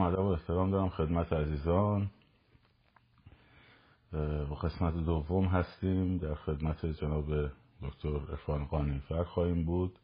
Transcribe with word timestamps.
ادب 0.00 0.18
و 0.18 0.26
احترام 0.26 0.70
دارم 0.70 0.88
خدمت 0.88 1.32
عزیزان. 1.32 2.10
و 4.50 4.54
قسمت 4.54 4.94
دوم 4.94 5.44
هستیم. 5.44 6.18
در 6.18 6.34
خدمت 6.34 6.86
جناب 6.86 7.50
دکتر 7.82 8.08
عرفان 8.08 8.64
قانعی‌فر 8.64 9.24
خواهیم 9.24 9.64
بود. 9.64 9.98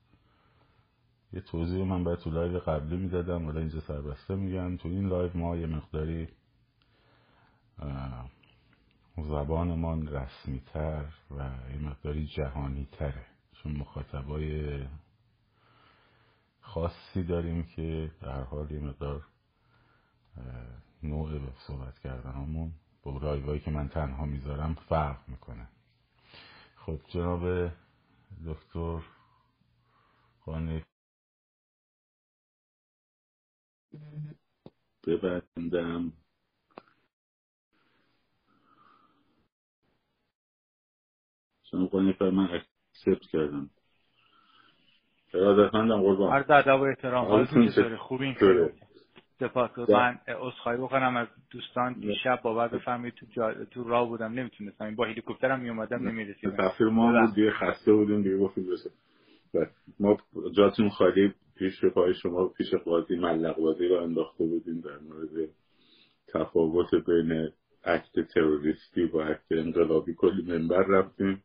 یه 1.32 1.40
توضیح 1.40 1.84
من 1.84 2.04
باید 2.04 2.18
تو 2.18 2.30
live 2.30 2.58
قبلی 2.58 2.96
می‌دادم 2.96 3.46
ولی 3.46 3.58
اینجا 3.58 3.80
سربسته 3.80 4.34
میگم. 4.34 4.76
تو 4.76 4.88
این 4.88 5.08
live 5.08 5.30
ما 5.36 5.56
یه 5.56 5.66
مقداری 5.66 6.29
زبانمان 9.16 10.09
رسمی 10.09 10.61
تر 10.61 11.04
و 11.30 11.50
یه 11.72 11.79
مقداری 11.79 12.27
جهانی 12.27 12.88
تره 12.93 13.27
چون 13.52 13.72
مخاطبای 13.72 14.80
خاصی 16.61 17.22
داریم 17.22 17.62
که 17.62 18.11
در 18.20 18.43
حال 18.43 18.70
یه 18.70 18.80
مقدار 18.80 19.22
نوع 21.03 21.41
صحبت 21.59 21.99
کردن 21.99 22.32
همون. 22.32 22.73
با 23.03 23.18
لایوهایی 23.18 23.61
که 23.61 23.71
من 23.71 23.89
تنها 23.89 24.25
می‌ذارم 24.25 24.75
فرق 24.75 25.29
می‌کنه. 25.29 25.68
خب 26.77 27.00
جناب 27.09 27.71
دکتر 28.46 29.00
خانه. 30.40 30.85
ببندم. 35.06 36.12
جناب 41.62 41.91
خانه 41.91 42.31
من 42.31 42.48
اکسپت 42.51 43.27
کردم. 43.31 43.70
ارادتمندم 45.34 46.03
قربان 46.03 46.33
عرض 46.33 46.51
ادب 46.51 46.81
و 46.81 46.84
احترام. 46.84 47.27
حالتون 47.27 47.69
چطوره؟ 47.69 47.97
خوبی 47.97 48.25
این 48.25 48.34
سپاس 49.39 49.78
من 49.78 50.19
عذرخواهی 50.28 50.78
بکنم 50.78 51.17
از 51.17 51.28
دوستان. 51.50 51.92
دیشب 51.92 52.41
باور 52.42 52.69
بفرمایید 52.69 53.14
تو 53.14 53.27
جا... 53.33 53.64
تو 53.64 53.84
راه 53.84 54.09
بودم. 54.09 54.33
نمی‌تونستم. 54.33 54.95
با 54.95 55.05
هلیکوپترم 55.05 55.61
می 55.61 55.69
اومدم 55.69 56.09
نمی‌رسیدم. 56.09 56.56
تفسیر 56.56 56.87
ما 56.87 57.20
بود. 57.20 57.34
دیگه 57.34 57.51
خسته 57.51 57.93
بودیم. 57.93 58.23
دیگه 58.23 58.37
گفتیم 58.39 58.65
ما 60.01 60.19
جاتون 60.56 60.89
خالی. 60.89 61.34
پیش 61.56 61.84
پای 61.84 62.15
شما 62.15 62.48
پیش 62.48 62.75
قاضی 62.75 63.17
ملق 63.17 63.56
بازی 63.56 63.89
رو 63.89 64.03
انداخته 64.03 64.45
بودیم 64.45 64.81
در 64.81 64.98
مورد 64.98 65.49
تفاوت 66.28 66.95
بین 66.95 67.49
اکت 67.84 68.21
تروریستی 68.34 69.05
و 69.05 69.17
اکت 69.17 69.53
انقلابی. 69.53 70.15
کلی 70.15 70.43
منبر 70.43 70.83
رفتیم. 70.83 71.43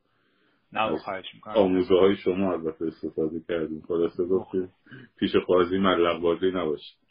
نه 0.73 0.97
خواهش 0.97 1.25
می‌کنم. 1.33 1.53
آموزه 1.53 1.95
های 1.95 2.15
شما 2.15 2.51
البته 2.53 2.85
استفاده 2.85 3.39
کردیم. 3.47 3.83
خلاصه 3.87 4.25
گفتیم 4.25 4.69
پیش 5.19 5.35
قاضی 5.35 5.77
ملق 5.77 6.21
بازی 6.21 6.51
نباشید 6.51 7.06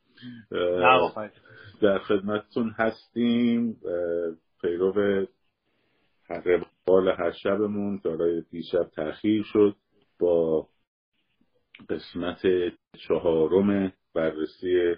در 1.82 1.98
خدمتتون 1.98 2.74
هستیم. 2.78 3.76
پیرو 4.60 4.92
روال 6.28 7.08
هر 7.08 7.32
شبمون 7.42 8.00
دارای 8.04 8.42
دیشب 8.50 8.84
تأخیر 8.84 9.42
شد 9.52 9.76
با 10.20 10.68
قسمت 11.88 12.42
چهارم 13.08 13.92
بررسی 14.14 14.94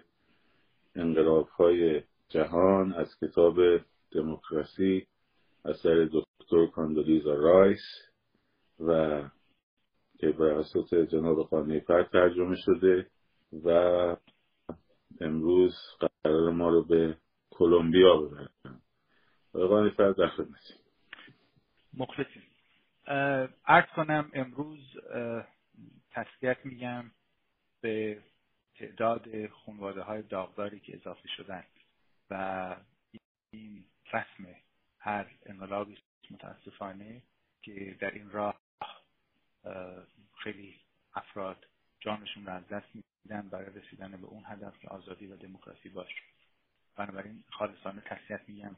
انقلاب 0.95 1.49
های 1.49 2.03
جهان 2.29 2.93
از 2.93 3.09
کتاب 3.21 3.57
دموکراسی 4.13 5.07
اثر 5.65 6.09
دکتر 6.13 6.67
کاندولیزا 6.67 7.35
رایس 7.35 7.83
و 8.81 9.23
که 10.19 10.29
براسط 10.29 10.95
جناب 10.95 11.43
خانه 11.43 11.81
پر 11.81 12.03
ترجمه 12.03 12.57
شده 12.57 13.07
و 13.65 14.17
امروز 15.21 15.75
قرار 16.25 16.51
ما 16.51 16.69
رو 16.69 16.85
به 16.85 17.17
کلمبیا 17.51 18.17
ببرن. 18.17 18.49
آقای 19.53 19.91
فرد 19.91 20.17
در 20.17 20.29
خدمتی 20.29 20.75
مخلصیم. 21.95 22.43
ارز 23.67 23.87
کنم 23.97 24.31
امروز 24.35 24.97
تسلیت 26.11 26.59
میگم 26.65 27.11
به 27.81 28.23
تعداد 28.79 29.47
خانواده 29.47 30.03
های 30.03 30.23
داغداری 30.23 30.81
که 30.81 30.97
اضافه 30.97 31.29
شدن 31.37 31.65
و 32.31 32.77
این 33.51 33.85
رسم 34.13 34.55
هر 34.99 35.31
انقلابی 35.47 35.99
متاسفانه 36.31 37.23
که 37.63 37.97
در 38.01 38.11
این 38.11 38.31
راه 38.31 38.61
خیلی 40.43 40.81
افراد 41.15 41.67
جانشون 42.01 42.47
رو 42.47 42.53
از 42.53 42.69
دست 42.69 42.87
میدن 42.95 43.49
برای 43.49 43.81
رسیدن 43.81 44.11
به 44.11 44.27
اون 44.27 44.45
هدف 44.47 44.79
که 44.79 44.89
آزادی 44.89 45.27
و 45.27 45.37
دموکراسی 45.37 45.89
باشه. 45.89 46.23
بنابراین 46.97 47.45
خالصانه 47.51 48.01
تسلیت 48.01 48.49
میگم 48.49 48.77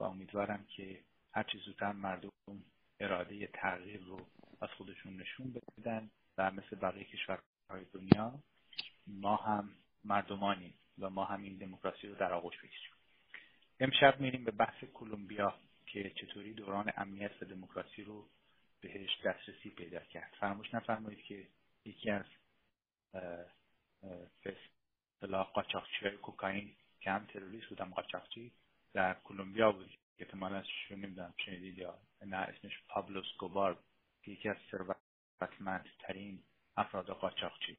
و 0.00 0.04
امیدوارم 0.04 0.64
که 0.76 1.00
هر 1.32 1.42
چیز 1.42 1.60
زودتر 1.60 1.92
مردم 1.92 2.30
اراده 3.00 3.46
تغییر 3.46 4.00
رو 4.00 4.26
از 4.60 4.68
خودشون 4.70 5.16
نشون 5.16 5.54
بدن 5.78 6.10
و 6.38 6.50
مثل 6.50 6.76
بقیه 6.76 7.04
کشورهای 7.04 7.84
دنیا 7.92 8.38
ما 9.06 9.36
هم 9.36 9.70
مردمانیم 10.04 10.74
و 10.98 11.10
ما 11.10 11.24
هم 11.24 11.42
این 11.42 11.56
دموکراسی 11.56 12.08
رو 12.08 12.14
در 12.14 12.32
آغوش 12.32 12.56
بگیریم 12.56 12.90
امشب 13.80 14.20
میریم 14.20 14.44
به 14.44 14.50
بحث 14.50 14.84
کلمبیا 14.94 15.54
که 15.86 16.10
چطوری 16.10 16.52
دوران 16.52 16.92
امنیت 16.96 17.42
و 17.42 17.44
دموکراسی 17.44 18.02
رو 18.02 18.28
بهش 18.80 19.10
دسترسی 19.24 19.70
پیدا 19.70 20.00
کرد. 20.00 20.34
فراموش 20.40 20.74
نفرمایید 20.74 21.22
که 21.22 21.46
یکی 21.84 22.10
از 22.10 22.24
اصطلاح 25.22 25.46
قاچاقچی 25.52 26.10
کوکائین 26.10 26.76
که 27.00 27.10
هم 27.10 27.26
تروریست 27.26 27.66
بودم 27.66 27.90
قاچاقچی 27.90 28.52
در 28.94 29.14
کلمبیا 29.14 29.72
بود 29.72 29.98
احتمالا 30.18 30.62
شون 30.62 30.98
نمی‌دونم 30.98 31.34
شنیدید 31.44 31.78
یا 31.78 31.98
نه 32.26 32.36
اسمش 32.36 32.82
پابلو 32.88 33.20
اسکوبار 33.20 33.78
که 34.22 34.30
یکی 34.30 34.48
از 34.48 34.56
ثروتمندترین 34.70 36.42
افراد 36.76 37.06
قاچاقچی. 37.06 37.78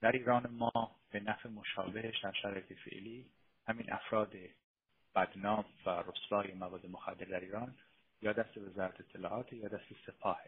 در 0.00 0.12
ایران 0.12 0.46
ما 0.46 0.96
به 1.10 1.20
نفع 1.20 1.48
مشابهش 1.48 2.20
در 2.24 2.32
شرایط 2.32 2.72
فعلی 2.72 3.30
همین 3.66 3.92
افراد 3.92 4.32
بدنام 5.14 5.64
و 5.86 5.90
رسوای 5.90 6.54
مواد 6.54 6.86
مخدر 6.86 7.24
در 7.24 7.40
ایران 7.40 7.76
یا 8.22 8.32
دست 8.32 8.58
وزارت 8.58 9.00
اطلاعات 9.00 9.52
یا 9.52 9.68
دست 9.68 9.92
سپاه 10.06 10.40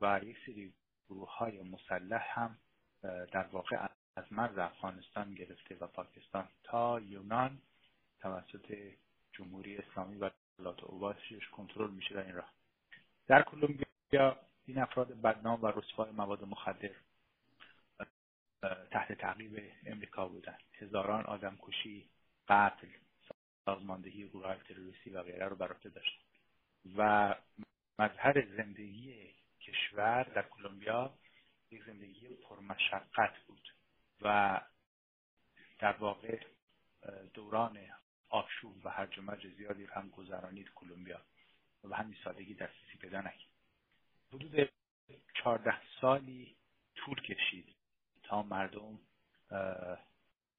و 0.00 0.20
یک 0.24 0.36
سری 0.46 0.72
گروه 1.08 1.36
های 1.36 1.62
مسلح 1.62 2.38
هم 2.38 2.58
در 3.02 3.46
واقع 3.52 3.86
از 4.16 4.24
مرز 4.30 4.58
افغانستان 4.58 5.34
گرفته 5.34 5.76
و 5.80 5.86
پاکستان 5.86 6.48
تا 6.64 7.00
یونان 7.00 7.58
توسط 8.20 8.92
جمهوری 9.32 9.76
اسلامی 9.76 10.16
و 10.16 10.30
دولت 10.58 10.84
اوباشش 10.84 11.48
کنترل 11.48 11.90
میشه 11.90 12.14
در 12.14 12.22
این 12.22 12.34
راه. 12.34 12.52
در 13.26 13.42
کلمبیا 13.42 14.36
این 14.66 14.78
افراد 14.78 15.20
بدنام 15.20 15.62
و 15.62 15.66
رسوای 15.66 16.10
مواد 16.10 16.44
مخدر 16.44 16.90
تحت 18.90 19.12
تعقیب 19.12 19.72
امریکا 19.86 20.28
بودند. 20.28 20.60
هزاران 20.72 21.24
آدم 21.24 21.58
کشی 21.62 22.08
قتل 22.48 22.88
سازماندهی 23.64 24.28
گروه 24.28 24.56
تروریستی 24.56 25.10
و 25.10 25.22
غیره 25.22 25.48
رو 25.48 25.56
بر 25.56 25.66
داشت. 25.66 26.20
و 26.96 27.34
مظهر 27.98 28.46
زندگی 28.56 29.34
کشور 29.60 30.22
در 30.22 30.42
کلمبیا 30.42 31.14
یک 31.70 31.84
زندگی 31.84 32.28
پرمشقت 32.28 33.38
بود 33.46 33.68
و 34.20 34.60
در 35.78 35.92
واقع 35.92 36.40
دوران 37.34 37.78
آشوب 38.28 38.86
و 38.86 38.88
هرج 38.88 39.18
و 39.18 39.22
مرج 39.22 39.48
زیادی 39.48 39.84
هم 39.84 40.08
گذرانید 40.08 40.70
کلمبیا 40.74 41.20
و 41.84 41.96
همین 41.96 42.16
سادگی 42.24 42.54
دسترسی 42.54 42.98
پیدا 43.00 43.20
نکرد. 43.20 43.50
حدود 44.32 44.70
چهارده 45.34 45.74
سالی 46.00 46.56
طول 46.96 47.20
کشید 47.20 47.74
تا 48.22 48.42
مردم 48.42 48.98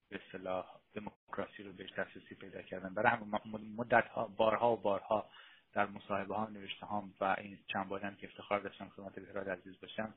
به 0.10 0.22
اصطلاح 0.26 0.80
دموکراسی 0.94 1.64
رو 1.64 1.74
بهش 1.74 1.94
دسترسی 1.94 2.36
پیدا 2.36 2.62
کردن. 2.62 2.94
برای 2.94 3.12
همین 3.12 3.76
مدت 3.76 4.08
ها 4.08 4.28
بارها 4.28 4.74
و 4.74 4.78
بارها 4.78 5.30
در 5.74 5.86
مصاحبه 5.86 6.36
ها 6.36 6.48
نوشته 6.48 6.86
هم 6.86 7.14
و 7.22 7.36
این 7.38 7.60
چند 7.68 7.88
باری 7.88 8.16
که 8.16 8.28
افتخار 8.28 8.60
داشتم 8.60 8.90
خدمت 8.90 9.20
بهراد 9.20 9.50
عزیز 9.50 9.80
باشم 9.80 10.14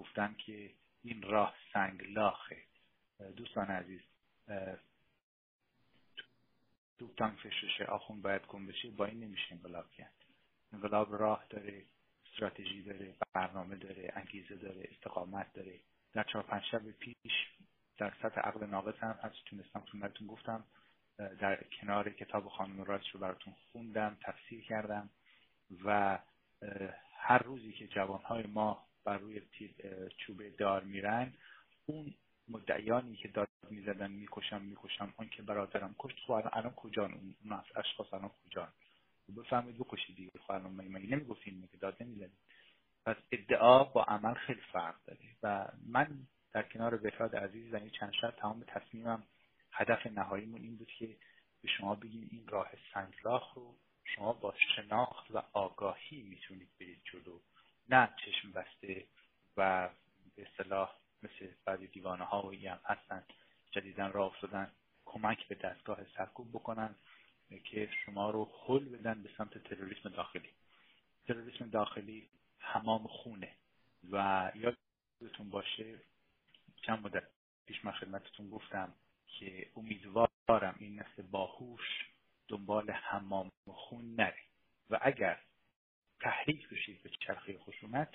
گفتن 0.00 0.34
که 0.34 0.70
این 1.02 1.22
راه 1.22 1.54
سنگلاخه. 1.72 2.62
دوستان 3.36 3.66
عزیز 3.66 4.00
تانک 7.16 7.38
فشرشه 7.38 7.84
آخون 7.84 8.22
باید 8.22 8.42
کن 8.42 8.66
بشه 8.66 8.90
با 8.90 9.04
این 9.04 9.20
نمیشه 9.20 9.52
انقلاب 9.52 9.90
کرد. 9.90 10.14
انقلاب 10.72 11.14
راه 11.14 11.44
داره 11.50 11.84
استراتژی 12.26 12.82
داره 12.82 13.14
برنامه 13.32 13.76
داره 13.76 14.12
انگیزه 14.16 14.54
داره 14.54 14.88
استقامت 14.92 15.52
داره. 15.52 15.80
در 16.12 16.22
چهار 16.22 16.44
پنج 16.44 16.62
شب 16.70 16.90
پیش 16.90 17.32
در 17.98 18.12
سطح 18.22 18.40
عقل 18.40 18.66
ناقص 18.66 18.98
هم 18.98 19.18
از 19.22 19.32
تونستم 19.46 19.80
خدمتتون 19.80 20.26
گفتم 20.26 20.64
در 21.18 21.64
کنار 21.80 22.10
کتاب 22.10 22.48
خانم 22.48 22.82
رایس 22.82 23.04
رو 23.12 23.20
براتون 23.20 23.54
خوندم 23.72 24.16
تفسیر 24.22 24.64
کردم 24.64 25.10
و 25.84 26.18
هر 27.16 27.38
روزی 27.38 27.72
که 27.72 27.86
جوانهای 27.86 28.42
ما 28.42 28.89
بر 29.04 29.18
روی 29.18 29.42
چوبه 30.18 30.50
دار 30.50 30.84
میرن. 30.84 31.32
اون 31.86 32.14
مدعیانی 32.48 33.16
که 33.16 33.28
داد 33.28 33.48
می‌زدن 33.70 34.10
می‌کشم 34.10 34.62
می‌کشم 34.62 35.14
آن 35.16 35.28
که 35.28 35.42
برادرم 35.42 35.94
کشت 35.98 36.16
خب 36.26 36.32
الان 36.32 36.72
کجا؟ 36.72 37.04
اون 37.04 37.34
اشخاص 37.76 38.14
الان 38.14 38.30
کجا؟ 38.46 38.68
بفهمید 39.36 39.78
بکشید 39.78 40.16
دیگه. 40.16 40.30
خب 40.46 40.50
الان 40.50 40.72
مگه 40.72 41.06
نمی‌گفتین؟ 41.16 41.58
مگه 41.58 41.76
داد 41.80 41.96
نمی‌زدید 42.02 42.38
پس 43.06 43.16
ادعا 43.32 43.84
با 43.84 44.04
عمل 44.04 44.34
خیلی 44.34 44.60
فرق 44.72 44.94
داره. 45.06 45.20
و 45.42 45.68
من 45.86 46.26
در 46.52 46.62
کنار 46.62 46.96
بهراد 46.96 47.36
عزیز 47.36 47.72
و 47.72 47.76
این 47.76 47.90
چند 47.90 48.12
شب 48.20 48.30
تمام 48.30 48.64
تصمیمم 48.66 49.22
هدف 49.72 50.06
نهاییمون 50.06 50.62
این 50.62 50.76
بود 50.76 50.90
که 50.98 51.16
به 51.62 51.68
شما 51.68 51.94
بگیم 51.94 52.28
این 52.30 52.48
راه 52.48 52.70
سنگلاخ 52.94 53.54
رو 53.54 53.76
شما 54.04 54.32
با 54.32 54.54
شناخت 54.76 55.30
و 55.30 55.42
آگاهی 55.52 56.22
می‌تونید 56.22 56.68
برید 56.80 57.02
جلو. 57.12 57.40
نه 57.90 58.08
چشم 58.24 58.52
بسته 58.52 59.06
و 59.56 59.88
به 60.36 60.46
اصطلاح 60.50 60.96
مثل 61.22 61.48
بعضی 61.64 61.86
دیوانه 61.86 62.24
ها 62.24 62.46
و 62.46 62.54
هم 62.54 62.80
هستن 62.84 63.24
جدیدن 63.70 64.12
راه 64.12 64.26
افتادن 64.26 64.70
کمک 65.04 65.48
به 65.48 65.54
دستگاه 65.54 65.98
سرکوب 66.16 66.50
بکنن 66.50 66.94
که 67.64 67.90
شما 68.04 68.30
رو 68.30 68.50
حل 68.66 68.84
بدن 68.84 69.22
به 69.22 69.30
سمت 69.38 69.58
تروریسم 69.58 70.08
داخلی. 70.08 70.50
تروریسم 71.26 71.70
داخلی 71.70 72.28
حمام 72.58 73.06
خونه 73.06 73.52
و 74.10 74.50
یادتون 74.54 75.50
باشه 75.50 75.94
چند 76.82 77.06
مدت 77.06 77.22
پیش 77.66 77.84
من 77.84 77.92
خدمتتون 77.92 78.50
گفتم 78.50 78.94
که 79.26 79.70
امیدوارم 79.76 80.74
این 80.78 81.00
نسل 81.00 81.22
باهوش 81.22 82.06
دنبال 82.48 82.90
حمام 82.90 83.50
خون 83.66 84.14
نره. 84.14 84.42
و 84.90 84.98
اگر 85.02 85.38
تحریک 86.20 86.68
بشید 86.68 87.02
به 87.02 87.10
چرخه 87.26 87.58
خشونت. 87.58 88.08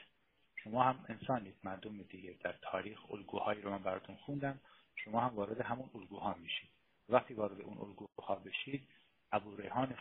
شما 0.63 0.84
هم 0.84 1.06
انسانید 1.10 1.56
مردم 1.63 2.04
دیگه. 2.04 2.36
در 2.44 2.56
تاریخ 2.62 3.12
الگوهایی 3.12 3.62
رو 3.62 3.72
من 3.72 3.84
براتون 3.84 4.16
خوندم. 4.16 4.60
شما 4.96 5.19
هم 5.22 5.36
وارد 5.36 5.62
همون 5.62 5.90
الگوها 5.96 6.34
میشید. 6.34 6.69
وقتی 7.10 7.34
وارد 7.34 7.62
اون 7.62 7.78
الگوها 7.78 8.36
بشید 8.36 8.88
ابو 9.31 9.56
ریحان 9.56 9.98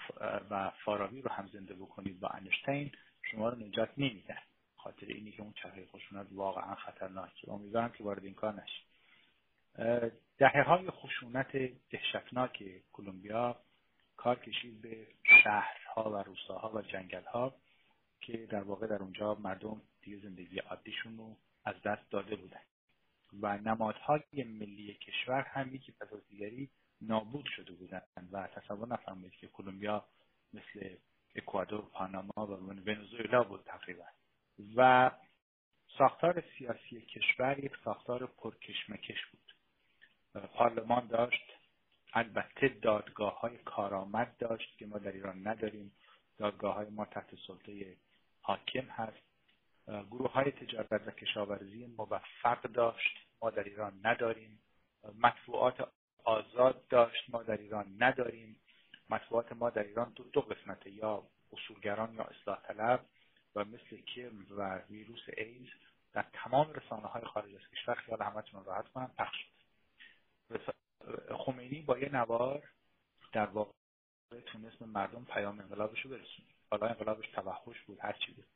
و 0.51 0.71
فارابی 0.85 1.23
رو 1.23 1.31
هم 1.31 1.47
زنده 1.47 1.75
بکنید 1.75 2.21
با 2.21 2.29
انشتین 2.29 2.93
شما 3.23 3.49
رو 3.49 3.59
نجات 3.59 3.91
نمیدن. 3.99 4.39
خاطر 4.77 5.07
اینی 5.07 5.33
که 5.33 5.43
اون 5.43 5.53
چهره 5.53 5.87
خشونت 5.87 6.27
واقعا 6.33 6.75
خطرناکه. 6.75 7.53
امیدوارم 7.53 7.93
که 7.93 8.05
وارد 8.05 8.25
این 8.25 8.35
کار 8.35 8.63
نشید. 8.63 8.87
دهه 10.39 10.63
های 10.63 10.91
خشونت 10.91 11.57
دهشتناک 11.91 12.65
کلمبیا 12.93 13.61
کار 14.17 14.39
کشید 14.39 14.83
به 14.83 15.07
شهرها 15.43 16.11
و 16.11 16.17
روستاها 16.17 16.71
و 16.75 16.83
جنگلها. 16.83 17.55
که 18.27 18.47
در 18.47 18.63
واقع 18.63 18.87
در 18.87 19.03
اونجا 19.03 19.35
مردم 19.35 19.81
دیگه 20.03 20.19
زندگی 20.19 20.59
عادیشون 20.59 21.17
رو 21.17 21.37
از 21.65 21.75
دست 21.85 22.11
داده 22.11 22.37
بودن. 22.37 22.61
و 23.41 23.59
نمادهای 23.59 24.45
ملی 24.45 24.95
کشور 24.95 25.41
هم 25.41 25.75
یکی 25.75 25.93
پس 25.93 26.13
از 26.13 26.29
دیگری 26.29 26.71
نابود 27.01 27.47
شده 27.57 27.73
بودن 27.73 28.03
و 28.33 28.47
تصور 28.47 28.89
نفرمایید 28.89 29.33
که 29.33 29.47
کلمبیا 29.47 30.05
مثل 30.53 30.97
اکوادور، 31.35 31.81
پاناما 31.81 32.33
و 32.37 32.51
ونزوئلا 32.87 33.45
بود 33.45 33.65
تقریبا. 33.65 34.05
و 34.77 35.11
ساختار 35.99 36.45
سیاسی 36.59 37.01
کشور 37.01 37.59
یک 37.59 37.73
ساختار 37.85 38.27
پرکشمکش 38.27 39.27
بود. 39.27 39.55
پارلمان 40.47 41.07
داشت 41.07 41.53
البته 42.13 42.69
دادگاه 42.69 43.41
های 43.41 43.59
کارآمد 43.59 44.37
داشت 44.39 44.79
که 44.79 44.87
ما 44.87 44.99
در 44.99 45.13
ایران 45.13 45.49
نداریم. 45.49 45.93
دادگاه 46.39 46.75
های 46.75 46.91
ما 46.91 47.05
تحت 47.05 47.35
سلطه 47.47 47.97
حاکم 48.47 48.87
هست. 48.91 49.23
گروه 49.87 50.33
های 50.33 50.51
تجارت 50.51 50.93
و 51.07 51.11
کشاورزی 51.11 51.87
موفق 51.87 52.63
داشت. 52.63 53.19
ما 53.43 53.51
در 53.51 53.65
ایران 53.65 54.01
نداریم. 54.03 54.63
مطبوعات 55.19 55.89
آزاد 56.25 56.89
داشت. 56.89 57.31
ما 57.31 57.43
در 57.43 57.57
ایران 57.57 57.97
نداریم. 57.99 58.61
مطبوعات 59.11 59.53
ما 59.53 59.71
در 59.71 59.83
ایران 59.83 60.13
دو, 60.13 60.25
دو 60.25 60.41
قسمته 60.41 60.91
یا 60.91 61.27
اصولگران 61.53 62.15
یا 62.15 62.25
اصلاح 62.25 62.61
طلب 62.63 63.07
و 63.55 63.65
مثل 63.65 63.97
کرم 63.97 64.47
و 64.51 64.79
ویروس 64.79 65.23
ایز 65.37 65.69
در 66.13 66.25
تمام 66.33 66.73
رسانه 66.73 67.07
های 67.07 67.25
خارج 67.25 67.55
از 67.55 67.69
کشور. 67.73 67.95
خیال 67.95 68.23
همتون 68.23 68.65
راحت 68.65 68.89
کنم 68.89 69.11
پخش 69.19 69.37
شد. 69.39 70.75
خمینی 71.37 71.83
با 71.83 71.99
یه 71.99 72.09
نوار 72.13 72.71
در 73.33 73.47
واقع 73.47 73.73
تونست 74.47 74.83
مردم 74.83 75.25
پیام 75.25 75.61
انقلابش 75.61 76.01
رو 76.01 76.11
برسونه. 76.11 76.54
حالا 76.79 76.87
انقلابش 76.87 77.29
توحش 77.29 77.81
بود 77.87 77.99
هر 78.01 78.13
چی 78.13 78.33
بود. 78.33 78.47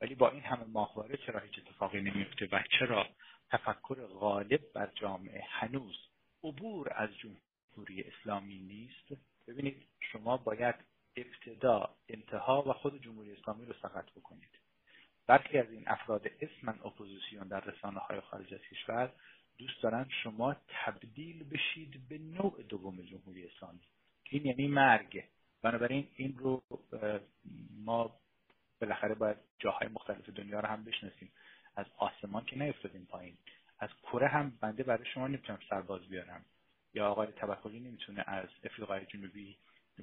ولی 0.00 0.14
با 0.14 0.30
این 0.30 0.42
همه 0.42 0.64
ماهواره 0.64 1.16
چرا 1.16 1.40
هیچ 1.40 1.58
اتفاقی 1.58 2.00
نمیفته 2.00 2.48
و 2.52 2.62
چرا 2.78 3.06
تفکر 3.50 4.06
غالب 4.06 4.72
بر 4.72 4.90
جامعه 4.94 5.44
هنوز 5.48 5.96
عبور 6.44 6.92
از 6.94 7.10
جمهوری 7.16 8.02
اسلامی 8.02 8.58
نیست؟ 8.58 9.22
ببینید 9.48 9.86
شما 10.12 10.36
باید 10.36 10.74
ابتدا 11.16 11.94
انتها 12.08 12.62
و 12.62 12.72
خود 12.72 13.02
جمهوری 13.02 13.32
اسلامی 13.32 13.66
رو 13.66 13.72
سقط 13.82 14.10
بکنید. 14.10 14.58
برخی 15.26 15.58
از 15.58 15.70
این 15.70 15.84
افراد 15.86 16.26
اسمن 16.40 16.78
اپوزیسیون 16.84 17.48
در 17.48 17.60
رسانه 17.60 17.98
های 17.98 18.20
خارج 18.20 18.54
از 18.54 18.60
کشور 18.60 19.12
دوست 19.58 19.82
دارن 19.82 20.08
شما 20.22 20.56
تبدیل 20.68 21.44
بشید 21.44 22.08
به 22.08 22.18
نوع 22.18 22.62
دوم 22.68 23.02
جمهوری 23.02 23.46
اسلامی. 23.46 23.80
این 24.30 24.46
یعنی 24.46 24.68
مرگ. 24.68 25.24
بنابراین 25.62 26.08
این 26.16 26.38
رو 26.38 26.62
ما 27.70 28.20
بالاخره 28.80 29.14
باید 29.14 29.36
جاهای 29.58 29.88
مختلف 29.88 30.28
دنیا 30.28 30.60
رو 30.60 30.68
هم 30.68 30.84
بشناسیم. 30.84 31.32
از 31.76 31.86
آسمان 31.96 32.44
که 32.44 32.58
نیفتادیم 32.58 33.04
پایین 33.04 33.36
از 33.78 33.90
کره 34.02 34.28
هم 34.28 34.58
بنده 34.60 34.82
برای 34.82 35.06
شما 35.14 35.28
نمی‌تونم 35.28 35.58
سرباز 35.70 36.08
بیارم. 36.08 36.44
یا 36.94 37.08
آقای 37.08 37.32
توکلی 37.32 37.80
نمی‌تونه 37.80 38.24
از 38.26 38.48
افریقای 38.64 39.06
جنوبی 39.06 39.56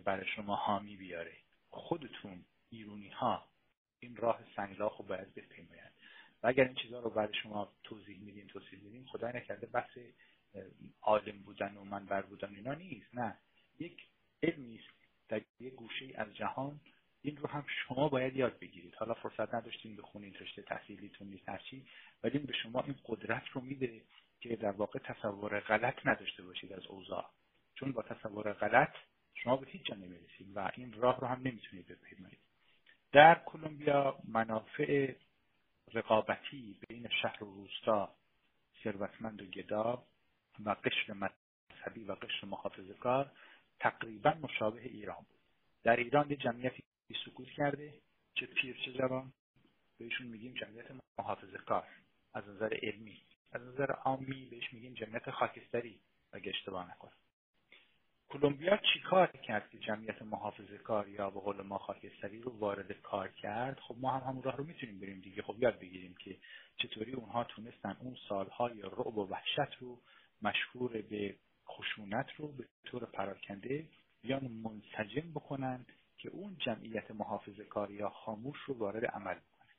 برای 0.03 0.25
شما 0.35 0.55
حامی 0.55 0.97
بیاره. 0.97 1.33
خودتون 1.69 2.45
ایرونی 2.69 3.09
ها 3.09 3.45
این 3.99 4.15
راه 4.15 4.39
سنگلاخ 4.55 4.97
رو 4.97 5.05
باید 5.05 5.33
بپیمایند 5.33 5.91
و 6.43 6.47
اگر 6.47 6.63
این 6.63 6.75
چیزها 6.75 6.99
رو 6.99 7.09
برای 7.09 7.33
شما 7.43 7.73
توضیح 7.83 8.19
میدیم 8.19 8.47
توضیح 8.47 8.79
میدیم 8.79 9.05
خدای 9.05 9.33
نکرده 9.33 9.67
بحث 9.67 9.97
عالم 11.01 11.37
بودن 11.37 11.77
و 11.77 11.83
منبر 11.83 12.21
بودن 12.21 12.55
اینا 12.55 12.73
نیست 12.73 13.15
نه. 13.15 13.37
یک 13.79 14.07
علمی 14.43 14.79
است 14.79 15.04
در 15.29 15.41
یک 15.59 15.73
گوشه 15.73 16.11
از 16.15 16.35
جهان 16.35 16.79
این 17.21 17.37
رو 17.37 17.49
هم 17.49 17.65
شما 17.67 18.09
باید 18.09 18.35
یاد 18.35 18.59
بگیرید. 18.59 18.95
حالا 18.95 19.13
فرصت 19.13 19.53
نداشتین 19.53 19.95
بخونید 19.95 20.41
رشته 20.41 20.61
تحصیلیتون 20.61 21.27
نیست 21.27 21.49
هرچی 21.49 21.85
ولی 22.23 22.39
به 22.39 22.53
شما 22.53 22.81
این 22.81 22.95
قدرت 23.05 23.43
رو 23.53 23.61
میده 23.61 24.01
که 24.39 24.55
در 24.55 24.71
واقع 24.71 24.99
تصور 24.99 25.59
غلط 25.59 25.95
نداشته 26.05 26.43
باشید 26.43 26.73
از 26.73 26.85
اوضاع. 26.85 27.25
چون 27.75 27.91
با 27.91 28.01
تصور 28.01 28.53
غلط 28.53 28.93
شما 29.33 29.57
به 29.57 29.67
هیچ 29.67 29.85
جا 29.85 29.95
نمی‌رسید 29.95 30.57
و 30.57 30.71
این 30.75 30.93
راه 30.93 31.19
رو 31.19 31.27
هم 31.27 31.39
نمی‌تونید 31.39 31.87
بپیمایید. 31.87 32.39
در 33.11 33.41
کلمبیا 33.45 34.19
منافع 34.27 35.13
رقابتی 35.93 36.79
بین 36.89 37.09
شهر 37.21 37.43
و 37.43 37.53
روستا 37.53 38.15
ثروتمند 38.83 39.41
و 39.41 39.45
گدا 39.45 40.03
و 40.65 40.69
قشر 40.69 41.13
مذهبی 41.13 42.03
و 42.03 42.11
قشر 42.11 42.47
محافظه 42.47 42.93
کار 42.93 43.31
تقریبا 43.79 44.33
مشابه 44.41 44.81
ایران 44.81 45.25
بود. 45.29 45.39
در 45.83 45.95
ایران 45.95 46.29
یه 46.29 46.35
جمعیتی 46.35 46.83
سکوت 47.25 47.47
کرده 47.47 47.93
چه 48.33 48.45
پیر 48.45 48.77
چه 48.85 48.93
جوان. 48.93 49.33
بهشون 49.99 50.27
میگیم 50.27 50.53
جمعیت 50.53 50.85
محافظه 51.17 51.57
کار 51.57 51.87
از 52.33 52.47
نظر 52.47 52.73
علمی. 52.83 53.21
از 53.51 53.61
نظر 53.61 53.91
عامی 53.91 54.45
بهش 54.45 54.73
میگیم 54.73 54.93
جمعیت 54.93 55.31
خاکستری 55.31 55.99
اگه 56.33 56.49
اشتباه 56.49 56.91
نکنم. 56.91 57.11
کلمبیا 58.29 58.79
چیکار 58.93 59.27
کرد 59.27 59.69
که 59.69 59.77
جمعیت 59.77 60.21
محافظه 60.21 60.77
کار 60.77 61.07
یا 61.07 61.29
به 61.29 61.39
قول 61.39 61.61
ما 61.61 61.77
خاکستری 61.77 62.41
رو 62.41 62.51
وارد 62.57 62.91
کار 62.91 63.27
کرد؟ 63.27 63.79
خب 63.79 63.95
ما 63.97 64.11
هم 64.11 64.29
همون 64.29 64.43
راه 64.43 64.57
رو 64.57 64.63
می‌تونیم 64.63 64.99
بریم 64.99 65.21
دیگه. 65.21 65.41
خب 65.41 65.55
یاد 65.59 65.79
بگیریم 65.79 66.15
که 66.19 66.37
چطوری 66.77 67.11
اونها 67.11 67.43
تونستن 67.43 67.97
اون 67.99 68.17
سالهای 68.29 68.81
رعب 68.81 69.17
و 69.17 69.27
وحشت 69.27 69.75
رو 69.79 70.01
مشهور 70.41 71.01
به 71.01 71.35
خشونت 71.67 72.31
رو 72.37 72.47
به 72.47 72.65
طور 72.83 73.05
پراکنده 73.05 73.87
بیان 74.21 74.47
منسجم 74.47 75.31
بکنند 75.31 75.91
که 76.17 76.29
اون 76.29 76.57
جمعیت 76.59 77.11
محافظه 77.11 77.63
کاری 77.63 77.93
یا 77.93 78.09
خاموش 78.09 78.57
رو 78.59 78.77
وارد 78.77 79.05
عمل 79.05 79.33
بکنه. 79.33 79.71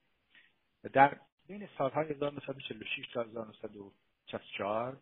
و 0.85 0.88
در 0.88 1.21
بین 1.47 1.69
سالهای 1.78 2.12
1946 2.12 3.09
تا 3.12 3.23
1964 3.23 4.97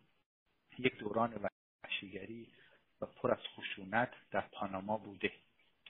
یک 0.79 0.97
دوران 0.97 1.49
وحشیگری 1.83 2.47
و 3.01 3.05
پر 3.05 3.31
از 3.31 3.39
خشونت 3.55 4.11
در 4.31 4.41
پاناما 4.41 4.97
بوده. 4.97 5.31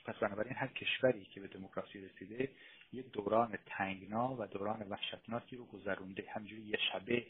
پس 0.06 0.16
بنابراین 0.16 0.54
هر 0.54 0.68
کشوری 0.68 1.26
که 1.26 1.40
به 1.40 1.48
دموکراسی 1.48 2.00
رسیده 2.02 2.52
یک 2.92 3.12
دوران 3.12 3.58
تنگنا 3.66 4.36
و 4.36 4.46
دوران 4.46 4.90
وحشتناکی 4.90 5.56
رو 5.56 5.66
گذرونده. 5.66 6.26
همجوری 6.30 6.62
یه 6.62 6.78
شبه 6.92 7.26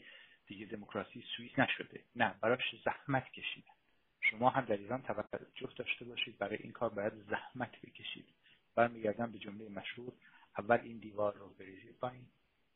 دیگه 0.46 0.66
دموکراسی 0.66 1.24
سوئیس 1.36 1.58
نشده. 1.58 2.04
نه 2.16 2.34
براش 2.40 2.74
زحمت 2.84 3.32
کشیدن. 3.32 3.72
شما 4.20 4.50
هم 4.50 4.64
در 4.64 4.76
ایران 4.76 5.02
توجه 5.02 5.68
داشته 5.76 6.04
باشید. 6.04 6.38
برای 6.38 6.58
این 6.62 6.72
کار 6.72 6.90
باید 6.90 7.12
زحمت 7.30 7.80
بکشید. 7.80 8.28
برمیگردم 8.74 9.32
به 9.32 9.38
جمله 9.38 9.68
مشهور 9.68 10.12
اول 10.58 10.80
این 10.80 10.98
دیوار 10.98 11.34
رو 11.34 11.48
بریزید 11.48 11.98
پایین 11.98 12.26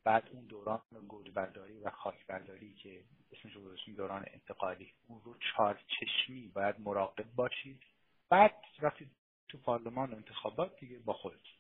بعد 0.05 0.29
اون 0.33 0.47
دوران 0.47 0.81
گودبرداری 1.09 1.81
و 1.81 1.91
خاکبرداری 1.91 2.75
که 2.75 3.05
اسمش 3.33 3.53
رو 3.53 3.77
دوران 3.97 4.25
انتقالی. 4.33 4.93
اون 5.07 5.21
رو 5.25 5.37
چهار 5.39 5.81
چشمی 5.87 6.49
باید 6.49 6.81
مراقب 6.81 7.35
باشید. 7.35 7.83
بعد 8.29 8.55
رفتید 8.81 9.11
تو 9.49 9.59
پارلمان 9.59 10.15
انتخابات 10.15 10.81
دیگه 10.81 10.99
با 10.99 11.13
خودت 11.13 11.60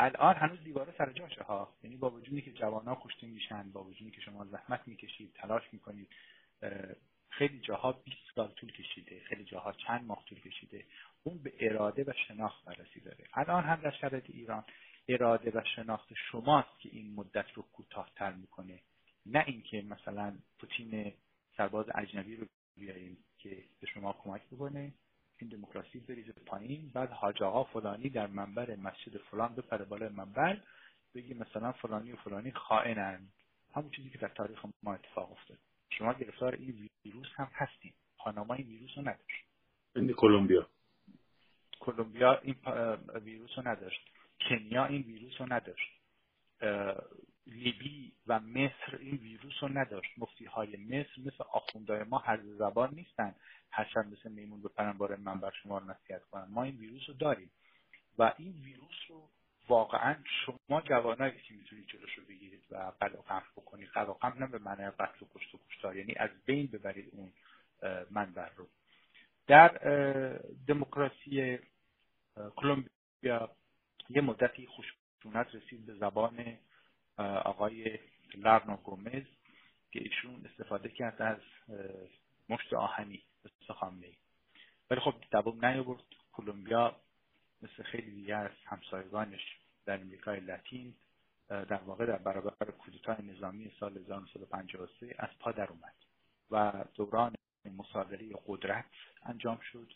الان 0.00 0.36
هنوز 0.36 0.64
دیواره 0.64 0.94
سر 0.98 1.12
جاشه 1.12 1.42
ها. 1.42 1.74
یعنی 1.82 1.96
با 1.96 2.10
وجودی 2.10 2.42
که 2.42 2.52
جوانان 2.52 2.96
کشته 3.00 3.26
میشن 3.26 3.70
با 3.72 3.84
وجودی 3.84 4.10
که 4.10 4.20
شما 4.20 4.44
زحمت 4.44 4.88
می‌کشید 4.88 5.32
تلاش 5.34 5.62
می‌کنید 5.72 6.08
خیلی 7.28 7.60
جاها 7.60 7.92
20 7.92 8.16
سال 8.34 8.48
طول 8.48 8.72
کشیده 8.72 9.20
خیلی 9.20 9.44
جاها 9.44 9.72
چند 9.72 10.06
ماه 10.06 10.24
طول 10.28 10.40
کشیده. 10.40 10.84
اون 11.22 11.38
به 11.42 11.52
اراده 11.60 12.04
و 12.04 12.12
شناخت 12.28 12.64
بررسی 12.64 13.00
داره. 13.00 13.24
الان 13.34 13.64
هم 13.64 13.80
در 13.80 13.90
شرایط 13.90 14.24
ایران 14.30 14.64
اراده 15.08 15.50
و 15.50 15.64
شناخت 15.76 16.08
شماست 16.30 16.80
که 16.80 16.88
این 16.92 17.14
مدت 17.14 17.46
رو 17.54 17.62
کوتاهتر 17.62 18.32
می‌کنه. 18.32 18.80
نه 19.26 19.44
اینکه 19.46 19.82
مثلا 19.82 20.38
پوتین 20.58 21.12
سرباز 21.56 21.86
اجنبی 21.94 22.36
رو 22.36 22.46
بیاریم 22.76 23.18
که 23.38 23.64
به 23.80 23.86
شما 23.86 24.12
کمک 24.12 24.42
بکنه. 24.52 24.92
این 25.40 25.50
دموکراسی 25.50 25.98
بریزه 25.98 26.32
پایین 26.32 26.90
بعد 26.94 27.10
حاج 27.10 27.42
آقا 27.42 27.64
فلانی 27.64 28.08
در 28.08 28.26
منبر 28.26 28.76
مسجد 28.76 29.16
فلان 29.16 29.54
بپره 29.54 29.84
بالای 29.84 30.08
منبر 30.08 30.60
بگی 31.14 31.34
مثلا 31.34 31.72
فلانی 31.72 32.12
و 32.12 32.16
فلانی 32.16 32.50
خائنن. 32.50 33.28
همون 33.74 33.90
چیزی 33.90 34.10
که 34.10 34.18
در 34.18 34.28
تاریخ 34.28 34.64
ما 34.82 34.94
اتفاق 34.94 35.32
افتاد. 35.32 35.58
شما 35.90 36.12
گرفتار 36.12 36.54
این 36.54 36.88
ویروس 37.04 37.26
هم 37.34 37.48
هستیم 37.52 37.94
پاناما 38.18 38.54
این 38.54 38.66
ویروس 38.66 38.90
رو 38.96 39.02
نداشت. 39.02 39.44
این 39.96 40.12
کلمبیا. 40.12 40.68
کلمبیا 41.80 42.38
این 42.38 42.56
ویروس 43.14 43.50
رو 43.56 43.68
نداشت. 43.68 44.00
کنیا 44.48 44.86
این 44.86 45.02
ویروس 45.02 45.40
رو 45.40 45.52
نداشت. 45.52 45.90
لیبی 47.50 48.12
و 48.26 48.40
مصر 48.40 48.96
این 49.00 49.16
ویروس 49.16 49.52
رو 49.60 49.68
نداشت. 49.78 50.10
مفتی 50.18 50.44
های 50.44 50.76
مصر 50.76 51.20
مثل 51.26 51.44
آخوندهای 51.52 52.02
ما 52.02 52.18
هر 52.18 52.40
زبان 52.42 52.94
نیستن. 52.94 53.34
هر 53.70 53.84
شب 53.94 54.06
مثل 54.06 54.30
میمون 54.32 54.62
بپرن 54.62 54.92
بار 54.92 55.16
من 55.16 55.40
بر 55.40 55.52
شما 55.62 55.78
رو 55.78 55.90
نصیحت 55.90 56.24
کنن 56.24 56.48
ما 56.50 56.62
این 56.62 56.76
ویروس 56.76 57.02
رو 57.08 57.14
داریم. 57.14 57.50
و 58.18 58.32
این 58.38 58.52
ویروس 58.64 58.96
رو 59.08 59.28
واقعا 59.68 60.16
شما 60.44 60.80
جوانایی 60.80 61.32
که 61.32 61.54
می‌تونید 61.54 61.86
جلوش 61.86 62.14
رو 62.14 62.24
بگیرید 62.24 62.62
و 62.70 62.92
قلق 63.00 63.42
بکنید 63.56 63.88
قلق 63.88 64.26
نه 64.26 64.46
به 64.46 64.58
معنی 64.58 64.90
قتل 64.90 65.24
و 65.24 65.28
کشت 65.34 65.54
و 65.54 65.58
کشتار 65.68 65.96
یعنی 65.96 66.14
از 66.16 66.30
بین 66.46 66.66
ببرید 66.66 67.08
اون 67.12 67.32
منبر 68.10 68.50
رو. 68.56 68.68
در 69.46 69.68
دموکراسی 70.66 71.58
کلمبیا 72.56 73.56
یه 74.08 74.20
مدتی 74.20 74.66
خشونت 74.66 75.54
رسید 75.54 75.86
به 75.86 75.94
زبان 75.94 76.58
آقای 77.18 77.98
لرنا 78.34 78.76
گومز 78.76 79.24
که 79.90 80.00
ایشون 80.02 80.46
استفاده 80.46 80.88
کرد 80.88 81.22
از 81.22 81.38
مشت 82.48 82.74
آهنی 82.74 83.22
سخامنه 83.66 84.06
ای 84.06 84.16
ولی 84.90 85.00
خب 85.00 85.14
دوام 85.30 85.64
نیاورد. 85.64 86.04
کلمبیا 86.32 86.96
مثل 87.62 87.82
خیلی 87.82 88.10
دیگه 88.10 88.36
از 88.36 88.50
همسایگانش 88.64 89.40
در 89.84 90.00
امریکای 90.00 90.40
لاتین 90.40 90.94
در 91.48 91.82
واقع 91.86 92.06
در 92.06 92.18
برابر 92.18 92.70
کودتای 92.70 93.26
نظامی 93.26 93.72
سال 93.80 93.98
1953 93.98 95.14
از 95.18 95.28
پا 95.40 95.52
در 95.52 95.70
اومد 95.70 95.94
و 96.50 96.84
دوران 96.94 97.34
مصادره 97.76 98.28
قدرت 98.46 98.90
انجام 99.22 99.58
شد. 99.72 99.92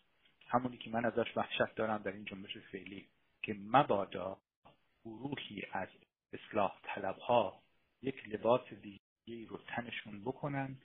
همونی 0.47 0.79
که 0.79 0.91
من 0.91 1.05
ازش 1.05 1.37
وحشت 1.37 1.75
دارم 1.77 2.03
در 2.03 2.13
این 2.13 2.25
جنبش 2.25 2.57
فعلی 2.57 3.09
که 3.43 3.55
مبادا 3.55 4.41
گروهی 5.05 5.63
از 5.73 5.89
اصلاح 6.35 6.79
طلب 6.83 7.19
ها 7.19 7.63
یک 8.03 8.29
لباس 8.29 8.73
دیگه 8.73 9.49
رو 9.49 9.61
تنشون 9.67 10.21
بکنن 10.21 10.77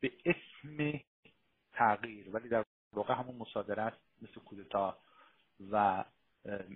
به 0.00 0.12
اسم 0.24 1.00
تغییر. 1.72 2.30
ولی 2.30 2.48
در 2.48 2.64
واقع 2.92 3.14
همون 3.14 3.36
مصادره 3.36 3.82
است 3.82 4.00
مثل 4.22 4.40
کودتا 4.40 4.98
و 5.70 6.04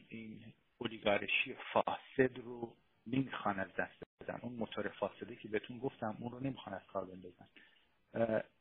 این 0.09 0.53
اولیگارشی 0.79 1.57
فاسد 1.73 2.39
رو 2.39 2.77
نمی‌خوان 3.07 3.61
از 3.61 3.75
دست 3.75 4.03
بدن. 4.21 4.39
اون 4.43 4.53
موتور 4.53 4.89
فاسده 4.89 5.37
که 5.37 5.49
بهتون 5.49 5.79
گفتم 5.79 6.17
اون 6.21 6.33
رو 6.33 6.41
نمی‌خوان 6.41 6.75
از 6.75 6.87
کار 6.87 7.05
بندازن. 7.05 7.49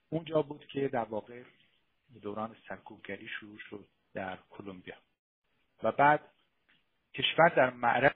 اونجا 0.10 0.42
بود 0.42 0.66
که 0.68 0.88
در 0.88 1.04
واقع 1.04 1.44
دوران 2.22 2.56
سرکوبگری 2.68 3.28
شروع 3.28 3.60
شد 3.70 3.88
در 4.14 4.38
کلمبیا. 4.50 4.96
و 5.84 5.92
بعد 5.92 6.22
کشور 7.14 7.50
در 7.50 7.70
معرض 7.70 8.11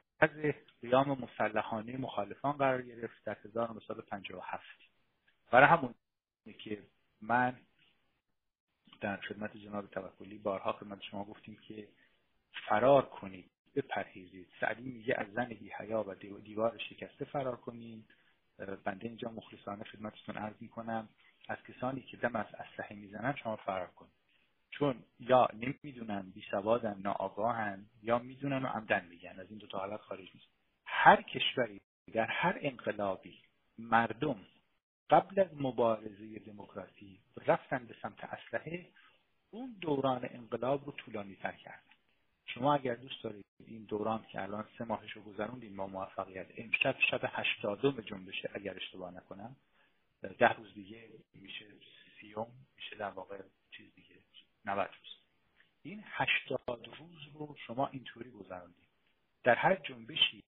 قیام 0.82 1.20
مسلحانه 1.20 1.98
مخالفان 1.98 2.52
قرار 2.52 2.82
گرفت 2.82 3.24
در 3.26 3.38
1957 3.46 4.64
برای 5.52 5.68
همون 5.68 5.96
که 6.60 6.84
من 7.22 7.58
در 9.02 9.18
خدمت 9.18 9.58
جناب 9.58 9.88
توکلی 9.88 10.38
بارها 10.38 10.72
خدمت 10.72 11.02
شما 11.02 11.26
گفتیم 11.26 11.56
که 11.68 11.88
فرار 12.70 13.06
کنید 13.06 13.52
بپرهیزید. 13.76 14.48
سعدی 14.60 14.92
میگه 14.92 15.16
از 15.18 15.28
زن 15.34 15.46
بی 15.46 15.72
حیا 15.80 16.04
و 16.08 16.16
دیوار 16.16 16.78
شکسته 16.78 17.26
فرار 17.26 17.56
کنید 17.56 18.06
بنده 18.84 19.08
اینجا 19.08 19.30
مخلصانه 19.30 19.84
خدمتتون 19.84 20.38
عرض 20.38 20.56
می‌کنم 20.60 21.10
از 21.48 21.58
کسانی 21.68 22.02
که 22.02 22.18
دم 22.18 22.36
از 22.36 22.46
اسلحه 22.54 22.96
می‌زنن 22.96 23.36
شما 23.36 23.56
فرار 23.56 23.88
کنید. 23.88 24.25
چون 24.78 25.04
یا 25.20 25.48
نمی‌دونن 25.54 26.32
بی 26.36 26.44
سوادن 26.52 27.02
ناآگاهن 27.02 27.86
یا 28.04 28.20
می‌دونن 28.20 28.64
و 28.64 28.68
عمدن 28.68 29.06
میگن 29.06 29.40
از 29.40 29.50
این 29.50 29.60
دو 29.60 29.68
تا 29.68 29.80
حالت 29.80 30.02
خارج 30.02 30.30
نیست. 30.34 30.48
هر 30.86 31.22
کشوری 31.22 31.82
در 32.14 32.26
هر 32.26 32.58
انقلابی 32.62 33.40
مردم 33.78 34.40
قبل 35.10 35.40
از 35.40 35.48
مبارزه 35.54 36.40
دموکراسی 36.40 37.20
رفتن 37.46 37.86
به 37.86 37.96
سمت 38.02 38.24
اسلحه 38.24 38.90
اون 39.52 39.76
دوران 39.82 40.28
انقلاب 40.32 40.86
رو 40.86 40.92
طولانی 40.92 41.36
تر 41.36 41.52
کردن. 41.52 41.80
شما 42.46 42.74
اگر 42.74 42.96
دوست 42.96 43.24
دارید 43.24 43.46
این 43.68 43.84
دوران 43.84 44.26
که 44.32 44.42
الان 44.42 44.66
سه 44.78 44.84
ماهش 44.84 45.12
رو 45.12 45.22
گذروندیم 45.22 45.76
با 45.76 45.88
موفقیت 45.88 46.48
امشب 46.58 46.96
شب 47.12 47.22
هشتادم 47.24 48.02
جنبشه 48.02 48.50
اگر 48.54 48.76
اشتباه 48.76 49.14
نکنم 49.14 49.56
ده 50.40 50.54
روز 50.54 50.74
دیگه 50.74 51.10
میشه 51.34 51.66
سیوم 52.20 52.48
میشه 52.78 52.96
در 52.96 53.10
واقع 53.10 53.42
90 54.66 54.88
روز. 54.88 55.16
این 55.84 56.04
هشتاد 56.08 56.88
روز 57.00 57.28
رو 57.34 57.56
شما 57.68 57.88
اینطوری 57.88 58.32
گذراندید 58.32 58.86
در 59.44 59.56
هر 59.56 59.76
جنبشی 59.76 60.44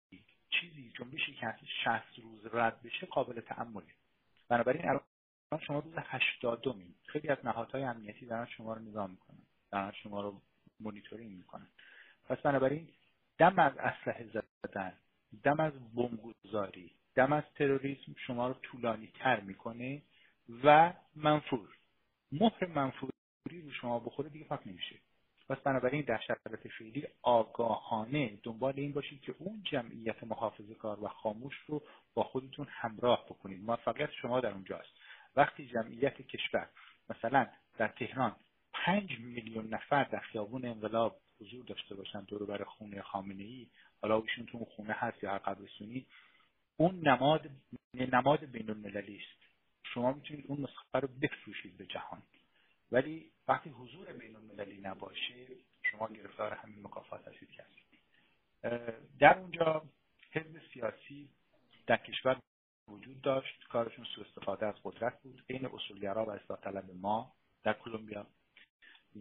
چیزی 0.49 0.91
جنبشی 0.97 1.33
که 1.33 1.55
60 1.83 2.19
روز 2.19 2.45
رد 2.53 2.81
بشه 2.81 3.05
قابل 3.05 3.41
تأمله. 3.41 3.93
بنابراین 4.49 4.89
الان 4.89 5.01
شما 5.67 5.79
روز 5.79 5.93
هشتادمی 5.97 6.95
خیلی 7.05 7.27
از 7.27 7.37
نهادهای 7.43 7.83
امنیتی 7.83 8.25
دارن 8.25 8.45
شما 8.45 8.73
رو 8.73 8.81
نگاه 8.81 9.07
می‌کنن. 9.07 9.37
دارن 9.71 9.91
شما 9.91 10.21
رو 10.21 10.41
مونیتورینگ 10.79 11.31
می‌کنن. 11.37 11.67
پس 12.25 12.37
بنابراین 12.37 12.87
دم 13.37 13.59
از 13.59 13.77
اسلحه 13.77 14.29
زدن 14.63 14.93
دم 15.43 15.59
از 15.59 15.93
بمبگذاری 15.95 16.91
دم 17.15 17.33
از 17.33 17.43
تروریسم 17.55 18.15
شما 18.27 18.47
رو 18.47 18.53
طولانی 18.53 19.07
تر 19.07 19.39
می‌کنه 19.39 20.01
و 20.63 20.93
منفور. 21.15 21.69
مهر 22.31 22.65
منفوری 22.65 23.13
رو 23.51 23.71
شما 23.71 23.99
بخوره 23.99 24.29
دیگه 24.29 24.45
فقط 24.45 24.67
نمیشه. 24.67 24.95
پس 25.49 25.57
بنابراین 25.57 26.01
در 26.01 26.21
شرایط 26.27 26.67
فعلی 26.79 27.07
آگاهانه 27.21 28.39
دنبال 28.43 28.73
این 28.77 28.91
باشید 28.91 29.21
که 29.21 29.35
اون 29.39 29.63
جمعیت 29.71 30.23
محافظه 30.23 30.75
کار 30.75 31.03
و 31.03 31.07
خاموش 31.07 31.55
رو 31.67 31.83
با 32.13 32.23
خودتون 32.23 32.67
همراه 32.69 33.25
بکنید. 33.25 33.63
موفقیت 33.63 34.11
شما 34.11 34.39
در 34.39 34.51
اونجاست. 34.51 34.89
وقتی 35.35 35.67
جمعیت 35.67 36.21
کشور 36.21 36.69
مثلا 37.09 37.47
در 37.77 37.87
تهران 37.87 38.35
پنج 38.73 39.19
میلیون 39.19 39.73
نفر 39.73 40.03
در 40.03 40.19
خیابون 40.19 40.65
انقلاب 40.65 41.19
حضور 41.41 41.65
داشته 41.65 41.95
باشن 41.95 42.21
دور 42.21 42.45
بر 42.45 42.63
خونه 42.63 43.01
خامنه 43.01 43.43
ای 43.43 43.67
حالا 44.01 44.21
ایشون 44.21 44.45
تو 44.45 44.65
خونه 44.65 44.93
هست 44.93 45.23
یا 45.23 45.31
هر 45.31 45.37
قبرستونی 45.37 46.05
اون 46.77 47.07
نماد 47.07 47.49
نماد 47.93 48.45
بین 48.45 48.69
المللی 48.69 49.17
است. 49.17 49.43
شما 49.93 50.13
می‌تونید 50.13 50.45
اون 50.47 50.59
نسخه 50.61 50.99
رو 50.99 51.07
بفروشید 51.21 51.77
به 51.77 51.85
جهان. 51.85 52.21
ولی 52.93 53.31
وقتی 53.47 53.69
حضور 53.69 54.13
بین 54.13 54.35
المللی 54.35 54.81
نباشه 54.81 55.47
شما 55.91 56.07
گرفتار 56.07 56.53
همین 56.53 56.83
مکافات 56.83 57.27
هستید 57.27 57.49
که 57.51 57.63
در 59.19 59.37
اونجا 59.37 59.85
حزب 60.31 60.61
سیاسی 60.73 61.29
در 61.87 61.97
کشور 61.97 62.39
وجود 62.87 63.21
داشت. 63.21 63.67
کارشون 63.69 64.05
سوء 64.15 64.25
استفاده 64.25 64.65
از 64.65 64.75
قدرت 64.83 65.21
بود. 65.21 65.43
عین 65.49 65.65
اصولگرا 65.65 66.25
و 66.25 66.29
اصلاح 66.29 66.59
طلب 66.59 66.91
ما 67.01 67.33
در 67.63 67.73
کلمبیا. 67.73 68.27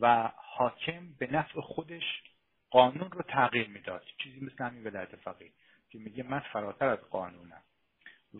و 0.01 0.33
حاکم 0.37 1.13
به 1.19 1.33
نفع 1.33 1.61
خودش 1.61 2.23
قانون 2.71 3.11
رو 3.11 3.23
تغییر 3.23 3.69
می‌داد. 3.69 4.05
چیزی 4.23 4.41
مثل 4.41 4.65
همین 4.65 4.85
ولایت 4.85 5.17
فقیه 5.17 5.53
که 5.91 5.99
میگه 5.99 6.23
من 6.23 6.41
فراتر 6.41 6.89
از 6.89 6.99
قانونم. 6.99 7.63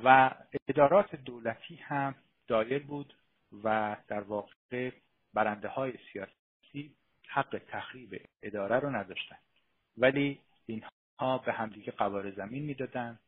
و 0.05 0.35
ادارات 0.69 1.17
دولتی 1.17 1.77
هم 1.77 2.15
دایر 2.47 2.83
بود 2.83 3.15
و 3.65 3.97
در 4.09 4.21
واقع 4.21 4.91
برنده 5.35 5.69
های 5.69 5.93
سیاسی 6.13 6.95
حق 7.29 7.63
تخریب 7.69 8.21
اداره 8.43 8.79
رو 8.79 8.91
نداشتن. 8.91 9.37
ولی 9.97 10.41
اینها 10.67 11.39
به 11.39 11.53
همدیگه 11.53 11.93
قوار 11.93 12.31
زمین 12.31 12.63
می‌دادن 12.63 13.19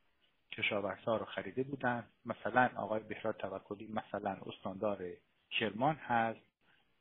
کشاورزها 0.52 1.16
رو 1.16 1.24
خریده 1.24 1.62
بودن. 1.62 2.04
مثلا 2.24 2.70
آقای 2.76 3.00
بهراد 3.00 3.36
توکلی 3.36 3.92
مثلا 3.92 4.36
استاندار 4.46 5.06
کرمان 5.50 5.94
هست. 5.94 6.40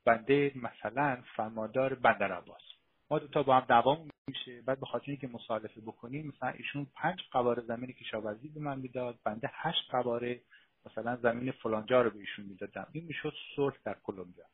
بنده 0.06 0.52
مثلا 0.56 1.24
فرماندار 1.36 1.94
بندر 1.94 2.32
عباس. 2.32 2.62
ما 3.10 3.20
دو 3.20 3.28
تا 3.28 3.44
با 3.44 3.60
هم 3.60 3.66
دعوامون 3.66 4.10
میشه. 4.28 4.62
بعد 4.62 4.80
به 4.80 4.86
خاطر 4.86 5.06
اینکه 5.08 5.28
مصالحه 5.28 5.82
بکنیم 5.82 6.28
مثلا 6.28 6.50
ایشون 6.50 6.88
پنج 6.96 7.20
قواره 7.32 7.62
زمین 7.62 7.92
کشاورزی 7.92 8.48
به 8.48 8.60
من 8.60 8.80
می‌داد. 8.80 9.20
بنده 9.24 9.50
هشت 9.54 9.92
قواره 9.92 10.42
مثلا 10.86 11.16
زمین 11.16 11.52
فلانجا 11.52 12.02
رو 12.02 12.10
به 12.10 12.20
ایشون 12.20 12.46
می‌دادم. 12.46 12.88
این 12.92 13.06
می‌شد 13.06 13.34
صلح 13.56 13.76
در 13.86 13.98
کلمبیا. 14.04 14.46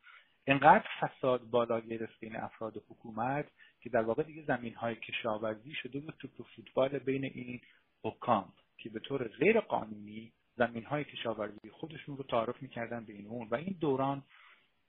انقدر 0.50 0.86
فساد 1.00 1.41
بالا 1.50 1.79
گرفت 1.79 2.18
این 2.20 2.36
افراد 2.36 2.84
حکومت 2.89 3.46
که 3.82 3.89
در 3.89 4.01
واقع 4.01 4.24
دیگه 4.24 4.44
زمین 4.44 4.74
های 4.74 4.96
کشاورزی 4.96 5.74
شده 5.74 6.00
بود 6.00 6.13
توپ 6.20 6.32
فوتبال 6.56 7.00
بین 7.00 7.25
این 7.25 7.62
حکام 8.03 8.53
که 8.77 8.89
به 8.89 9.00
طور 9.00 9.27
غیر 9.27 9.60
قانونی 9.60 10.32
زمین 10.58 10.86
های 10.86 11.03
کشاورزی 11.03 11.70
خودشون 11.72 12.18
رو 12.18 12.24
تعارف 12.24 12.62
می‌کردن 12.62 13.06
به 13.06 13.13
این 13.13 13.27
اون. 13.27 13.48
و 13.48 13.56
این 13.56 13.77
دوران 13.79 14.24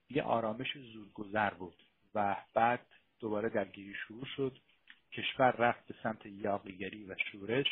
یه 0.09 0.23
آرامش 0.23 0.77
زودگذر 0.93 1.49
بود 1.49 1.75
و 2.15 2.35
بعد 2.53 2.85
دوباره 3.19 3.49
درگیری 3.49 3.93
شروع 3.93 4.25
شد. 4.25 4.57
کشور 5.11 5.51
رفت 5.51 5.87
به 5.87 5.95
سمت 6.03 6.25
یاقیگری 6.25 7.05
و 7.05 7.15
شورش 7.31 7.67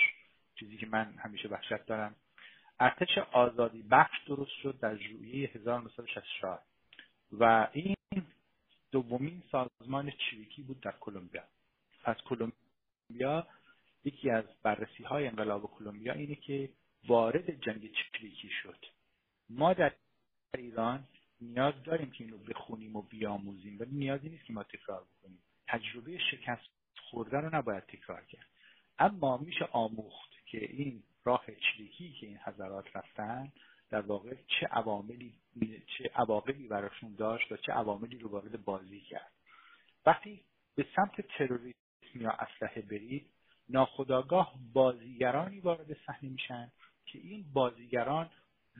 چیزی 0.55 0.77
که 0.77 0.85
من 0.85 1.13
همیشه 1.17 1.47
وحشت 1.47 1.85
دارم. 1.85 2.15
ارتش 2.79 3.17
آزادی 3.31 3.83
بخش 3.91 4.27
درست 4.27 4.51
شد 4.63 4.79
در 4.81 4.95
ژوئیه 4.95 5.49
1964 5.53 6.61
و 7.31 7.67
این 7.73 7.95
دومین 8.91 9.43
سازمان 9.51 10.11
چریکی 10.11 10.63
بود 10.63 10.79
در 10.81 10.93
کلمبیا. 10.99 11.43
پس 12.03 12.17
کلمبیا 12.17 13.47
یکی 14.03 14.29
از 14.29 14.45
بررسی 14.63 15.03
های 15.03 15.27
انقلاب 15.27 15.71
کلمبیا 15.71 16.13
اینه 16.13 16.35
که 16.35 16.69
وارد 17.07 17.61
جنگ 17.61 17.91
چریکی 17.91 18.49
شد. 18.49 18.85
ما 19.49 19.73
در 19.73 19.93
ایران 20.57 21.03
نیاز 21.41 21.73
داریم 21.83 22.11
که 22.11 22.23
این 22.23 22.33
رو 22.33 22.37
بخونیم 22.39 22.95
و 22.95 23.01
بیاموزیم 23.01 23.79
ولی 23.79 23.91
نیازی 23.91 24.29
نیست 24.29 24.45
که 24.45 24.53
ما 24.53 24.63
تکرار 24.63 25.03
بکنیم. 25.03 25.39
تجربه 25.67 26.17
شکست 26.31 26.69
خورده 27.09 27.37
رو 27.37 27.55
نباید 27.55 27.83
تکرار 27.83 28.25
کرد. 28.25 28.47
اما 28.99 29.37
میشه 29.37 29.65
آموخت 29.71 30.29
که 30.45 30.57
این 30.57 31.03
راه 31.23 31.45
چریکی 31.45 32.13
که 32.13 32.27
این 32.27 32.37
حضرات 32.37 32.95
رفتن 32.95 33.51
در 33.89 34.01
واقع 34.01 34.35
چه 34.35 34.67
عواملی 34.71 35.33
چه 35.97 36.11
عواقبی 36.15 36.67
براشون 36.67 37.15
داشت 37.15 37.51
و 37.51 37.57
چه 37.57 37.71
عواملی 37.71 38.19
رو 38.19 38.29
وارد 38.29 38.63
بازی 38.63 39.01
کرد. 39.01 39.31
وقتی 40.05 40.43
به 40.75 40.85
سمت 40.95 41.21
تروریسم 41.21 41.75
یا 42.15 42.31
اسلحه 42.31 42.81
برید 42.81 43.29
ناخداگاه 43.69 44.53
بازیگرانی 44.73 45.59
وارد 45.59 45.97
صحنه 46.05 46.29
میشن 46.29 46.71
که 47.05 47.19
این 47.19 47.45
بازیگران 47.53 48.29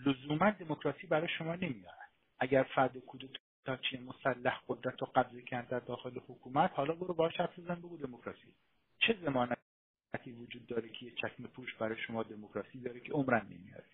لزوما 0.05 0.51
دموکراسی 0.51 1.07
برای 1.07 1.27
شما 1.37 1.55
نمیارن. 1.55 2.07
اگر 2.39 2.63
فرد 2.63 2.97
کودتاچی 2.97 3.97
مسلح 3.97 4.61
قدرت 4.67 5.01
رو 5.01 5.07
قبضه 5.15 5.41
کرد 5.41 5.69
در 5.69 5.79
داخل 5.79 6.19
حکومت 6.19 6.71
حالا 6.73 6.93
برو 6.93 7.13
باش 7.13 7.37
حرف 7.39 7.59
بزن 7.59 7.75
بگو 7.75 7.97
دموکراسی. 7.97 8.53
چه 8.99 9.17
زمانتی 9.23 10.31
وجود 10.39 10.67
داره 10.67 10.89
که 10.89 11.05
یه 11.05 11.11
چکمه 11.11 11.47
پوش 11.47 11.75
برای 11.75 11.97
شما 12.07 12.23
دموکراسی 12.23 12.79
داره 12.79 12.99
که 12.99 13.13
عمرن 13.13 13.45
نمیاره؟ 13.45 13.85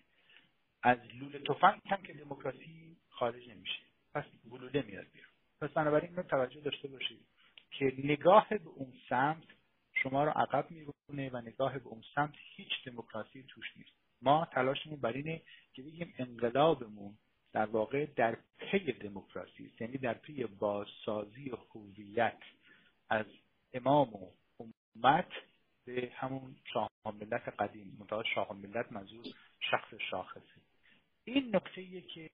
از 0.86 0.98
لوله 1.20 1.38
تفنگ 1.38 1.80
هم 1.86 2.02
که 2.02 2.12
دموکراسی 2.12 2.96
خارج 3.10 3.48
نمیشه. 3.48 3.82
پس 4.14 4.24
گلوله 4.50 4.82
میاد 4.82 5.06
بیرون. 5.12 5.30
پس 5.60 5.70
بنابراین 5.70 6.10
اینو 6.10 6.22
توجه 6.22 6.60
داشته 6.60 6.88
باشید 6.88 7.26
که 7.70 7.92
نگاه 8.04 8.48
به 8.48 8.68
اون 8.68 8.92
سمت 9.08 9.44
شما 9.94 10.24
رو 10.24 10.30
عقب 10.30 10.70
میرونه 10.70 11.30
و 11.32 11.40
نگاه 11.40 11.78
به 11.78 11.86
اون 11.88 12.02
سمت 12.14 12.34
هیچ 12.56 12.68
دموکراسی 12.86 13.44
توش 13.48 13.76
نیست. 13.76 13.90
ما 14.22 14.48
تلاشمون 14.52 15.00
بر 15.00 15.12
اینه 15.12 15.42
که 15.72 15.82
بگیم 15.82 16.14
انقلابمون 16.18 17.18
در 17.52 17.66
واقع 17.66 18.06
در 18.16 18.38
پی 18.58 18.92
دموکراسی 18.92 19.66
است. 19.66 19.80
یعنی 19.80 19.98
در 19.98 20.14
پی 20.14 20.44
بازسازی 20.44 21.52
هویت 21.74 22.38
از 23.10 23.26
امام 23.72 24.14
و 24.14 24.30
امت 24.60 25.32
به 25.84 26.12
همون 26.14 26.56
شاه 26.72 26.90
ملت 27.04 27.48
قدیم 27.58 27.96
منتها 28.00 28.22
شاه 28.34 28.52
ملت 28.52 28.92
منظور 28.92 29.24
شخص 29.70 29.94
شاخصی 30.10 30.65
این 31.28 31.56
نکته 31.56 32.00
که 32.00 32.30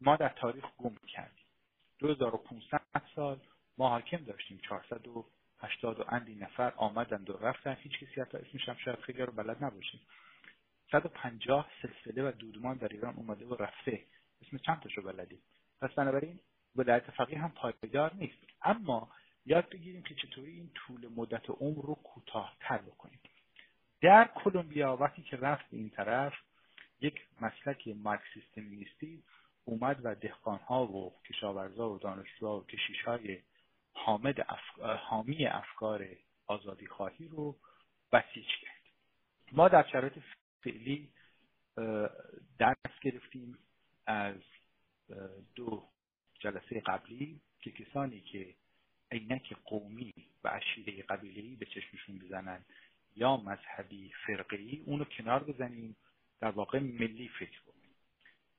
ما 0.00 0.16
در 0.16 0.28
تاریخ 0.28 0.64
گم 0.78 0.96
کردیم. 1.08 1.44
2500 1.98 2.82
سال 3.14 3.40
ما 3.78 3.88
حاکم 3.88 4.16
داشتیم. 4.16 4.58
480 4.68 6.00
و 6.00 6.04
اندی 6.08 6.34
نفر 6.34 6.72
آمدند 6.76 7.30
و 7.30 7.32
رفتن. 7.32 7.76
هیچ 7.80 7.92
کسی 7.92 8.20
حتی 8.20 8.38
اسمش 8.38 8.68
هم 8.68 8.76
شاید 8.84 8.98
خیلی 8.98 9.22
رو 9.22 9.32
بلد 9.32 9.64
نباشیم. 9.64 10.00
150 10.92 11.70
سلسله 11.82 12.28
و 12.28 12.32
دودمان 12.32 12.76
در 12.76 12.88
ایران 12.88 13.14
اومده 13.14 13.46
و 13.46 13.54
رفته. 13.54 14.04
اسم 14.42 14.58
چند 14.58 14.80
تاشو 14.80 15.02
بلدیم؟ 15.02 15.42
پس 15.80 15.90
بنابراین 15.90 16.40
ولایت 16.76 17.10
فقیه 17.10 17.38
هم 17.38 17.50
پایدار 17.50 18.14
نیست. 18.14 18.38
اما 18.62 19.10
یاد 19.46 19.68
بگیریم 19.68 20.02
که 20.02 20.14
چطوری 20.14 20.52
این 20.52 20.70
طول 20.74 21.08
مدت 21.16 21.50
عمر 21.50 21.82
رو 21.82 21.94
کوتاهتر 21.94 22.78
بکنیم. 22.78 23.20
در 24.00 24.30
کلمبیا 24.34 24.96
وقتی 24.96 25.22
که 25.22 25.36
رفت 25.36 25.66
این 25.70 25.90
طرف 25.90 26.32
یک 27.00 27.26
مسلک 27.40 27.88
مارکسیست 27.88 28.58
اومد 29.64 30.00
و 30.02 30.14
دهقانها 30.14 30.86
و 30.86 31.12
کشاورزا 31.28 31.90
و 31.90 31.98
دانشجوها 31.98 32.60
و 32.60 32.66
کشیشهای 32.66 33.38
حامد 33.92 34.40
حامی 34.78 35.46
افکار 35.46 36.06
آزادی 36.46 36.86
خواهی 36.86 37.28
رو 37.28 37.56
بسیج 38.12 38.46
کرد. 38.60 38.80
ما 39.52 39.68
در 39.68 39.86
شرایط 39.92 40.12
فعلی 40.62 41.12
درس 42.58 43.00
گرفتیم 43.02 43.58
از 44.06 44.36
دو 45.54 45.88
جلسه 46.40 46.80
قبلی 46.86 47.40
که 47.60 47.70
کسانی 47.70 48.20
که 48.20 48.54
عینک 49.12 49.56
قومی 49.64 50.14
و 50.44 50.48
عشیره 50.48 51.02
قبیله‌ای 51.02 51.56
به 51.56 51.66
چشمشون 51.66 52.18
بزنن 52.18 52.64
یا 53.16 53.36
مذهبی 53.36 54.12
فرقه‌ای 54.26 54.82
اونو 54.86 55.04
کنار 55.04 55.44
بزنیم 55.44 55.96
در 56.40 56.50
واقع 56.50 56.78
ملی 56.78 57.28
فکر 57.38 57.60
کنیم. 57.60 57.90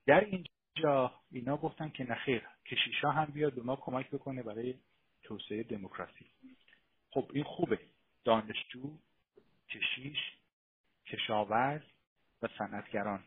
در 0.06 0.26
اینجا 0.26 1.14
اینا 1.32 1.58
گفتن 1.58 1.90
که 1.90 2.04
نخیر 2.04 2.48
کشیشا 2.66 3.12
هم 3.12 3.26
بیاد 3.26 3.54
به 3.54 3.62
ما 3.62 3.76
کمک 3.76 4.10
بکنه 4.10 4.44
برای 4.44 4.76
توسعه 5.24 5.64
دموکراسی. 5.64 6.26
خب 7.10 7.32
این 7.34 7.44
خوبه. 7.44 7.80
دانشجو 8.24 8.98
کشیش 9.70 10.18
کشاورز 11.06 11.82
و 12.42 12.48
صنعتگران 12.58 13.24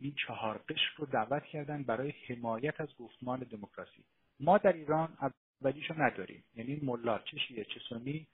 این 0.00 0.14
چهار 0.26 0.58
قشر 0.68 0.90
رو 0.96 1.06
دعوت 1.06 1.44
کردن 1.44 1.82
برای 1.82 2.10
حمایت 2.10 2.80
از 2.80 2.96
گفتمان 2.96 3.40
دموکراسی. 3.40 4.04
ما 4.40 4.58
در 4.58 4.72
ایران 4.72 5.18
اولیشو 5.62 6.02
نداریم. 6.02 6.44
یعنی 6.54 6.80
ملا 6.82 7.18
چه 7.18 7.38
شیعه 7.38 7.64
چه 7.64 7.80
سنی 7.88 8.26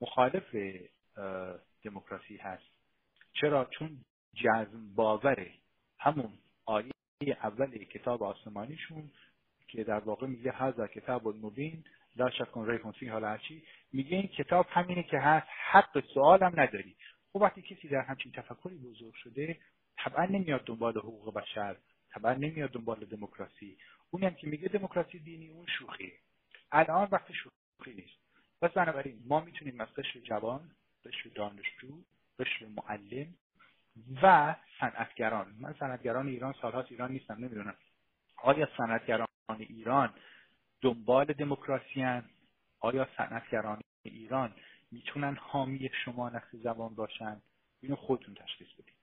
مخالف 0.00 0.56
دموکراسی 1.82 2.36
هست. 2.36 2.64
چرا؟ 3.32 3.64
چون 3.64 4.04
جزم 4.36 4.94
باوره 4.94 5.50
همون 5.98 6.32
آیه 6.64 6.92
اول 7.42 7.84
کتاب 7.84 8.22
آسمانیشون 8.22 9.10
که 9.68 9.84
در 9.84 9.98
واقع 9.98 10.26
میگه 10.26 10.52
هذا 10.52 10.86
کتاب 10.86 11.28
المبین 11.28 11.84
لا 12.16 12.30
شکن 12.30 12.70
ریحون 12.70 12.92
فی 12.92 13.06
حالا 13.06 13.28
هرچی. 13.28 13.62
میگه 13.92 14.16
این 14.16 14.26
کتاب 14.26 14.66
همینه 14.70 15.02
که 15.02 15.18
هست 15.18 15.46
حق 15.70 16.04
سوال 16.14 16.42
هم 16.42 16.60
نداری. 16.60 16.96
خب 17.32 17.36
وقتی 17.40 17.62
کسی 17.62 17.88
در 17.88 18.00
همچین 18.00 18.32
تفکری 18.32 18.78
بزرگ 18.78 19.14
شده 19.14 19.58
طبعا 19.96 20.24
نمیاد 20.24 20.64
دنبال 20.64 20.98
حقوق 20.98 21.34
بشر 21.34 21.76
طبعا 22.10 22.34
نمیاد 22.34 22.70
دنبال 22.70 23.04
دموکراسی. 23.04 23.78
اون 24.10 24.24
هم 24.24 24.34
که 24.34 24.46
میگه 24.46 24.68
دموکراسی 24.68 25.18
دینی 25.18 25.48
اون 25.48 25.66
شوخی 25.78 26.12
الان 26.72 27.08
وقت 27.12 27.32
شوخی 27.32 27.94
نیست. 27.94 28.20
پس 28.62 28.70
بنابراین 28.70 29.22
ما 29.26 29.40
می‌تونیم 29.40 29.80
از 29.80 29.88
جوان 30.24 30.70
قشر 31.04 31.30
دانشجو 31.34 32.02
قشر 32.38 32.66
معلم 32.66 33.34
و 34.22 34.54
صنعتگران. 34.80 35.54
من 35.60 35.74
صنعتگران 35.80 36.26
ایران 36.26 36.54
سالهاست 36.62 36.92
ایران 36.92 37.12
نیستم 37.12 37.34
نمی‌دونم. 37.34 37.74
آیا 38.36 38.68
صنعتگران 38.76 39.28
ایران 39.58 40.14
دنبال 40.80 41.24
دموکراسی 41.24 42.22
آیا 42.80 43.08
صنعتگران 43.16 43.80
ایران 44.02 44.52
می‌تونن 44.92 45.36
حامی 45.40 45.90
شما 46.04 46.28
نقص 46.28 46.48
زبان 46.52 46.94
باشن؟ 46.94 47.42
اینو 47.80 47.96
خودتون 47.96 48.34
تشخیص 48.34 48.68
بدید 48.72 48.94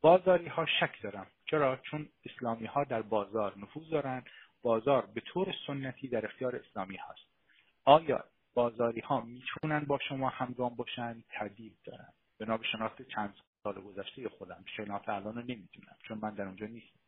بازاری 0.00 0.48
ها 0.48 0.66
شک 0.66 1.02
دارم. 1.02 1.26
چرا؟ 1.46 1.76
چون 1.76 2.08
اسلامی 2.24 2.66
ها 2.66 2.84
در 2.84 3.02
بازار 3.02 3.58
نفوذ 3.58 3.90
دارن. 3.90 4.22
بازار 4.62 5.06
به 5.06 5.20
طور 5.20 5.54
سنتی 5.66 6.08
در 6.08 6.26
اختیار 6.26 6.56
اسلامی 6.56 6.96
هاست 6.96 7.26
آیا 7.84 8.24
بازاری 8.54 9.00
ها 9.00 9.20
می‌تونن 9.20 9.80
با 9.80 9.98
شما 10.08 10.28
همگام 10.28 10.76
باشن؟ 10.76 11.24
تردید 11.30 11.76
دارن 11.84 12.08
به 12.38 12.58
شناخت 12.72 13.02
چند 13.02 13.34
سال 13.64 13.74
گذشته 13.74 14.28
خودم. 14.28 14.64
شناخت 14.76 15.08
الان 15.08 15.34
رو 15.34 15.40
نمی‌دونم 15.40 15.96
چون 16.08 16.18
من 16.18 16.34
در 16.34 16.44
اونجا 16.44 16.66
نیستم. 16.66 16.98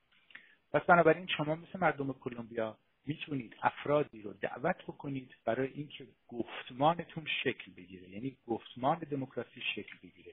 پس 0.73 0.83
بنابراین 0.83 1.27
شما 1.27 1.55
مثل 1.55 1.79
مردم 1.79 2.13
کلمبیا 2.13 2.79
می‌تونید 3.07 3.57
افرادی 3.63 4.23
رو 4.23 4.33
دعوت 4.33 4.83
بکنید 4.83 5.35
برای 5.45 5.69
اینکه 5.75 6.07
گفتمانتون 6.29 7.27
شکل 7.45 7.73
بگیره. 7.73 8.09
یعنی 8.09 8.37
گفتمان 8.47 8.99
دموکراسی 8.99 9.61
شکل 9.75 9.97
بگیره. 10.03 10.33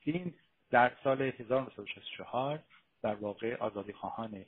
این 0.00 0.34
در 0.70 0.92
سال 1.04 1.22
1964 1.22 2.62
در 3.02 3.14
واقع 3.14 3.56
آزادی 3.56 3.92
خواهان 3.92 4.44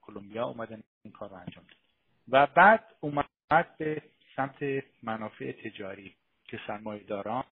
کلمبیا 0.00 0.46
اومدن 0.46 0.82
این 1.02 1.12
کار 1.12 1.30
رو 1.30 1.36
انجام 1.36 1.64
داد 1.64 1.76
و 2.28 2.46
بعد 2.46 2.84
اومد 3.00 3.76
به 3.78 4.02
سمت 4.36 4.84
منافع 5.02 5.52
تجاری 5.52 6.14
که 6.44 6.60
داران 7.08 7.44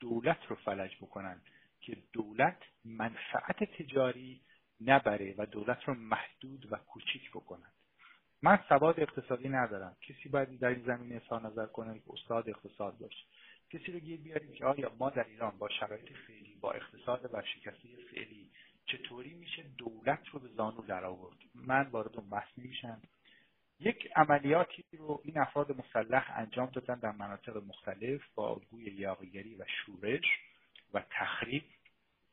دولت 0.00 0.38
رو 0.48 0.56
فلج 0.56 0.96
بکنن. 0.96 1.40
که 1.86 1.96
دولت 2.12 2.58
منفعت 2.84 3.64
تجاری 3.64 4.40
نبره 4.80 5.34
و 5.38 5.46
دولت 5.46 5.84
رو 5.84 5.94
محدود 5.94 6.72
و 6.72 6.76
کوچیک 6.76 7.30
بکنن 7.30 7.72
من 8.42 8.58
سواد 8.68 9.00
اقتصادی 9.00 9.48
ندارم. 9.48 9.96
کسی 10.02 10.28
باید 10.28 10.58
در 10.58 10.68
این 10.68 10.84
زمینه 10.84 11.14
اظهار 11.14 11.46
نظر 11.46 11.66
کنه 11.66 11.98
که 11.98 12.12
استاد 12.12 12.48
اقتصاد 12.48 12.98
باشه. 12.98 13.24
کسی 13.70 13.92
رو 13.92 13.98
گیر 13.98 14.20
بیاریم 14.20 14.52
که 14.52 14.64
آیا 14.64 14.92
ما 14.98 15.10
در 15.10 15.24
ایران 15.24 15.58
با 15.58 15.68
شرایط 15.68 16.12
فعلی 16.26 16.54
با 16.60 16.72
اقتصاد 16.72 17.34
ورشکسته 17.34 17.88
فعلی 18.14 18.50
چطوری 18.86 19.34
میشه 19.34 19.62
دولت 19.78 20.28
رو 20.32 20.40
به 20.40 20.48
زانو 20.48 20.82
در 20.82 21.04
آورد 21.04 21.36
من 21.54 21.86
وارد 21.86 22.16
اون 22.16 22.30
بحث 22.30 22.58
نمیشم. 22.58 23.02
یک 23.80 24.08
عملیاتی 24.16 24.84
رو 24.92 25.20
این 25.24 25.38
افراد 25.38 25.72
مسلح 25.72 26.32
انجام 26.36 26.70
دادن 26.70 26.94
در 26.94 27.12
مناطق 27.12 27.56
مختلف 27.56 28.20
با 28.34 28.50
الگوی 28.50 28.84
یاغیگری 28.84 29.54
و 29.54 29.64
شورش. 29.68 30.24
و 30.94 31.02
تخریب 31.10 31.64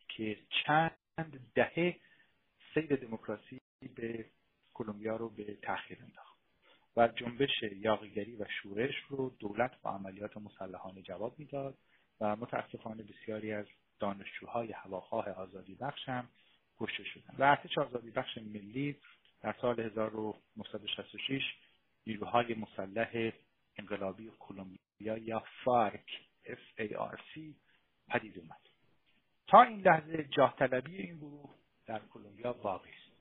که 0.09 0.37
چند 0.65 1.51
دهه 1.55 1.95
سید 2.73 2.95
دموکراسی 2.95 3.61
به 3.95 4.25
کلمبیا 4.73 5.15
رو 5.15 5.29
به 5.29 5.57
تاخیر 5.61 5.97
انداخت 6.01 6.37
و 6.97 7.07
جنبش 7.07 7.63
یاغیگری 7.63 8.35
و 8.35 8.45
شورش 8.61 8.95
رو 9.09 9.35
دولت 9.39 9.81
با 9.81 9.91
عملیات 9.91 10.37
مسلحانه 10.37 11.01
جواب 11.01 11.39
می‌داد 11.39 11.77
و 12.21 12.35
متاسفانه 12.35 13.03
بسیاری 13.03 13.53
از 13.53 13.65
دانشجوهای 13.99 14.71
هواخواه 14.71 15.29
آزادی 15.29 15.75
بخش 15.75 16.09
هم 16.09 16.29
کشته 16.79 17.03
شدن 17.03 17.35
و 17.37 17.43
ارتش 17.43 17.77
آزادی 17.77 18.11
بخش 18.11 18.37
ملی 18.37 18.97
در 19.41 19.55
سال 19.61 19.79
1966 19.79 21.41
نیروهای 22.07 22.53
مسلح 22.53 23.31
انقلابی 23.77 24.31
کلمبیا 24.39 25.17
یا 25.17 25.43
فارک 25.63 26.05
F-A-R-C 26.45 27.39
پدید 28.11 28.39
اومد. 28.39 28.61
تا 29.47 29.61
این 29.61 29.81
لحظه 29.81 30.23
جاه 30.23 30.55
طلبی 30.55 30.97
این 30.97 31.15
گروه 31.15 31.55
در 31.85 32.01
کلمبیا 32.13 32.53
باقی 32.53 32.89
است 32.89 33.11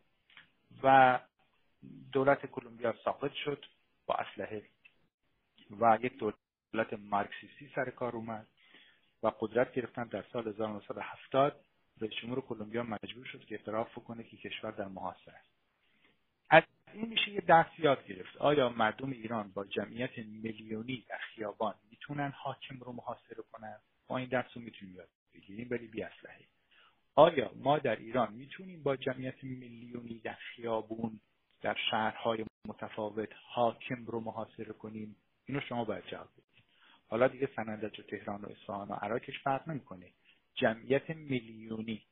و 0.83 1.18
دولت 2.12 2.46
کلمبیا 2.46 2.94
ساقط 3.05 3.33
شد 3.33 3.64
با 4.07 4.14
اسلحه 4.14 4.62
و 5.81 5.98
یک 6.03 6.18
دولت 6.18 6.92
مارکسیستی 6.92 7.70
سر 7.74 7.90
کار 7.90 8.16
اومد 8.16 8.46
و 9.22 9.33
قدرت 9.40 9.72
گرفتن 9.72 10.05
در 10.05 10.24
سال 10.33 10.48
1970 10.48 11.64
رئیس 12.00 12.12
جمهور 12.22 12.40
کلمبیا 12.40 12.83
مجبور 12.83 13.24
شد 13.24 13.44
که 13.44 13.55
اعتراف 13.55 13.94
کنه 13.94 14.24
که 14.24 14.37
کشور 14.37 14.70
در 14.70 14.88
محاصره 14.88 15.35
است. 15.35 15.50
از 16.50 16.62
این 16.92 17.09
میشه 17.09 17.31
یه 17.31 17.40
درس 17.40 17.79
یاد 17.79 18.07
گرفت. 18.07 18.37
آیا 18.37 18.68
مردم 18.68 19.11
ایران 19.11 19.53
با 19.53 19.64
جمعیت 19.64 20.18
میلیونی 20.18 21.05
در 21.09 21.18
خیابان 21.18 21.74
می‌تونن 21.90 22.33
حاکم 22.37 22.79
رو 22.81 22.92
محاصره 22.92 23.42
کنن؟ 23.53 23.81
این 24.16 24.29
درس 24.29 24.51
رو 24.55 24.62
می‌تونیم 24.62 24.96
یاد 24.96 25.09
بگیریم 25.35 25.68
ولی 25.70 25.87
بی 25.87 26.03
اسلحه 26.03 26.44
آیا 27.14 27.53
ما 27.57 27.79
در 27.79 27.96
ایران 27.96 28.33
می‌تونیم 28.33 28.83
با 28.83 28.96
جمعیت 28.96 29.44
میلیونی 29.44 30.18
در 30.18 30.35
خیابون 30.35 31.20
در 31.61 31.77
شهرهای 31.90 32.44
متفاوت 32.68 33.29
حاکم 33.55 34.05
رو 34.07 34.20
محاصره 34.20 34.73
کنیم؟ 34.73 35.16
اینو 35.46 35.61
شما 35.61 35.85
باید 35.85 36.07
جواب 36.07 36.29
بدید. 36.33 36.64
حالا 37.09 37.29
دیگه 37.29 37.49
سنندج 37.57 38.01
و 38.01 38.03
تهران 38.03 38.40
و 38.40 38.49
اصفهان 38.49 38.88
و 38.88 38.92
عراقش 38.92 39.38
فرق 39.44 39.68
نمی‌کنه. 39.68 40.12
جمعیت 40.55 41.11
میلیونی. 41.11 42.03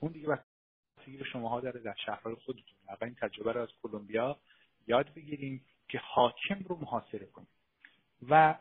اون 0.00 0.12
دیگه 0.12 0.28
بستگی 0.28 1.16
به 1.16 1.24
شماها 1.24 1.60
داره 1.60 1.80
در 1.80 1.94
شهرهای 2.06 2.34
خودتون. 2.34 2.78
اول 2.88 3.06
این 3.06 3.14
تجربه 3.14 3.52
رو 3.52 3.62
از 3.62 3.68
کلمبیا 3.82 4.40
یاد 4.86 5.14
بگیریم 5.14 5.64
که 5.88 5.98
حاکم 5.98 6.64
رو 6.68 6.76
محاصره 6.76 7.26
کنیم. 7.26 7.48
و 8.28 8.58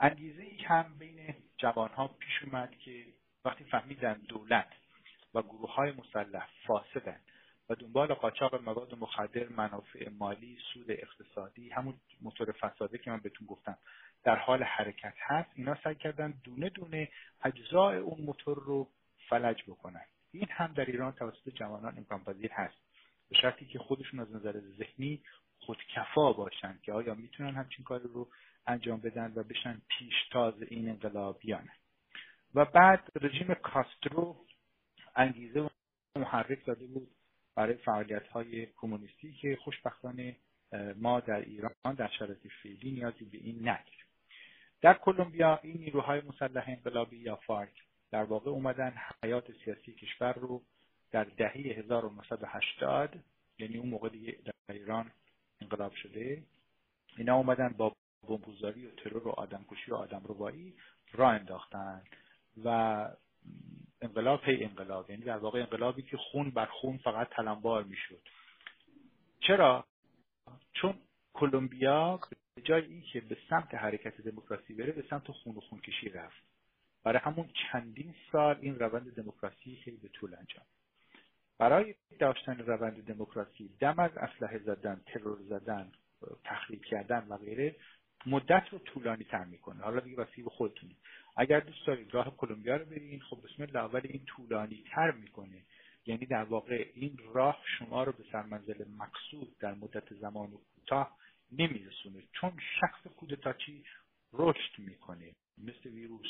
انگیزه 0.00 0.42
ای 0.42 0.64
هم 0.64 0.98
بین 0.98 1.34
جوانها 1.56 2.08
پیش 2.08 2.42
اومد 2.42 2.78
که 2.78 3.04
وقتی 3.44 3.64
فهمیدن 3.64 4.14
دولت 4.28 4.72
و 5.34 5.42
گروه 5.42 5.74
های 5.74 5.92
مسلح 5.92 6.48
فاسدن 6.66 7.20
و 7.68 7.74
دنبال 7.74 8.14
قاچاق 8.14 8.62
مواد 8.62 8.94
مخدر 8.94 9.48
منافع 9.48 10.08
مالی 10.08 10.58
سود 10.72 10.90
اقتصادی 10.90 11.70
همون 11.70 11.94
موتور 12.20 12.52
فساده 12.52 12.98
که 12.98 13.10
من 13.10 13.20
بهتون 13.20 13.46
گفتم 13.46 13.78
در 14.24 14.36
حال 14.36 14.62
حرکت 14.62 15.14
هست 15.18 15.50
اینا 15.54 15.76
سعی 15.84 15.94
کردن 15.94 16.34
دونه 16.44 16.68
دونه 16.68 17.08
اجزای 17.44 17.98
اون 17.98 18.20
موتور 18.20 18.58
رو 18.58 18.88
فلج 19.28 19.62
بکنن. 19.62 20.04
این 20.32 20.46
هم 20.50 20.72
در 20.72 20.84
ایران 20.84 21.12
توسط 21.12 21.48
جوانان 21.54 21.98
امکان 21.98 22.24
پذیر 22.24 22.52
هست. 22.52 22.76
به 23.28 23.36
شرطی 23.36 23.66
که 23.66 23.78
خودشون 23.78 24.20
از 24.20 24.32
نظر 24.32 24.60
ذهنی 24.60 25.22
خودکفا 25.58 26.32
باشن 26.32 26.78
که 26.82 26.92
آیا 26.92 27.14
می‌تونن 27.14 27.54
همچین 27.54 27.84
کاری 27.84 28.08
رو 28.08 28.28
انجام 28.68 29.00
بدن 29.00 29.32
و 29.36 29.42
بشن 29.42 29.82
پیشتاز 29.88 30.54
این 30.62 30.88
انقلابیان. 30.88 31.68
و 32.54 32.64
بعد 32.64 33.08
رژیم 33.20 33.54
کاسترو 33.54 34.36
انگیزه 35.16 35.60
و 35.60 35.68
محرک 36.16 36.66
داده 36.66 36.86
بود 36.86 37.08
برای 37.54 37.74
فعالیت 37.74 38.26
های 38.28 38.66
کمونیستی 38.66 39.32
که 39.32 39.58
خوشبختانه 39.64 40.36
ما 40.96 41.20
در 41.20 41.40
ایران 41.40 41.72
در 41.96 42.10
شرایط 42.18 42.46
فعلی 42.62 42.90
نیازی 42.90 43.24
به 43.24 43.38
این 43.38 43.68
نداریم. 43.68 44.04
در 44.80 44.94
کلمبیا 44.94 45.60
این 45.62 45.78
نیروهای 45.78 46.20
مسلح 46.20 46.64
انقلابی 46.68 47.16
یا 47.16 47.36
فارک 47.36 47.72
در 48.10 48.22
واقع 48.22 48.50
اومدن 48.50 48.94
حیات 49.22 49.44
سیاسی 49.64 49.92
کشور 49.92 50.32
رو 50.32 50.62
در 51.10 51.24
دهه 51.24 51.56
1980 51.56 53.16
یعنی 53.58 53.78
اون 53.78 53.88
موقع 53.88 54.08
دیگه 54.08 54.38
در 54.44 54.74
ایران 54.74 55.10
انقلاب 55.60 55.94
شده 55.94 56.42
اینا 57.16 57.36
اومدن 57.36 57.68
با 57.68 57.92
بمبگذاری 58.22 58.86
و 58.86 58.90
ترور 58.90 59.28
و 59.28 59.30
آدمکشی 59.30 59.90
و 59.90 59.94
آدمربایی 59.94 60.74
را 61.12 61.30
انداختن 61.30 62.02
و 62.64 62.68
انقلاب 64.00 64.40
پی 64.40 64.64
انقلاب. 64.64 65.10
یعنی 65.10 65.22
در 65.24 65.38
واقع 65.38 65.58
انقلابی 65.58 66.02
که 66.02 66.16
خون 66.16 66.50
بر 66.50 66.66
خون 66.66 66.96
فقط 66.96 67.28
تلمبار 67.28 67.84
می‌شد. 67.84 68.22
چرا؟ 69.40 69.84
چون 70.72 70.94
کلمبیا 71.34 72.20
به 72.54 72.62
جای 72.62 72.84
اینکه 72.84 73.20
به 73.20 73.36
سمت 73.50 73.74
حرکت 73.74 74.20
دموکراسی 74.20 74.74
بره 74.74 74.92
به 74.92 75.04
سمت 75.10 75.30
خون 75.30 75.56
و 75.56 75.60
خونکشی 75.60 76.08
رفت. 76.08 76.42
برای 77.04 77.18
همون 77.18 77.50
چندین 77.72 78.14
سال 78.32 78.58
این 78.60 78.78
روند 78.78 79.14
دموکراسی 79.14 79.76
خیلی 79.84 79.96
به 79.96 80.08
طول 80.08 80.34
انجام. 80.34 80.64
برای 81.58 81.94
داشتن 82.18 82.58
روند 82.58 83.04
دموکراسی 83.04 83.70
دم 83.80 83.98
از 83.98 84.16
اسلحه 84.16 84.58
زدن 84.58 85.00
ترور 85.06 85.38
زدن 85.42 85.92
تخریب 86.44 86.84
کردن 86.84 87.26
و 87.28 87.36
غیره 87.36 87.76
مدت 88.28 88.64
رو 88.70 88.78
طولانی 88.78 89.24
تر 89.24 89.44
می‌کنه. 89.44 89.82
حالا 89.82 90.00
دیگه 90.00 90.16
وسیع 90.16 90.48
خودتونی. 90.48 90.96
اگر 91.36 91.60
دوست 91.60 91.86
دارید 91.86 92.14
راه 92.14 92.36
کلمبیا 92.36 92.76
رو 92.76 92.84
برین 92.84 93.20
خب 93.20 93.38
بسم 93.44 93.62
الله 93.62 93.78
اول 93.78 94.00
این 94.04 94.24
طولانی 94.26 94.84
تر 94.90 95.10
می‌کنه. 95.10 95.62
یعنی 96.06 96.26
در 96.26 96.44
واقع 96.44 96.86
این 96.94 97.18
راه 97.34 97.62
شما 97.78 98.04
رو 98.04 98.12
به 98.12 98.24
سرمنزل 98.32 98.84
مقصود 98.88 99.58
در 99.58 99.74
مدت 99.74 100.14
زمان 100.14 100.50
کوتاه 100.74 101.16
نمیرسونه 101.52 102.22
چون 102.32 102.52
شخص 102.80 103.06
کودتاچی 103.16 103.84
رشد 104.32 104.78
می‌کنه. 104.78 105.34
مثل 105.58 105.88
ویروس. 105.88 106.26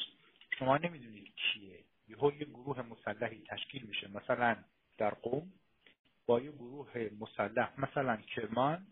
شما 0.58 0.76
نمی‌دونید 0.76 1.32
کیه. 1.37 1.78
یهو 2.08 2.32
یه 2.32 2.44
گروه 2.44 2.82
مسلحی 2.82 3.42
تشکیل 3.48 3.82
میشه. 3.82 4.08
مثلا 4.14 4.56
در 4.98 5.11
قوم 5.11 5.52
با 6.26 6.40
یه 6.40 6.52
گروه 6.52 7.11
مسلح 7.20 7.80
مثلا 7.80 8.16
کرمان 8.16 8.87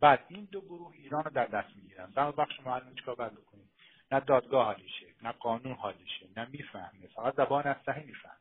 بعد 0.00 0.24
این 0.28 0.48
دو 0.52 0.60
گروه 0.60 0.94
ایران 0.94 1.24
رو 1.24 1.30
در 1.30 1.46
دست 1.46 1.76
می‌گیرن. 1.76 2.10
در 2.10 2.30
بخش 2.30 2.60
معلوم 2.66 2.94
چیکار 2.94 3.14
باید 3.14 3.32
بکنیم؟ 3.32 3.70
نه 4.12 4.20
دادگاه 4.20 4.64
حالیشه 4.64 5.06
نه 5.22 5.32
قانون 5.32 5.72
حالیشه 5.72 6.28
نه 6.36 6.48
می‌فهمه. 6.52 7.06
فقط 7.14 7.34
زبان 7.36 7.66
اسلحه 7.66 8.06
می‌فهمه. 8.06 8.34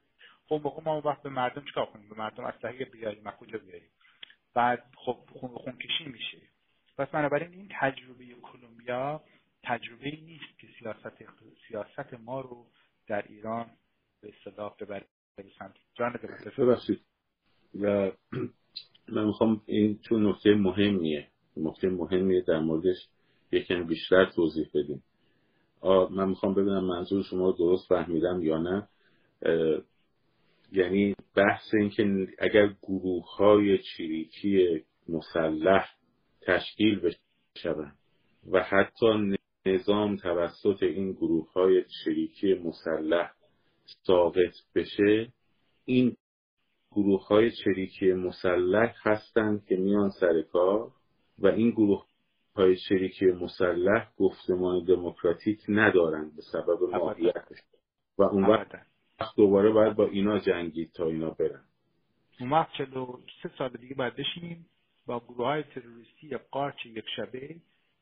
خب 0.47 0.61
موقع 0.63 0.83
ما 0.83 1.01
وقت 1.01 1.21
به 1.21 1.29
مردم 1.29 1.65
چیکار 1.65 1.85
کنیم؟ 1.85 2.09
به 2.09 2.15
مردم 2.15 2.43
اسلحه 2.43 2.85
بیاریم 2.85 3.23
ما 3.23 3.31
کجا 3.31 3.57
بیاریم؟ 3.57 3.89
بعد 4.53 4.83
خب 4.95 5.17
خون 5.29 5.49
خونکشی 5.49 6.05
میشه. 6.05 6.37
پس 6.97 7.07
بنابراین 7.07 7.53
این 7.53 7.67
تجربه 7.79 8.25
کلمبیا 8.25 9.23
تجربه 9.63 10.11
نیست 10.11 10.59
که 10.59 10.67
سیاست 10.79 11.23
سیاست 11.67 12.13
ما 12.13 12.41
رو 12.41 12.67
در 13.07 13.21
ایران 13.21 13.69
به 14.21 14.33
اصطلاح 14.37 14.75
ببره 14.79 15.05
ببخشید. 16.57 17.01
و 17.81 18.11
من 19.07 19.25
می‌خوام 19.25 19.61
این 19.65 19.99
چون 20.09 20.29
نکته 20.29 20.55
مهمیه. 20.55 21.27
نکته 21.63 21.89
مهمیه 21.89 22.41
در 22.41 22.59
موردش 22.59 23.07
یکم 23.51 23.87
بیشتر 23.87 24.25
توضیح 24.25 24.69
بدیم. 24.73 25.03
من 26.09 26.29
می‌خوام 26.29 26.53
ببینم 26.53 26.83
منظور 26.83 27.23
شما 27.23 27.51
درست 27.51 27.87
فهمیدم 27.89 28.41
یا 28.41 28.57
نه. 28.57 28.87
یعنی 30.71 31.15
بحث 31.35 31.73
این 31.73 31.89
که 31.89 32.27
اگر 32.39 32.73
گروه 32.81 33.35
های 33.35 33.77
چریکی 33.77 34.83
مسلح 35.09 35.89
تشکیل 36.41 36.99
بشون 36.99 37.91
و 38.51 38.63
حتی 38.63 39.37
نظام 39.65 40.15
توسط 40.15 40.83
این 40.83 41.11
گروه 41.11 41.51
های 41.53 41.83
چریکی 42.03 42.53
مسلح 42.53 43.31
ساقط 43.85 44.53
بشه 44.75 45.33
این 45.85 46.15
گروه 46.91 47.27
های 47.27 47.51
چریکی 47.51 48.13
مسلح 48.13 48.95
هستند 49.03 49.65
که 49.65 49.75
میان 49.75 50.09
سر 50.09 50.41
کار؟ 50.41 50.91
و 51.39 51.47
این 51.47 51.71
گروه 51.71 52.05
های 52.55 52.77
چریکی 52.77 53.25
مسلح 53.25 54.07
گفتمان 54.17 54.83
دموکراتیک 54.83 55.59
ندارند 55.69 56.35
به 56.35 56.41
سبب 56.41 56.83
ماهیتش 56.91 57.57
و 58.17 58.23
اون 58.23 58.45
وقت 58.45 58.71
دوباره 59.37 59.69
باید 59.69 59.95
با 59.95 60.05
اینا 60.07 60.39
جنگید 60.39 60.91
تا 60.91 61.05
اینا 61.05 61.29
برن. 61.29 61.63
اون 62.39 62.49
وقت 62.49 62.69
سه 63.43 63.49
سال 63.57 63.69
دیگه 63.69 63.95
باید 63.95 64.15
بشیم 64.15 64.65
با 65.05 65.19
گروه 65.19 65.47
های 65.47 65.63
تروریستی 65.63 66.37
قارچ 66.51 66.85
یک 66.85 67.05
شبه 67.15 67.55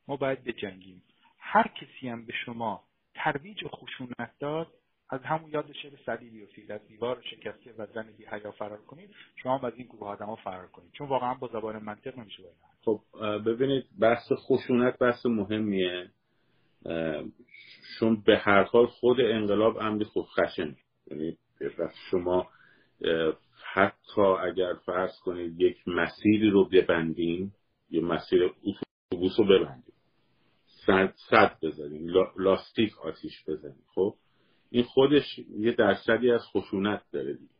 ما 0.08 0.16
باید 0.16 0.44
بجنگیم. 0.44 1.02
هر 1.38 1.68
کسی 1.68 2.08
هم 2.08 2.26
به 2.26 2.32
شما 2.44 2.82
ترویج 3.14 3.64
خشونت 3.66 4.32
داد 4.40 4.66
از 5.10 5.20
همون 5.22 5.50
یاد 5.50 5.72
شعر 5.82 5.92
سعدی 6.06 6.30
بیفتید 6.30 6.72
از 6.72 6.86
دیوار 6.88 7.22
شکسته 7.22 7.74
و 7.78 7.86
زن 7.86 8.06
بی 8.18 8.26
حیا 8.26 8.50
فرار 8.50 8.82
کنید 8.82 9.10
شما 9.36 9.58
هم 9.58 9.64
از 9.64 9.72
این 9.76 9.86
گروه 9.86 10.08
آدم 10.08 10.26
ها 10.26 10.36
فرار 10.36 10.66
کنید. 10.66 10.92
چون 10.92 11.08
واقعا 11.08 11.34
با 11.34 11.48
زبان 11.48 11.82
منطق 11.82 12.18
نمیشه 12.18 12.42
باید 12.42 12.75
خب 12.86 13.00
ببینید 13.46 13.84
بحث 14.00 14.32
خشونت 14.32 14.98
بحث 14.98 15.26
مهمیه. 15.26 16.10
چون 17.98 18.22
به 18.26 18.38
هر 18.38 18.62
حال 18.62 18.86
خود 18.86 19.20
انقلاب 19.20 19.76
امری 19.76 20.04
خود 20.04 20.24
خشن. 20.24 20.76
یعنی 21.10 21.36
شما 22.10 22.48
حتی 23.74 24.20
اگر 24.20 24.72
فرض 24.86 25.18
کنید 25.24 25.60
یک 25.60 25.76
مسیری 25.88 26.50
رو 26.50 26.68
ببندیم 26.68 27.52
یه 27.90 28.00
مسیر 28.00 28.42
اتوبوس 28.44 29.38
رو 29.38 29.44
ببندیم. 29.44 29.94
صد, 30.86 31.14
صد 31.30 31.56
بزنیم 31.62 32.06
لاستیک 32.36 32.98
آتیش 32.98 33.44
بزنیم. 33.48 33.84
خب 33.94 34.14
این 34.70 34.82
خودش 34.82 35.38
یه 35.58 35.72
درصدی 35.72 36.30
از 36.30 36.42
خشونت 36.52 37.02
داره 37.12 37.32
و 37.32 37.55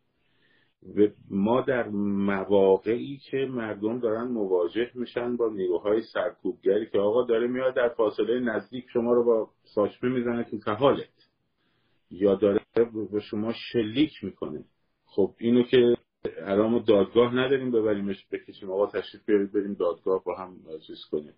ما 1.31 1.61
در 1.61 1.89
مواقعی 1.89 3.17
که 3.31 3.37
مردم 3.37 3.99
دارن 3.99 4.29
مواجه 4.29 4.91
میشن 4.95 5.37
با 5.37 5.49
نیروهای 5.49 6.03
سرکوبگری 6.03 6.91
که 6.91 6.99
آقا 6.99 7.23
داره 7.23 7.47
میاد 7.47 7.75
در 7.75 7.89
فاصله 7.89 8.41
نزدیک 8.41 8.85
شما 8.93 9.13
رو 9.13 9.25
با 9.25 9.51
ساچمه 9.75 10.11
می‌زنه 10.11 10.45
تو 10.45 10.75
حالت 10.75 11.09
یا 12.11 12.35
داره 12.35 12.61
به 13.13 13.21
شما 13.21 13.53
شلیک 13.73 14.13
می‌کنه. 14.23 14.65
خب 15.07 15.35
اینو 15.39 15.63
که 15.63 15.97
الان 16.43 16.85
دادگاه 16.89 17.35
نداریم 17.35 17.71
ببریمش 17.71 18.27
بکشیم. 18.33 18.71
آقا 18.71 18.87
تشریف 18.87 19.25
بیارید 19.27 19.53
بریم 19.53 19.75
دادگاه 19.75 20.25
با 20.25 20.37
هم 20.37 20.57
چیز 20.87 20.99
کنیم. 21.11 21.35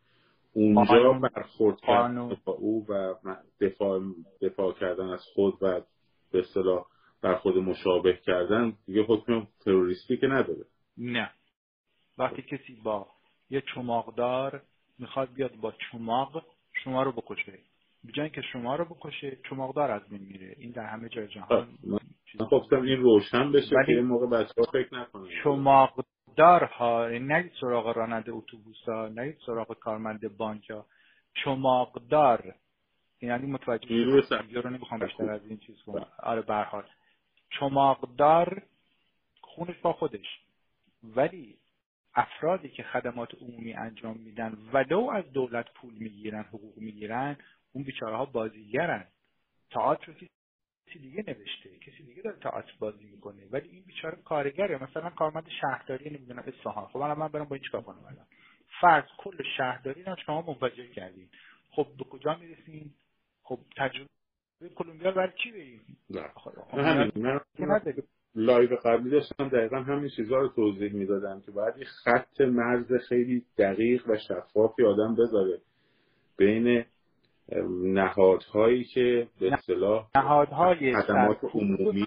اونجا 0.52 1.12
برخورد 1.12 1.80
کردن 1.80 2.36
با 2.44 2.52
او 2.52 2.86
و 2.88 3.14
دفاع, 3.60 4.00
دفاع 4.42 4.72
کردن 4.72 5.08
از 5.08 5.22
خود 5.34 5.54
و 5.62 5.80
به 6.32 6.38
اصطلاح 6.38 6.86
بر 7.22 7.34
خود 7.34 7.56
مشابه 7.56 8.18
کردن 8.26 8.72
دیگه 8.86 9.02
حکم 9.02 9.46
تروریستی 9.64 10.16
که 10.16 10.26
نداره. 10.26 10.64
نه. 10.98 11.30
وقتی 12.18 12.42
کسی 12.42 12.80
با 12.84 13.06
یه 13.50 13.62
چماقدار 13.74 14.62
می‌خواد 14.98 15.32
بیاد 15.34 15.56
با 15.56 15.72
چماق 15.90 16.44
شما 16.84 17.02
رو 17.02 17.12
بکشه. 17.12 17.58
به 18.04 18.30
که 18.30 18.42
شما 18.52 18.76
رو 18.76 18.84
بکشه 18.84 19.38
چماقدار 19.50 19.90
از 19.90 20.08
بین 20.08 20.22
میره. 20.22 20.54
این 20.58 20.70
در 20.70 20.86
همه 20.86 21.08
جای 21.08 21.28
جهان 21.28 21.68
من 21.84 22.46
گفتم 22.50 22.82
این 22.82 22.96
روشن 22.96 23.52
بشه 23.52 23.76
که 23.86 23.92
این 23.92 24.04
موقع 24.04 24.26
بچه 24.26 24.54
ها 24.58 24.62
فکر 24.72 24.94
نکنه 24.94 25.28
چماقدار 25.44 26.64
ها 26.64 27.08
نگید 27.08 27.52
سراغ 27.60 27.96
راننده 27.96 28.32
اتوبوس 28.32 28.82
ها 28.86 29.08
نگید 29.08 29.38
سراغ 29.46 29.78
کارمند 29.78 30.36
بانک 30.36 30.70
ها 30.70 30.86
چماقدار 31.44 32.54
یعنی 33.22 33.46
متوجه 33.46 34.60
رو 34.60 34.70
نمی‌خوام 34.70 35.00
بیشتر 35.00 35.30
از 35.30 35.46
این 35.46 35.58
چیز 35.58 35.76
کنم. 35.86 36.06
آره 36.22 36.42
برحال 36.42 36.84
چماقدار 37.50 38.62
خونش 39.40 39.76
با 39.82 39.92
خودش. 39.92 40.40
ولی 41.02 41.58
افرادی 42.14 42.68
که 42.68 42.82
خدمات 42.82 43.34
عمومی 43.34 43.74
انجام 43.74 44.16
میدن 44.16 44.58
ولو 44.72 45.10
از 45.10 45.32
دولت 45.32 45.72
پول 45.74 45.94
می‌گیرن 45.94 46.42
حقوق 46.42 46.76
می‌گیرن 46.76 47.36
اون 47.72 47.84
بیچاره 47.84 48.16
ها 48.16 48.24
بازیگرن. 48.24 49.06
تئاتر 49.70 50.12
کسی 50.12 50.98
دیگه 50.98 51.24
نوشته 51.26 51.78
کسی 51.78 52.02
دیگه 52.02 52.22
داره 52.22 52.36
تئاتر 52.36 52.72
بازی 52.78 53.04
می‌کنه. 53.04 53.46
ولی 53.50 53.68
این 53.68 53.82
بیچاره 53.82 54.16
کارگره. 54.16 54.82
مثلا 54.82 55.10
کارمند 55.10 55.48
شهرداری 55.60 56.10
نمی‌دونم 56.10 56.44
اصفهان. 56.46 56.86
خب 56.86 56.96
الان 56.96 57.18
من 57.18 57.28
برم 57.28 57.44
با 57.44 57.56
این 57.56 57.64
چیکار 57.64 57.82
کنم 57.82 58.04
الان؟ 58.04 58.26
فرض 58.80 59.04
کل 59.18 59.42
شهرداری 59.56 60.02
رو 60.02 60.16
شما 60.26 60.42
منفجر 60.42 60.86
کردین. 60.86 61.28
خب 61.70 61.86
به 61.98 62.04
کجا 62.04 62.34
می‌رسین؟ 62.34 62.94
خب 63.42 63.58
تجربه 63.76 64.08
کلمبیا 64.76 65.10
برای 65.10 65.32
چی 65.42 65.52
بریم؟ 65.52 65.80
خب، 66.34 66.78
همین. 66.78 67.12
من 67.16 67.40
لایو 68.34 68.76
قبلی 68.76 69.10
داشتم 69.10 69.48
دقیقا 69.48 69.76
همین 69.76 70.10
چیزها 70.16 70.36
رو 70.38 70.48
توضیح 70.48 70.92
می‌دادم 70.92 71.40
که 71.40 71.50
باید 71.50 71.74
خط 71.84 72.40
مرز 72.40 72.92
خیلی 73.08 73.44
دقیق 73.58 74.08
و 74.08 74.16
شفافی 74.16 74.84
آدم 74.84 75.14
بذاره 75.14 75.60
بین 76.36 76.84
نهادهایی 77.82 78.84
که 78.84 79.28
به 79.40 79.52
اصطلاح 79.52 80.08
نهادهای 80.16 81.02
خدمات 81.02 81.44
عمومی 81.44 82.06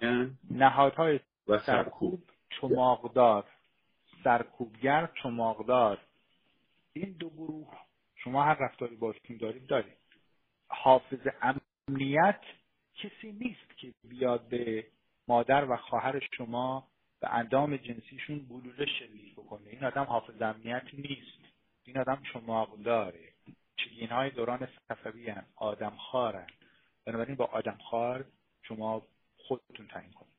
نهادهای 0.52 1.20
و 1.48 1.60
سرکوب. 1.60 2.20
چماقدار 2.62 3.46
سرکوبگر 4.24 5.10
چماقدار 5.24 5.98
این 6.94 7.16
دو 7.20 7.30
گروه 7.30 7.74
شما 8.16 8.44
هر 8.44 8.58
رفتاری 8.60 8.96
باشون 8.96 9.38
دارید 9.38 9.68
دارید. 9.68 9.98
حافظ 10.68 11.28
امنیت 11.88 12.41
کسی 12.96 13.32
نیست 13.32 13.78
که 13.78 13.94
بیاد 14.04 14.48
به 14.48 14.88
مادر 15.28 15.72
و 15.72 15.78
خواهر 15.78 16.28
شما 16.38 16.88
به 17.20 17.30
اندام 17.30 17.78
جنسیشون 17.78 18.48
گلوله 18.50 18.86
شلیک 18.86 19.34
بکنه. 19.36 19.70
این 19.70 19.84
آدم 19.84 20.04
حافظ 20.04 20.41
امنیت 20.41 20.84
نیست. 20.94 21.41
این 21.84 21.98
آدم 21.98 22.22
چماقداره 22.34 23.34
چگین 23.78 24.10
های 24.10 24.30
دوران 24.30 24.67
صفوی 24.88 25.30
هم 25.30 25.46
آدم 25.56 25.96
خارن 25.98 26.48
بنابراین 27.06 27.36
با 27.36 27.46
آدم 27.46 27.78
خار 27.89 28.26
شما 28.63 29.08
خودتون 29.38 29.88
تعیین 29.88 30.12
کنید. 30.12 30.32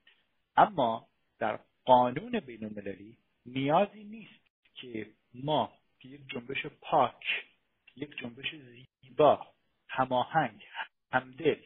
اما 0.57 1.09
در 1.39 1.59
قانون 1.85 2.41
بین 2.41 2.65
المللی 2.65 3.19
نیازی 3.47 4.05
نیست 4.05 4.43
که 4.75 5.11
ما 5.35 5.73
یک 6.05 6.21
جنبش 6.29 6.67
پاک 6.67 7.25
یک 7.97 8.19
جنبش 8.19 8.55
زیبا 9.03 9.47
هماهنگ 9.89 10.65
همدل 11.13 11.61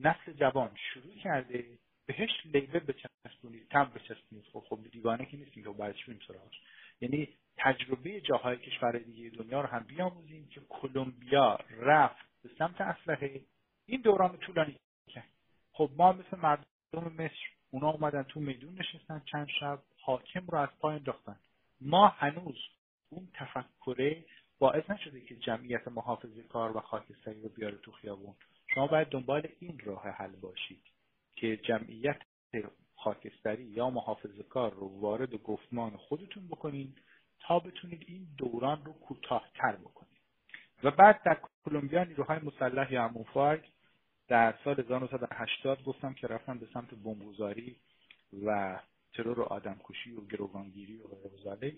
نسل 0.00 0.32
جوان 0.32 0.70
شروع 0.92 1.14
کرده 1.14 1.78
بهش 2.06 2.30
لیبل 2.44 2.78
بچسبونید 2.78 3.68
تم 3.68 3.84
بچسبونید 3.84 4.46
خب 4.52 4.64
خب 4.68 4.78
دیوانه 4.92 5.26
که 5.26 5.36
نیستیم 5.36 5.64
که 5.64 5.70
برش 5.70 6.04
بریم 6.04 6.20
سراغش. 6.28 6.60
یعنی 7.00 7.28
تجربه 7.56 8.20
جاهای 8.20 8.56
کشور 8.56 8.98
دیگه 8.98 9.30
دنیا 9.30 9.60
رو 9.60 9.66
هم 9.66 9.84
بیاموزیم 9.84 10.48
که 10.48 10.60
کلمبیا 10.68 11.58
رفت 11.70 12.42
به 12.42 12.50
سمت 12.58 12.80
اسلحه. 12.80 13.40
این 13.86 14.00
دوران 14.00 14.36
طولانی 14.36 14.76
کرد 15.08 15.28
خب 15.72 15.90
ما 15.96 16.12
مثل 16.12 16.36
مردم 16.36 16.64
مصر 16.94 17.48
اونا 17.70 17.90
اومدن 17.90 18.22
تو 18.22 18.40
میدون 18.40 18.74
نشستن 18.78 19.22
چند 19.32 19.48
شب 19.60 19.82
حاکم 20.00 20.46
رو 20.46 20.58
از 20.58 20.68
پای 20.80 20.94
انداختن. 20.96 21.36
ما 21.80 22.08
هنوز 22.08 22.58
اون 23.08 23.28
تفکره 23.34 24.24
باعث 24.58 24.90
نشده 24.90 25.20
که 25.20 25.36
جمعیت 25.36 25.88
محافظه 25.88 26.42
کار 26.42 26.76
و 26.76 26.80
خاکستری 26.80 27.42
رو 27.42 27.48
بیاره 27.48 27.76
تو 27.76 27.92
خیابون. 27.92 28.34
شما 28.74 28.86
باید 28.86 29.08
دنبال 29.08 29.48
این 29.60 29.78
راه 29.84 30.08
حل 30.08 30.36
باشید 30.36 30.82
که 31.36 31.56
جمعیت 31.56 32.20
خاکستری 32.96 33.64
یا 33.64 33.90
محافظه 33.90 34.42
کار 34.42 34.74
رو 34.74 35.00
وارد 35.00 35.34
گفتمان 35.34 35.96
خودتون 35.96 36.48
بکنین 36.48 36.94
تا 37.40 37.58
بتونید 37.58 38.04
این 38.08 38.26
دوران 38.36 38.84
رو 38.84 38.92
کوتاهتر 38.92 39.76
بکنید. 39.76 40.20
و 40.82 40.90
بعد 40.90 41.22
در 41.22 41.40
کلمبیا 41.64 42.04
نیروهای 42.04 42.38
مسلح 42.38 42.92
یا 42.92 43.04
اموفارک 43.04 43.64
در 44.28 44.54
سال 44.64 44.80
1980 44.80 45.84
گفتم 45.84 46.14
که 46.14 46.26
رفتن 46.26 46.58
به 46.58 46.66
سمت 46.74 46.94
بمبگذاری 46.94 47.76
و 48.46 48.78
ترور 49.12 49.40
و 49.40 49.42
آدمکشی 49.42 50.12
و 50.12 50.20
گروگانگیری 50.20 50.96
و 50.96 51.06
غیره 51.62 51.74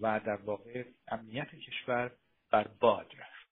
و 0.00 0.20
در 0.20 0.36
واقع 0.36 0.84
امنیت 1.08 1.54
کشور 1.54 2.10
بر 2.50 2.68
باد 2.80 3.12
رفت. 3.18 3.44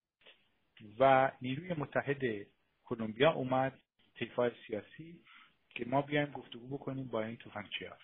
و 0.99 1.31
نیروی 1.43 1.75
متحد 1.75 2.47
کلمبیا 2.85 3.33
اومد 3.33 3.79
طیفای 4.15 4.51
سیاسی 4.67 5.21
که 5.69 5.85
ما 5.85 6.03
بیایم 6.03 6.31
گفتگو 6.31 6.79
بکنیم 6.79 7.09
با 7.09 7.23
این 7.23 7.37
تفنگچیا 7.37 7.99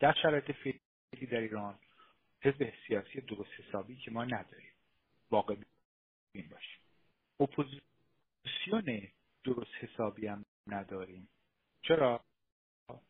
در 0.00 0.14
شرایط 0.22 0.50
فعلی 0.52 1.26
در 1.30 1.40
ایران 1.40 1.78
حزب 2.42 2.72
سیاسی 2.86 3.20
درست 3.20 3.50
حسابی 3.58 3.96
که 3.96 4.10
ما 4.10 4.24
نداریم. 4.24 4.72
واقع 5.30 5.54
بین 6.34 6.48
باشیم. 6.48 6.80
اپوزیسیون 7.40 9.08
درست 9.44 9.70
حسابی 9.80 10.26
هم 10.26 10.44
نداریم. 10.66 11.28
چرا؟ 11.82 12.24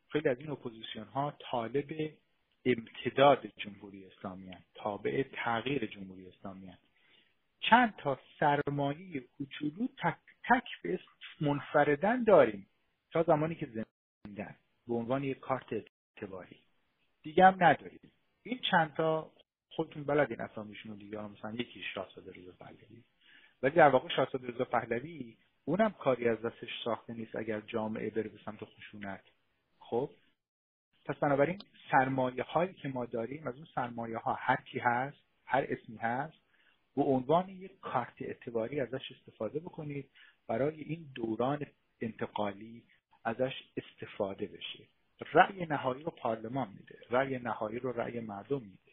خیلی 0.08 0.28
از 0.28 0.38
این 0.38 0.50
اپوزیسیون 0.50 1.06
ها 1.06 1.36
طالب 1.50 2.12
امتداد 2.64 3.46
جمهوری 3.46 4.06
اسلامی 4.06 4.48
هست 4.48 4.64
تابع 4.74 5.22
تغییر 5.32 5.86
جمهوری 5.86 6.28
اسلامی 6.28 6.72
چند 7.60 7.96
تا 7.96 8.20
سرمایه 8.40 9.20
کوچولو 9.20 9.86
تک 9.98 10.18
تک 10.50 10.82
به 10.82 11.00
منفردن 11.40 12.24
داریم 12.24 12.66
تا 13.12 13.22
زمانی 13.22 13.54
که 13.54 13.66
زندن. 13.66 14.56
به 14.88 14.94
عنوان 14.94 15.24
یک 15.24 15.40
کارت 15.40 15.66
اعتباری. 15.72 16.56
دیگه 17.22 17.44
هم 17.44 17.56
ندارید 17.64 18.12
این 18.42 18.60
چند 18.70 18.94
تا 18.94 19.32
خودتون 19.68 20.04
بلدین 20.04 20.40
اسامیشون 20.40 20.96
دیگه 20.96 21.20
مثلا 21.20 21.52
یکی 21.52 21.82
شاهزاده 21.94 22.32
رضا 22.32 22.52
پهلوی. 22.60 23.04
ولی 23.62 23.74
در 23.74 23.88
واقع 23.88 24.08
شاهزاده 24.08 24.48
رضا 24.48 24.64
پهلوی 24.64 25.36
اونم 25.64 25.90
کاری 25.90 26.28
از 26.28 26.42
دستش 26.42 26.68
ساخته 26.84 27.14
نیست 27.14 27.36
اگر 27.36 27.60
جامعه 27.60 28.10
بره 28.10 28.28
به 28.28 28.38
سمت 28.44 28.64
خشونت. 28.64 29.24
خب؟ 29.78 30.10
پس 31.04 31.16
بنابراین 31.16 31.62
سرمایه 31.90 32.42
هایی 32.42 32.74
که 32.74 32.88
ما 32.88 33.06
داریم 33.06 33.46
از 33.46 33.54
اون 33.54 33.66
سرمایه 33.74 34.18
ها 34.18 34.34
هر 34.34 34.56
کی 34.56 34.78
هست 34.78 35.16
هر 35.44 35.66
اسمی 35.68 35.96
هست 35.96 36.38
به 36.96 37.02
عنوان 37.02 37.48
یک 37.48 37.80
کارت 37.80 38.14
اعتباری 38.20 38.80
ازش 38.80 39.12
استفاده 39.12 39.60
بکنید 39.60 40.10
برای 40.50 40.80
این 40.80 41.06
دوران 41.14 41.66
انتقالی 42.00 42.82
ازش 43.24 43.52
استفاده 43.76 44.46
بشه. 44.46 44.84
رأی 45.32 45.66
نهایی 45.66 46.02
رو 46.02 46.10
پارلمان 46.10 46.68
میده. 46.68 46.98
رأی 47.10 47.38
نهایی 47.38 47.78
رو 47.78 47.92
رأی 47.92 48.20
مردم 48.20 48.62
میده. 48.62 48.92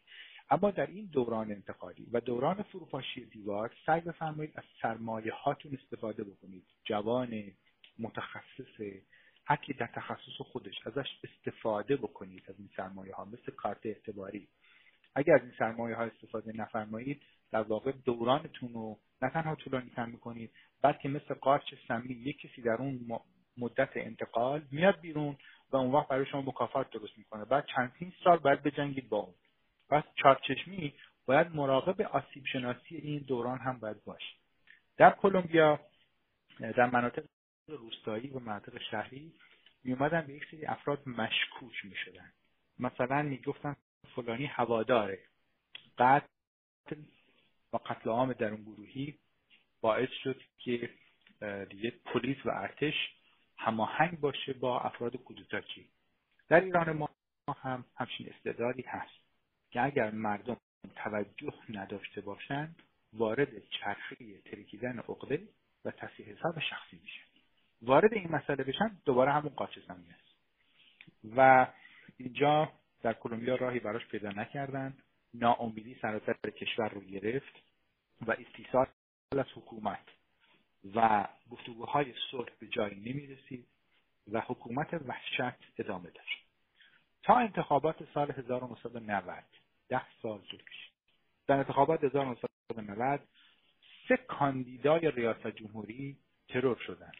اما 0.49 0.71
در 0.71 0.87
این 0.87 1.05
دوران 1.05 1.51
انتقالی 1.51 2.07
و 2.11 2.19
دوران 2.19 2.63
فروپاشی 2.63 3.25
دیوار 3.25 3.73
سعی 3.85 4.01
بفرمایید 4.01 4.53
از 4.55 4.63
سرمایه 4.81 5.33
هاتون 5.33 5.77
استفاده 5.81 6.23
بکنید. 6.23 6.65
جوان 6.83 7.43
متخصص 7.99 8.81
هرکی 9.45 9.73
در 9.73 9.87
تخصص 9.87 10.41
خودش 10.51 10.87
ازش 10.87 11.07
استفاده 11.23 11.95
بکنید 11.95 12.43
از 12.49 12.55
این 12.59 12.69
سرمایه 12.77 13.15
ها 13.15 13.25
مثل 13.25 13.51
کارت 13.51 13.85
اعتباری. 13.85 14.47
اگر 15.15 15.35
از 15.35 15.41
این 15.41 15.53
سرمایه 15.59 15.95
ها 15.95 16.03
استفاده 16.03 16.53
نفرمایید 16.55 17.21
در 17.51 17.61
واقع 17.61 17.91
دورانتون 17.91 18.73
رو 18.73 18.99
نه 19.21 19.29
تنها 19.29 19.55
طولانی 19.55 19.89
تر 19.89 20.05
می‌کنید 20.05 20.51
بلکه 20.81 21.09
مثل 21.09 21.33
قارچ 21.33 21.73
سمی 21.87 22.13
یک 22.13 22.41
کسی 22.41 22.61
در 22.61 22.75
اون 22.75 23.21
مدت 23.57 23.89
انتقال 23.95 24.61
میاد 24.71 24.99
بیرون 24.99 25.37
و 25.71 25.77
اون 25.77 25.91
وقت 25.91 26.07
برای 26.07 26.25
شما 26.25 26.41
مکافات 26.41 26.89
درست 26.89 27.17
می‌کنه. 27.17 27.45
بعد 27.45 27.65
چندین 27.75 28.13
سال 28.23 28.37
باید 28.37 28.63
بجنگید 28.63 29.09
با 29.09 29.17
اون. 29.17 29.33
پس 29.89 30.03
چارچشمی 30.15 30.93
باید 31.25 31.55
مراقب 31.55 32.01
آسیب 32.01 32.45
شناسی 32.45 32.95
این 32.95 33.19
دوران 33.19 33.59
هم 33.59 33.79
باید 33.79 34.03
باشه. 34.03 34.35
در 34.97 35.11
کلمبیا 35.11 35.79
در 36.59 36.89
مناطق 36.89 37.23
روستایی 37.67 38.29
و 38.29 38.39
مناطق 38.39 38.81
شهری 38.91 39.33
می 39.83 39.93
اومدن 39.93 40.27
به 40.27 40.33
یک 40.33 40.45
سری 40.51 40.65
افراد 40.65 41.07
مشکوک 41.07 41.85
می 41.85 41.95
شدن 42.05 42.31
مثلا 42.79 43.21
می 43.21 43.37
گفتن 43.37 43.75
فلانی 44.15 44.45
هواداره. 44.45 45.19
قتل 45.97 47.01
و 47.73 47.77
قتل 47.77 48.09
عام 48.09 48.33
در 48.33 48.47
اون 48.47 48.63
گروهی 48.63 49.17
باعث 49.81 50.09
شد 50.23 50.41
که 50.57 50.89
دیگه 51.69 51.93
پلیس 52.05 52.37
و 52.45 52.49
ارتش 52.49 52.93
هماهنگ 53.57 54.19
باشه 54.19 54.53
با 54.53 54.79
افراد 54.79 55.15
کودتاچی 55.15 55.89
در 56.49 56.61
ایران 56.61 56.91
ما 56.91 57.09
هم 57.63 57.85
همچین 57.95 58.33
استعدادی 58.33 58.81
هست 58.81 59.13
که 59.71 59.81
اگر 59.81 60.11
مردم 60.11 60.57
توجه 60.95 61.53
نداشته 61.69 62.21
باشند 62.21 62.83
وارد 63.13 63.49
چرخه 63.67 64.41
ترکیدن 64.45 64.99
عقده 64.99 65.47
و 65.85 65.91
تصحیح 65.91 66.27
حساب 66.27 66.59
شخصی 66.59 66.99
میشه 67.03 67.21
وارد 67.81 68.13
این 68.13 68.31
مسئله 68.31 68.63
بشن 68.63 68.97
دوباره 69.05 69.31
همون 69.31 69.53
قاچ 69.55 69.79
زمین 69.87 70.11
است. 70.11 70.27
و 71.37 71.67
اینجا 72.17 72.71
در 73.01 73.13
کلمبیا 73.13 73.55
راهی 73.55 73.79
براش 73.79 74.07
پیدا 74.07 74.29
نکردن. 74.29 74.97
ناامیدی 75.33 75.95
سراسر 76.01 76.33
کشور 76.33 76.89
رو 76.89 77.01
گرفت 77.01 77.55
و 78.21 78.31
استیصال 78.31 78.87
از 79.31 79.45
حکومت 79.55 80.07
و 80.95 81.27
گفتگوهای 81.51 82.13
صلح 82.31 82.49
به 82.59 82.67
جایی 82.67 82.95
نمی 82.95 83.27
رسید 83.27 83.67
و 84.31 84.41
حکومت 84.41 84.93
وحشت 84.93 85.79
ادامه 85.79 86.09
داشت. 86.09 86.47
تا 87.23 87.35
انتخابات 87.35 88.13
سال 88.13 88.31
1990 88.31 89.43
ده 89.89 90.01
سال 90.21 90.41
طول 90.41 90.59
کشید. 90.59 90.93
در 91.47 91.57
انتخابات 91.57 92.03
1990 92.03 93.19
سه 94.07 94.17
کاندیدای 94.17 95.11
ریاست 95.11 95.47
جمهوری 95.47 96.17
ترور 96.47 96.77
شدند. 96.87 97.15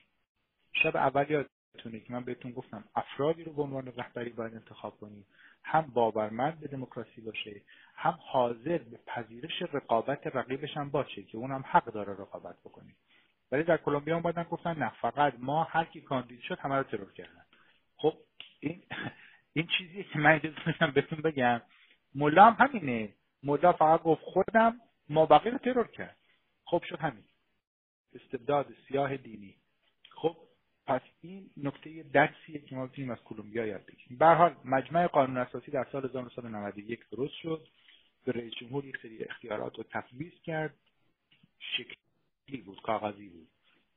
شب 0.74 0.96
اول 0.96 1.46
یادتونه 1.78 2.00
که 2.00 2.14
من 2.14 2.24
بهتون 2.24 2.52
گفتم 2.52 2.84
افرادی 2.96 3.44
رو 3.44 3.54
به 3.54 3.62
عنوان 3.62 3.94
رهبری 3.98 4.30
باید 4.30 4.54
انتخاب 4.54 4.98
کنیم. 4.98 5.26
هم 5.64 5.82
باورمند 5.94 6.60
به 6.60 6.68
دموکراسی 6.68 7.22
باشه 7.22 7.62
هم 7.96 8.20
حاضر 8.22 8.78
به 8.78 9.00
پذیرش 9.08 9.62
رقابت 9.74 10.28
رقیبش 10.28 10.78
هم 10.78 10.90
باشه 10.90 11.24
که 11.24 11.38
اونم 11.38 11.64
حق 11.68 11.86
داره 11.86 12.14
رقابت 12.14 12.56
بکنه. 12.66 12.96
ولی 13.52 13.64
در 13.64 13.78
کلمبیا 13.78 14.16
اومدن 14.16 14.44
گفتن 14.44 14.80
نه 14.80 14.92
فقط 15.02 15.34
ما 15.40 15.64
هر 15.64 15.86
کی 15.86 16.02
کاندید 16.02 16.42
شد 16.42 16.60
همه 16.60 16.76
رو 16.76 16.84
ترور 16.84 17.14
کردن. 17.14 17.46
خب 17.98 18.14
این 18.60 18.84
این 19.54 19.68
چیزیه 19.78 20.04
که 20.04 20.20
من 20.20 20.32
اجازه 20.32 20.92
بهتون 20.96 21.22
بگم. 21.22 21.62
ملا 22.16 22.52
هم 22.52 22.68
همینه. 22.68 23.14
ملا 23.44 23.74
فقط 23.74 24.04
گفت 24.04 24.22
خودم 24.22 24.80
ما 25.10 25.26
بقیه 25.26 25.52
رو 25.52 25.58
ترور 25.58 25.88
کرد. 25.88 26.18
خب 26.66 26.84
شد 26.90 27.00
همین. 27.00 27.24
استبداد 28.14 28.68
سیاه 28.88 29.18
دینی. 29.18 29.56
پس 30.88 31.02
این 31.22 31.50
نکته 31.58 32.04
درسیه 32.14 32.60
که 32.60 32.76
ما 32.76 32.88
بتونیم 32.88 33.12
از 33.12 33.18
کلمبیا 33.26 33.66
یاد 33.66 33.86
بگیریم. 33.86 34.18
به 34.18 34.26
حال 34.26 34.56
مجمع 34.66 35.08
قانون 35.08 35.38
اساسی 35.38 35.72
در 35.72 35.88
سال 35.92 36.06
1991 36.06 37.10
درست 37.12 37.34
شد. 37.34 37.68
به 38.26 38.32
رئیس 38.32 38.54
جمهور 38.54 38.86
یک 38.86 38.98
سری 39.02 39.24
اختیارات 39.24 39.78
رو 39.78 39.84
تفویض 39.92 40.34
کرد. 40.44 40.74
شکلی 41.60 42.62
بود 42.62 42.82
کاغذی 42.82 43.30
بود. 43.30 43.48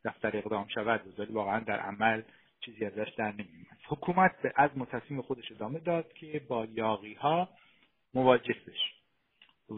دفتر 0.05 0.37
اقدام 0.37 0.69
شود. 0.69 1.19
ولی 1.19 1.33
واقعا 1.33 1.61
در 1.61 1.81
عمل 1.81 2.23
چیزی 2.61 2.85
ازش 2.85 3.09
در 3.17 3.33
نمیومد. 3.33 3.79
حکومت 3.89 4.43
به 4.43 4.53
از 4.57 4.71
تصمیم 4.71 5.23
خودش 5.23 5.53
ادامه 5.53 5.79
داد 5.79 6.13
که 6.13 6.43
با 6.49 6.65
یاقی 6.65 7.15
ها 7.15 7.49
مواجه 8.15 8.57
بشه 8.67 8.95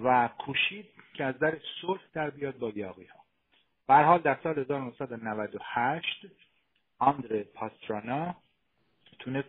و 0.04 0.28
کوشید 0.38 0.88
که 1.14 1.24
از 1.24 1.38
در 1.38 1.60
صلح 1.80 2.00
در 2.12 2.30
بیاد 2.30 2.58
با 2.58 2.70
یاقی 2.70 3.04
ها 3.04 3.22
حال 3.88 4.20
در 4.20 4.38
سال 4.42 4.58
1998 4.58 6.26
آندر 7.02 7.42
پاسترانا 7.42 8.36
تونست 9.18 9.48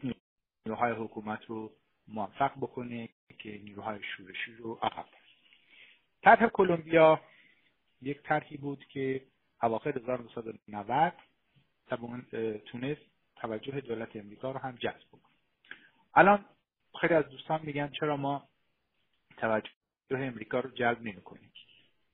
نیروهای 0.65 0.91
حکومت 0.91 1.45
رو 1.45 1.71
موفق 2.07 2.51
بکنه 2.61 3.09
که 3.39 3.57
نیروهای 3.63 3.99
شورشی 4.03 4.55
رو 4.55 4.79
عقب 4.81 5.05
طرح 6.23 6.47
کلمبیا 6.47 7.21
یک 8.01 8.21
طرحی 8.23 8.57
بود 8.57 8.85
که 8.85 9.21
اواخر 9.63 9.97
1990 9.97 11.13
تونست 12.65 13.01
توجه 13.35 13.81
دولت 13.81 14.15
امریکا 14.15 14.51
رو 14.51 14.59
هم 14.59 14.75
جذب 14.75 15.07
بکنه. 15.07 15.33
الان 16.13 16.45
خیلی 17.01 17.13
از 17.13 17.29
دوستان 17.29 17.59
میگن 17.63 17.87
چرا 17.87 18.17
ما 18.17 18.47
توجه 19.37 19.71
امریکا 20.11 20.59
رو 20.59 20.69
جلب 20.69 21.01
نمی‌کنیم؟ 21.01 21.51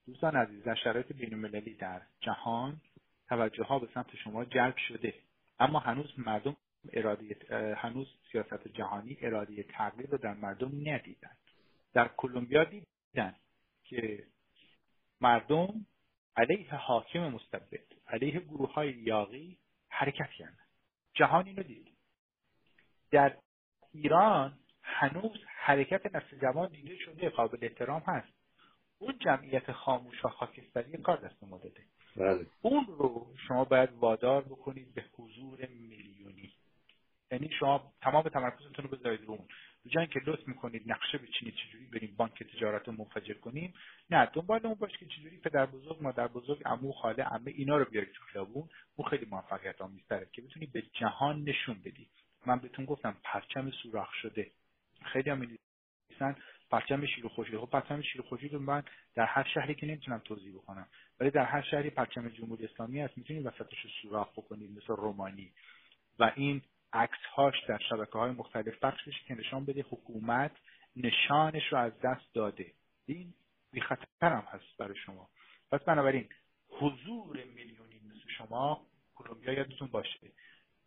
دوستان 0.06 0.36
عزیز 0.36 0.64
در 0.64 0.76
شرایط 0.76 1.14
بین 1.14 1.62
در 1.80 2.02
جهان 2.22 2.82
توجه 3.30 3.64
ها 3.64 3.80
به 3.80 3.88
سمت 3.94 4.16
شما 4.16 4.46
جلب 4.46 4.78
شده. 4.78 5.14
اما 5.60 5.80
هنوز 5.80 6.20
مردم 6.20 6.58
اراده 6.94 7.36
هنوز 7.78 8.08
سیاست 8.32 8.68
جهانی 8.68 9.18
اراده 9.22 9.64
تغییر 9.64 10.10
رو 10.10 10.18
در 10.18 10.34
مردم 10.34 10.72
ندیدن. 10.90 11.38
در 11.94 12.08
کلمبیا 12.18 12.64
دیدن 12.64 13.36
که 13.84 14.28
مردم 15.22 15.86
علیه 16.36 16.76
حاکم 16.76 17.20
مستبد 17.20 17.86
علیه 18.08 18.40
گروه 18.40 18.74
های 18.74 18.92
یاقی 18.92 19.58
حرکت 19.90 20.30
کردن. 20.38 20.66
جهان 21.14 21.46
اینو 21.48 21.64
دید. 21.64 21.98
در 23.12 23.38
ایران 23.92 24.60
هنوز 24.84 25.38
حرکت 25.48 26.16
نسل 26.16 26.38
جوان 26.42 26.70
دیده 26.70 26.96
شده 26.96 27.30
قابل 27.30 27.58
احترام 27.62 28.04
هست. 28.08 28.34
اون 28.98 29.18
جمعیت 29.20 29.72
خاموش 29.72 30.26
و 30.26 30.30
خاکستری 30.30 30.98
کار 30.98 31.18
دست 31.18 31.44
ما 31.44 31.58
داده 31.58 31.84
بله. 32.16 32.46
اون 32.62 32.86
رو 32.86 33.28
شما 33.48 33.66
باید 33.66 33.90
وادار 33.94 34.42
بکنید 34.42 34.94
به 34.94 35.04
حضور 35.18 35.68
میلیونی. 35.68 36.54
یعنی 37.32 37.50
شما 37.60 37.94
تمام 38.02 38.30
تمرکزتون 38.30 38.86
رو 38.86 38.98
بذارید 38.98 39.22
رو 39.22 39.32
اون. 39.32 39.48
به 39.86 40.00
اینکه 40.00 40.20
لطف 40.26 40.48
می‌کنید 40.48 40.92
نقشه 40.92 41.18
بچینید 41.18 41.56
چجوری 41.56 41.86
بریم 41.86 42.16
بانک 42.18 42.44
تجارت 42.44 42.88
رو 42.88 42.94
منفجر 42.94 43.34
کنیم. 43.34 43.74
نه 44.10 44.26
دنبال 44.26 44.66
اون 44.66 44.76
باش 44.76 44.92
که 44.98 45.06
چجوری 45.06 45.38
پدر 45.38 45.66
بزرگ 45.66 45.98
مادر 46.02 46.28
بزرگ 46.28 46.62
عمو 46.66 46.92
خاله 46.92 47.24
عمه 47.24 47.52
اینا 47.52 47.78
رو 47.78 47.86
بیارید 47.86 48.12
تو 48.12 48.24
خیابون. 48.24 48.70
اون 48.96 49.10
خیلی 49.10 49.26
موفقیت 49.26 49.82
آمیزتره 49.82 50.28
که 50.32 50.42
بتونید 50.42 50.72
به 50.72 50.82
جهان 50.82 51.44
نشون 51.44 51.80
بدید 51.86 52.10
من 52.46 52.60
بهتون 52.60 52.86
گفتم 52.86 53.18
پرچم 53.24 53.72
سوراخ 53.72 54.14
شده. 54.14 54.52
خیلی 55.14 55.30
هم 55.30 55.58
پرچم 56.70 57.06
شیر 57.06 57.28
خورشید 57.28 57.58
خب 57.58 57.70
پرچم 57.70 58.02
شیر 58.02 58.22
خورشید 58.22 58.54
رو 58.54 58.60
من 58.60 58.84
در 59.16 59.26
هر 59.26 59.48
شهری 59.54 59.76
که 59.76 59.86
نمی‌تونم 59.86 60.22
توضیح 60.26 60.54
بکنم. 60.54 60.88
ولی 61.20 61.30
در 61.30 61.46
هر 61.46 61.62
شهری 61.62 61.90
پرچم 61.90 62.30
جمهوری 62.30 62.66
اسلامی 62.66 63.02
هست 63.02 63.18
می‌تونید 63.18 63.46
وسطش 63.46 63.82
رو 63.84 63.90
سوراخ 64.02 64.32
بکنید 64.32 64.78
مثل 64.78 64.88
رومانی. 64.88 65.52
و 66.20 66.32
این 66.36 66.62
عکس 66.94 67.20
هاش 67.36 67.56
در 67.68 67.80
شبکه 67.90 68.12
های 68.12 68.32
مختلف 68.32 68.80
پخش 68.84 69.08
بشه 69.08 69.20
که 69.28 69.36
نشان 69.36 69.66
بده 69.66 69.82
حکومت 69.82 70.52
نشانش 70.96 71.64
رو 71.72 71.78
از 71.78 72.00
دست 72.00 72.34
داده. 72.34 72.74
این 73.06 73.34
بی 73.72 73.82
هم 74.22 74.48
هست 74.48 74.78
برای 74.78 74.96
شما. 75.06 75.30
پس 75.72 75.84
بنابراین 75.84 76.30
حضور 76.70 77.44
میلیونی 77.44 78.02
مثل 78.06 78.30
شما 78.38 78.86
کلمبیا 79.16 79.54
یادتون 79.54 79.88
باشه. 79.88 80.32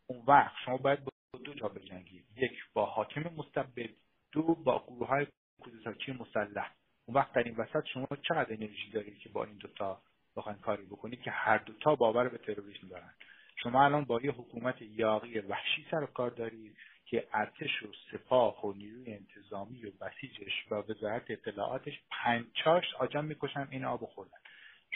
اون 0.07 0.25
وقت 0.27 0.55
شما 0.65 0.77
باید 0.77 1.05
با 1.05 1.39
دو 1.45 1.55
جا 1.55 1.69
بجنگید. 1.69 2.25
یک 2.37 2.53
با 2.73 2.87
حاکم 2.87 3.21
مستبد 3.37 3.91
دو 4.33 4.43
با 4.43 4.85
گروه 4.87 5.09
های 5.09 5.27
کودتاچی 5.61 6.13
مسلح. 6.13 6.75
اون 7.07 7.17
وقت 7.17 7.33
در 7.33 7.43
این 7.43 7.57
وسط 7.57 7.85
شما 7.95 8.07
چقدر 8.29 8.53
انرژی 8.53 8.91
دارید 8.91 9.19
که 9.19 9.29
با 9.29 9.45
این 9.45 9.57
دوتا 9.57 10.03
بخواین 10.37 10.59
کاری 10.59 10.83
بکنید 10.83 11.23
که 11.23 11.31
هر 11.31 11.59
دوتا 11.59 11.95
باور 11.95 12.29
به 12.29 12.39
تروریسم 12.39 12.89
دارن. 12.89 13.15
شما 13.57 13.85
الان 13.85 14.05
با 14.05 14.21
یه 14.21 14.33
حکومت 14.33 14.83
یاقی 14.83 15.39
وحشی 15.39 15.87
سر 15.91 16.07
کار 16.07 16.31
دارید 16.31 16.77
که 17.07 17.29
ارتش 17.33 17.83
و 17.83 17.87
سپاه 18.13 18.67
و 18.67 18.73
نیروی 18.73 19.15
انتظامی 19.15 19.87
و 19.87 19.91
بسیجش 20.01 20.53
و 20.71 20.75
وزارت 20.75 21.31
اطلاعاتش 21.31 22.01
پنجاش 22.11 22.85
آجام 22.99 23.25
می‌کشن 23.25 23.69
این 23.71 23.85
آب 23.85 24.05
خوردن. 24.05 24.39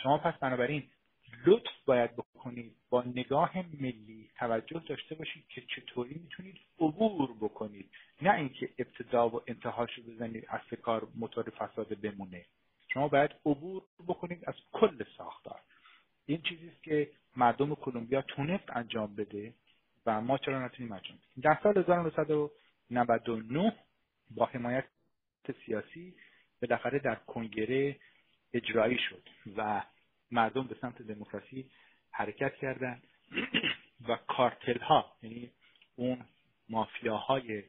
شما 0.03 0.18
پس 0.18 0.34
بنابراین 0.34 0.91
لطف 1.47 1.84
باید 1.87 2.16
بکنید 2.16 2.76
با 2.91 3.03
نگاه 3.03 3.53
ملی 3.80 4.30
توجه 4.39 4.82
داشته 4.89 5.14
باشید 5.14 5.45
که 5.49 5.61
چطوری 5.61 6.14
می‌تونید 6.14 6.57
عبور 6.80 7.32
بکنید. 7.41 7.91
نه 8.22 8.34
اینکه 8.34 8.70
ابتدا 8.78 9.28
و 9.28 9.43
انتهاشو 9.47 10.03
بزنید 10.03 10.47
از 10.49 10.61
کار 10.82 11.09
موتور 11.14 11.51
فساد 11.51 12.01
بمونه. 12.01 12.45
شما 12.97 13.09
باید 13.09 13.31
عبور 13.47 13.83
بکنید 14.09 14.45
از 14.47 14.55
کل 14.73 15.05
ساختار. 15.19 15.61
این 16.27 16.43
چیزی 16.43 16.69
است 16.69 16.83
که 16.83 17.11
مردم 17.37 17.75
کلمبیا 17.75 18.23
تونست 18.23 18.65
انجام 18.69 19.15
بده 19.15 19.55
و 20.07 20.21
ما 20.21 20.39
چرا 20.39 20.65
نتونیم 20.65 20.93
انجام 20.93 21.17
بدیم؟ 21.17 21.43
در 21.43 21.59
سال 21.63 21.79
1999 21.79 23.73
با 24.31 24.47
حمایت 24.47 24.85
سیاسی 25.67 26.15
بالاخره 26.63 26.99
در 26.99 27.15
کنگره 27.15 27.97
اجرایی 28.53 28.99
شد 28.99 29.29
و 29.57 29.83
مردم 30.31 30.67
به 30.67 30.77
سمت 30.81 31.03
دموکراسی 31.03 31.71
حرکت 32.11 32.55
کردند 32.55 33.03
و 34.09 34.17
کارتل 34.29 34.79
ها 34.79 35.17
یعنی 35.23 35.51
اون 35.97 36.25
مافیاهای 36.69 37.63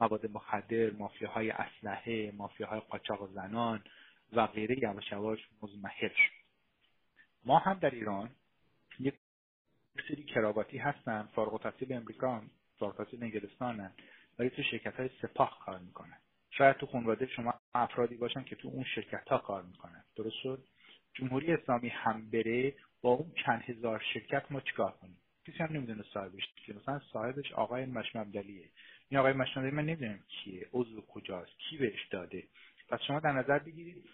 مواد 0.00 0.30
مخدر 0.30 0.90
مافیاهای 0.90 1.50
اسلحه 1.50 2.32
مافیاهای 2.36 2.80
قاچاق 2.80 3.32
زنان 3.32 3.84
و 4.32 4.46
غیره 4.46 4.82
یواش 4.82 5.12
یواش 5.12 5.38
شد. 6.00 6.38
ما 7.44 7.58
هم 7.58 7.78
در 7.78 7.90
ایران 7.90 8.30
یک 9.00 9.14
سری 10.08 10.22
کراواتی 10.22 10.78
هستن 10.78 11.28
فارغ 11.34 11.52
التحصیل 11.52 11.92
امریکا 11.92 12.42
فارغ 12.78 13.00
التحصیل 13.00 13.22
انگلستانن 13.22 13.92
ولی 14.38 14.50
تو 14.50 14.62
شرکت 14.62 14.94
های 14.94 15.10
سپاه 15.22 15.58
کار 15.64 15.78
می‌کنن. 15.78 16.18
شاید 16.50 16.76
تو 16.76 16.86
خانواده 16.86 17.26
شما 17.26 17.54
افرادی 17.74 18.16
باشن 18.16 18.44
که 18.44 18.56
تو 18.56 18.68
اون 18.68 18.84
شرکت 18.84 19.28
ها 19.28 19.38
کار 19.38 19.62
می‌کنن. 19.62 20.04
درست 20.16 20.36
شد؟ 20.42 20.64
جمهوری 21.14 21.52
اسلامی 21.52 21.88
هم 21.88 22.30
بره 22.30 22.74
با 23.02 23.10
اون 23.10 23.32
چند 23.46 23.62
هزار 23.62 24.02
شرکت 24.14 24.52
ما 24.52 24.60
چیکار 24.60 24.92
کنیم؟ 24.92 25.18
کسی 25.46 25.58
هم 25.58 25.72
نمی‌دونه 25.72 26.04
صاحبش 26.14 26.42
که. 26.66 26.74
مثلا 26.74 27.00
صاحبش 27.12 27.52
آقای 27.52 27.86
مشمبدلیه 27.86 28.68
این 29.08 29.20
آقای 29.20 29.32
مشمبدلی 29.32 29.70
من 29.70 29.86
نمی‌دونم 29.86 30.20
کیه 30.28 30.66
عضو 30.72 31.00
کجاست 31.00 31.58
کی 31.58 31.76
بهش 31.76 32.06
داده؟ 32.10 32.44
پس 32.88 33.00
شما 33.02 33.20
در 33.20 33.32
نظر 33.32 33.58
بگیرید 33.58 34.04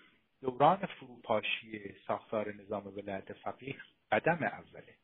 دوران 0.45 0.87
فروپاشی 0.87 1.95
ساختار 2.07 2.55
نظام 2.55 2.87
ولایت 2.87 3.33
فقیه 3.33 3.77
قدم 4.13 4.43
اوله. 4.43 4.95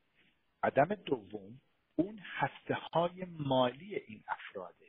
قدم 0.62 0.95
دوم 0.95 1.61
اون 1.97 2.18
هسته 2.18 2.74
های 2.74 3.24
مالی 3.24 3.95
این 3.95 4.24
افراده. 4.28 4.86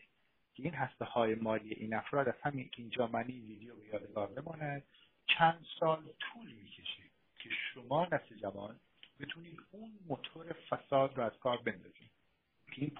که 0.53 0.63
این 0.63 0.73
هسته 0.73 1.05
های 1.05 1.35
مالی 1.35 1.73
این 1.73 1.93
افراد 1.93 2.27
از 2.27 2.35
همین 2.43 2.69
اینجا 2.77 3.07
منی 3.07 3.39
ویدیو 3.41 3.75
به 3.75 3.87
یادگار 3.87 4.27
بماند. 4.27 4.83
چند 5.25 5.65
سال 5.79 6.13
طول 6.19 6.51
می‌کشه 6.53 7.03
که 7.39 7.49
شما 7.49 8.05
نسل 8.05 8.35
جوان 8.35 8.79
بتونید 9.19 9.59
اون 9.71 9.99
موتور 10.07 10.53
فساد 10.53 11.17
رو 11.17 11.23
از 11.23 11.39
کار 11.39 11.57
بندازید. 11.57 12.11
که 12.71 12.81
این 12.81 12.97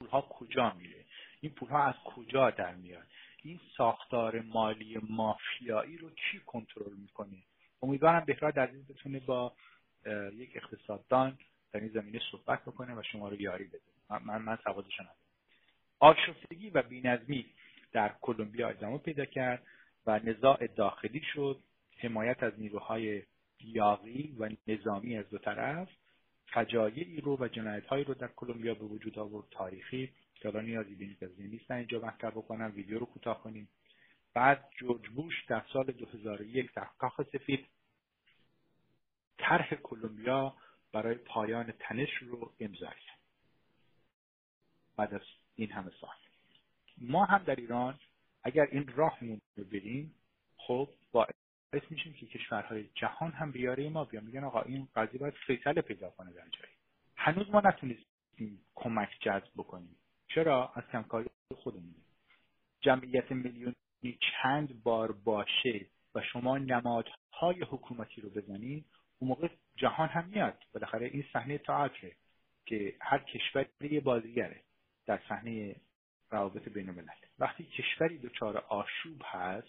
پولها 0.00 0.20
کجا 0.20 0.72
میره؟ 0.72 1.04
این 1.40 1.52
پولها 1.52 1.84
از 1.84 1.94
کجا 2.04 2.50
در 2.50 2.74
میاد؟ 2.74 3.06
این 3.42 3.60
ساختار 3.76 4.40
مالی 4.40 4.98
مافیایی 5.08 5.98
رو 5.98 6.10
کی 6.10 6.40
کنترل 6.46 6.92
می‌کنه؟ 6.96 7.36
امیدوارم 7.82 8.24
بهراد 8.24 8.58
عزیز 8.58 8.86
بتونه 8.86 9.20
با 9.20 9.52
یک 10.36 10.50
اقتصاددان 10.54 11.38
در 11.72 11.80
این 11.80 11.88
زمینه 11.88 12.20
صحبت 12.30 12.62
بکنه 12.62 12.94
و 12.94 13.02
شما 13.02 13.28
رو 13.28 13.40
یاری 13.40 13.64
بده. 13.64 13.80
من 14.20 14.42
من 14.42 14.58
سوادش 14.64 15.00
ندارم. 15.00 15.16
آشفتگی 15.98 16.70
و 16.70 16.82
بینظمی 16.82 17.46
در 17.92 18.14
کلمبیا 18.20 18.68
ادامه 18.68 18.98
پیدا 18.98 19.24
کرد 19.24 19.62
و 20.06 20.20
نزاع 20.24 20.66
داخلی 20.66 21.22
شد. 21.34 21.62
حمایت 21.98 22.42
از 22.42 22.52
نیروهای 22.60 23.22
یاقی 23.60 24.36
و 24.38 24.50
نظامی 24.66 25.16
از 25.16 25.30
دو 25.30 25.38
طرف 25.38 25.88
فجایعی 26.46 27.20
رو 27.20 27.36
و 27.40 27.48
جنایتهایی 27.48 28.04
رو 28.04 28.14
در 28.14 28.28
کلمبیا 28.36 28.74
به 28.74 28.84
وجود 28.84 29.18
آورد. 29.18 29.46
تاریخی 29.50 30.12
که 30.42 30.48
حالا 30.48 30.60
نیازی 30.60 30.94
به 30.94 31.04
این 31.04 31.50
نیستن 31.50 31.74
اینجا 31.74 31.98
مطرح 31.98 32.30
بکنم 32.30 32.72
ویدیو 32.74 32.98
رو 32.98 33.06
کوتاه 33.06 33.42
کنیم. 33.42 33.68
بعد 34.34 34.70
جورج 34.78 35.08
بوش 35.08 35.44
در 35.48 35.64
سال 35.72 35.84
2001 35.84 36.72
در 36.74 36.88
کاخ 36.98 37.20
سفید 37.32 37.66
طرح 39.38 39.74
کلمبیا 39.74 40.54
برای 40.92 41.14
پایان 41.14 41.72
تنش 41.78 42.08
رو 42.20 42.52
امضا 42.60 42.86
کرد. 42.86 43.18
بعد 44.96 45.14
از 45.14 45.20
این 45.54 45.70
همه 45.72 45.90
سال. 46.00 46.10
ما 46.98 47.24
هم 47.24 47.42
در 47.42 47.56
ایران 47.56 47.98
اگر 48.42 48.68
این 48.70 48.88
راهمون 48.88 49.40
رو 49.56 49.64
بریم 49.64 50.14
خب 50.56 50.88
باعث 51.12 51.90
میشیم 51.90 52.12
که 52.12 52.26
کشورهای 52.26 52.88
جهان 52.94 53.30
هم 53.30 53.52
بیاره 53.52 53.88
ما 53.88 54.04
بیان. 54.04 54.24
میگن 54.24 54.44
آقا 54.44 54.60
این 54.60 54.88
قضیه 54.96 55.20
باید 55.20 55.34
فیصله 55.46 55.80
پیدا 55.82 56.10
کنه 56.10 56.32
در 56.32 56.48
جایی. 56.48 56.74
هنوز 57.16 57.50
ما 57.50 57.60
نتونستیم 57.60 58.64
کمک 58.74 59.10
جذب 59.20 59.50
بکنیم. 59.56 59.96
چرا 60.34 60.72
از 60.74 60.82
کمکاری 60.92 61.28
خودمون 61.56 61.94
جمعیت 62.80 63.32
میلیونی 63.32 64.18
چند 64.42 64.82
بار 64.82 65.12
باشه 65.12 65.86
و 66.14 66.22
شما 66.22 66.58
نمادهای 66.58 67.62
حکومتی 67.70 68.20
رو 68.20 68.30
بزنید 68.30 68.84
اون 69.18 69.28
موقع 69.28 69.48
جهان 69.76 70.08
هم 70.08 70.28
میاد. 70.28 70.58
بالاخره 70.74 71.06
این 71.06 71.24
صحنه 71.32 71.58
تئاتر 71.58 72.10
که 72.66 72.94
هر 73.00 73.18
کشوری 73.18 73.68
یه 73.80 74.00
بازیگره 74.00 74.60
در 75.06 75.20
صحنه 75.28 75.76
روابط 76.30 76.68
بین 76.68 76.88
الملل 76.88 77.08
وقتی 77.38 77.64
کشوری 77.64 78.18
دچار 78.18 78.56
آشوب 78.56 79.22
هست 79.24 79.68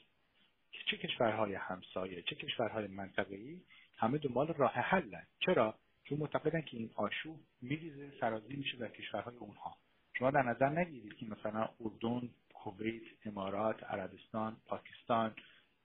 که 0.72 0.80
چه 0.92 0.98
کشورهای 0.98 1.56
همسایه 1.56 2.22
چه 2.22 2.36
کشورهای 2.36 2.88
منطقه‌ای 2.88 3.62
همه 3.98 4.18
دنبال 4.18 4.48
راه 4.48 4.74
حلن. 4.74 5.28
چرا؟ 5.40 5.76
چون 6.04 6.18
معتقدن 6.18 6.62
که 6.62 6.78
این 6.78 6.92
آشوب 6.96 7.40
میریزه 7.62 8.12
سرازی 8.20 8.56
میشه 8.56 8.78
در 8.78 8.90
کشورهای 8.90 9.36
اونها. 9.36 9.78
شما 10.24 10.32
در 10.32 10.44
نظر 10.44 10.70
نگیرید 10.70 11.18
که 11.18 11.26
مثلا 11.26 11.70
اردن 11.82 12.30
کویت 12.54 13.04
امارات 13.26 13.84
عربستان 13.84 14.58
پاکستان 14.68 15.36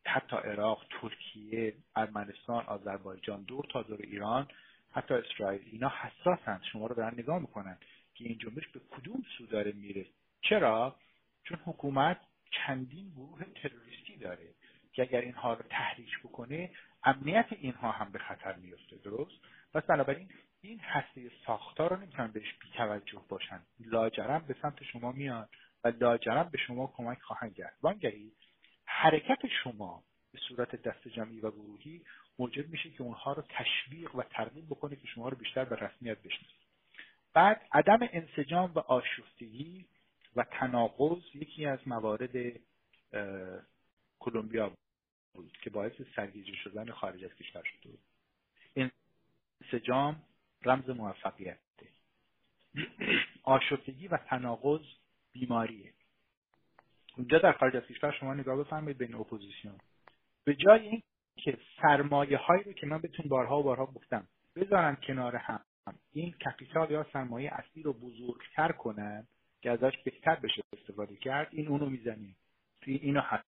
حتی 0.07 0.37
عراق 0.37 0.85
ترکیه 1.01 1.75
ارمنستان 1.97 2.67
آذربایجان 2.67 3.43
دور 3.43 3.67
تا 3.73 3.83
دور 3.83 3.99
ایران 4.03 4.49
حتی 4.93 5.15
اسرائیل 5.15 5.63
اینا 5.73 5.93
حساسند 6.03 6.61
شما 6.73 6.87
رو 6.87 6.95
دارن 6.95 7.15
نگاه 7.15 7.39
می‌کنن 7.39 7.79
که 8.15 8.25
این 8.25 8.39
جنبش 8.39 8.69
به 8.69 8.81
کدوم 8.91 9.23
سو 9.39 9.47
داره 9.47 9.73
میره. 9.73 10.07
چرا؟ 10.41 10.97
چون 11.45 11.59
حکومت 11.65 12.21
چندین 12.51 13.11
گروه 13.11 13.45
تروریستی 13.45 14.17
داره 14.17 14.49
که 14.93 15.03
اگر 15.03 15.21
اینها 15.21 15.55
رو 15.55 15.63
تحریک 15.71 16.19
بکنه 16.19 16.71
امنیت 17.05 17.47
اینها 17.51 17.91
هم 17.91 18.13
به 18.13 18.19
خطر 18.19 18.57
میفته 18.57 18.97
درست؟ 18.97 19.41
پس 19.75 19.83
بنابراین 19.83 20.29
این 20.61 20.81
هسته 20.81 21.31
ساختار 21.47 21.91
رو 21.91 21.97
نمی‌تونن 21.97 22.33
بهش 22.33 22.55
بیتوجه 22.61 23.23
باشن. 23.29 23.63
لاجرم 23.81 24.45
به 24.49 24.57
سمت 24.63 24.83
شما 24.83 25.13
میاد 25.13 25.49
و 25.85 25.93
لاجرم 26.01 26.49
به 26.53 26.59
شما 26.59 26.93
کمک 26.97 27.21
خواهند 27.21 27.55
کرد. 27.55 27.75
وانگهی 27.83 28.33
حرکت 28.85 29.39
شما 29.63 30.05
به 30.33 30.39
صورت 30.49 30.83
دست 30.83 31.09
جمعی 31.09 31.41
و 31.41 31.51
گروهی 31.51 32.05
موجب 32.39 32.69
میشه 32.69 32.91
که 32.91 33.03
اونها 33.03 33.33
رو 33.33 33.43
تشویق 33.49 34.15
و 34.15 34.23
ترغیب 34.23 34.67
بکنه 34.67 34.97
که 34.97 35.07
شما 35.07 35.29
رو 35.29 35.37
بیشتر 35.37 35.65
به 35.65 35.77
رسمیت 35.77 36.19
بشناسید 36.19 36.69
بعد 37.33 37.67
عدم 37.73 37.99
انسجام 38.13 38.73
و 38.75 38.79
آشفتگی 38.79 39.87
و 40.37 40.45
تناقض 40.45 41.23
یکی 41.35 41.67
از 41.67 41.79
موارد 41.87 42.61
کلمبیا 44.19 44.73
بود 45.35 45.53
که 45.63 45.71
باعث 45.71 45.93
سرگیجه 46.17 46.55
شدن 46.55 46.91
خارج 46.91 47.25
از 47.25 47.35
کشور 47.35 47.63
شده 47.63 47.91
بود 47.91 48.01
انسجام 49.63 50.23
رمز 50.65 50.91
موفقیت. 50.91 51.59
آشفتگی 53.43 54.09
و 54.09 54.17
تناقض 54.17 54.81
بیماریه. 55.33 55.93
اونجا 57.17 57.39
در 57.39 57.53
خارج 57.53 57.77
از 57.77 57.83
کشور 57.83 58.11
شما 58.21 58.35
نگاه 58.35 58.57
بفرمایید 58.57 58.99
بین 58.99 59.15
اپوزیسیون. 59.15 59.79
به 60.45 60.55
جای 60.55 60.89
این 60.89 61.03
که 61.37 61.59
سرمایه 61.83 62.39
هایی 62.39 62.63
رو 62.63 62.73
که 62.73 62.87
من 62.87 62.99
بهتون 62.99 63.29
بارها 63.29 63.61
و 63.61 63.63
بارها 63.63 63.87
گفتم 63.87 64.29
بذارن 64.57 64.97
کنار 65.03 65.37
هم 65.37 65.61
این 66.13 66.33
capital 66.33 66.91
یا 66.91 67.07
سرمایه 67.13 67.51
اصلی 67.53 67.83
رو 67.83 67.93
بزرگتر 67.93 68.73
کنن 68.73 69.27
که 69.61 69.71
ازش 69.71 69.99
بهتر 70.05 70.35
بشه 70.35 70.63
استفاده 70.73 71.17
کرد 71.17 71.49
این 71.51 71.69
اونو 71.69 71.87
می‌زنه. 71.87 72.35
این 72.87 73.01
اینو 73.03 73.21
حذف 73.21 73.45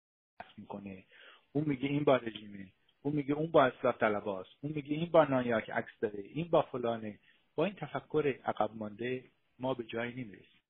می‌کنه. 0.58 1.04
اون 1.52 1.66
میگه 1.68 1.90
این 1.90 2.04
با 2.04 2.16
رژیمه. 2.18 2.68
اون 3.08 3.16
میگه 3.16 3.34
اون 3.34 3.52
با 3.52 3.66
اصلاح 3.66 3.98
طلباست 3.98 4.50
اون 4.62 4.74
میگه 4.74 4.96
این 4.96 5.12
با 5.12 5.24
نایاک 5.24 5.70
عکس 5.70 6.00
داره 6.02 6.20
این 6.20 6.48
با 6.50 6.62
فلانه. 6.62 7.20
با 7.56 7.66
این 7.66 7.76
تفکر 7.76 8.40
عقب 8.46 8.70
مانده 8.76 9.24
ما 9.60 9.74
به 9.74 9.84
جایی 9.84 10.12
نمی‌رسیم. 10.12 10.62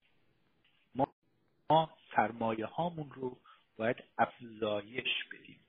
سرمایه 2.15 2.65
هامون 2.65 3.11
رو 3.15 3.37
باید 3.77 3.95
افزایش 4.17 5.25
بدیم. 5.31 5.59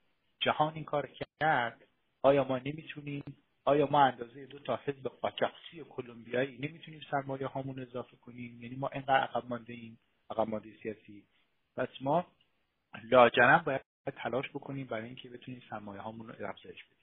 جهان 0.40 0.74
این 0.74 0.84
کار 0.84 1.08
کرد 1.40 1.84
آیا 2.22 2.44
ما 2.44 2.58
نمی‌تونیم؟ 2.58 3.22
آیا 3.64 3.88
ما 3.90 4.04
اندازه 4.04 4.46
دو 4.46 4.58
تا 4.58 4.80
حزب 4.84 5.08
قاچاقچی 5.08 5.84
کلمبیایی 5.90 6.58
نمی‌تونیم 6.58 7.00
سرمایه 7.10 7.46
هامون 7.46 7.80
اضافه 7.80 8.16
کنیم؟ 8.16 8.62
یعنی 8.62 8.76
ما 8.76 8.88
اینقدر 8.88 9.20
عقب 9.20 9.48
مانده 9.48 9.72
ایم 9.72 9.98
عقب 10.30 10.48
مانده 10.48 10.68
سیاسی. 10.82 11.24
پس 11.76 11.88
ما 12.00 12.26
لاجرم 13.10 13.62
باید 13.66 13.80
تلاش 14.10 14.48
بکنیم 14.48 14.86
برای 14.86 15.06
اینکه 15.06 15.28
بتونیم 15.28 15.62
سرمایه 15.70 16.00
هامون 16.00 16.28
رو 16.28 16.48
افزایش 16.48 16.84
بدیم. 16.84 16.98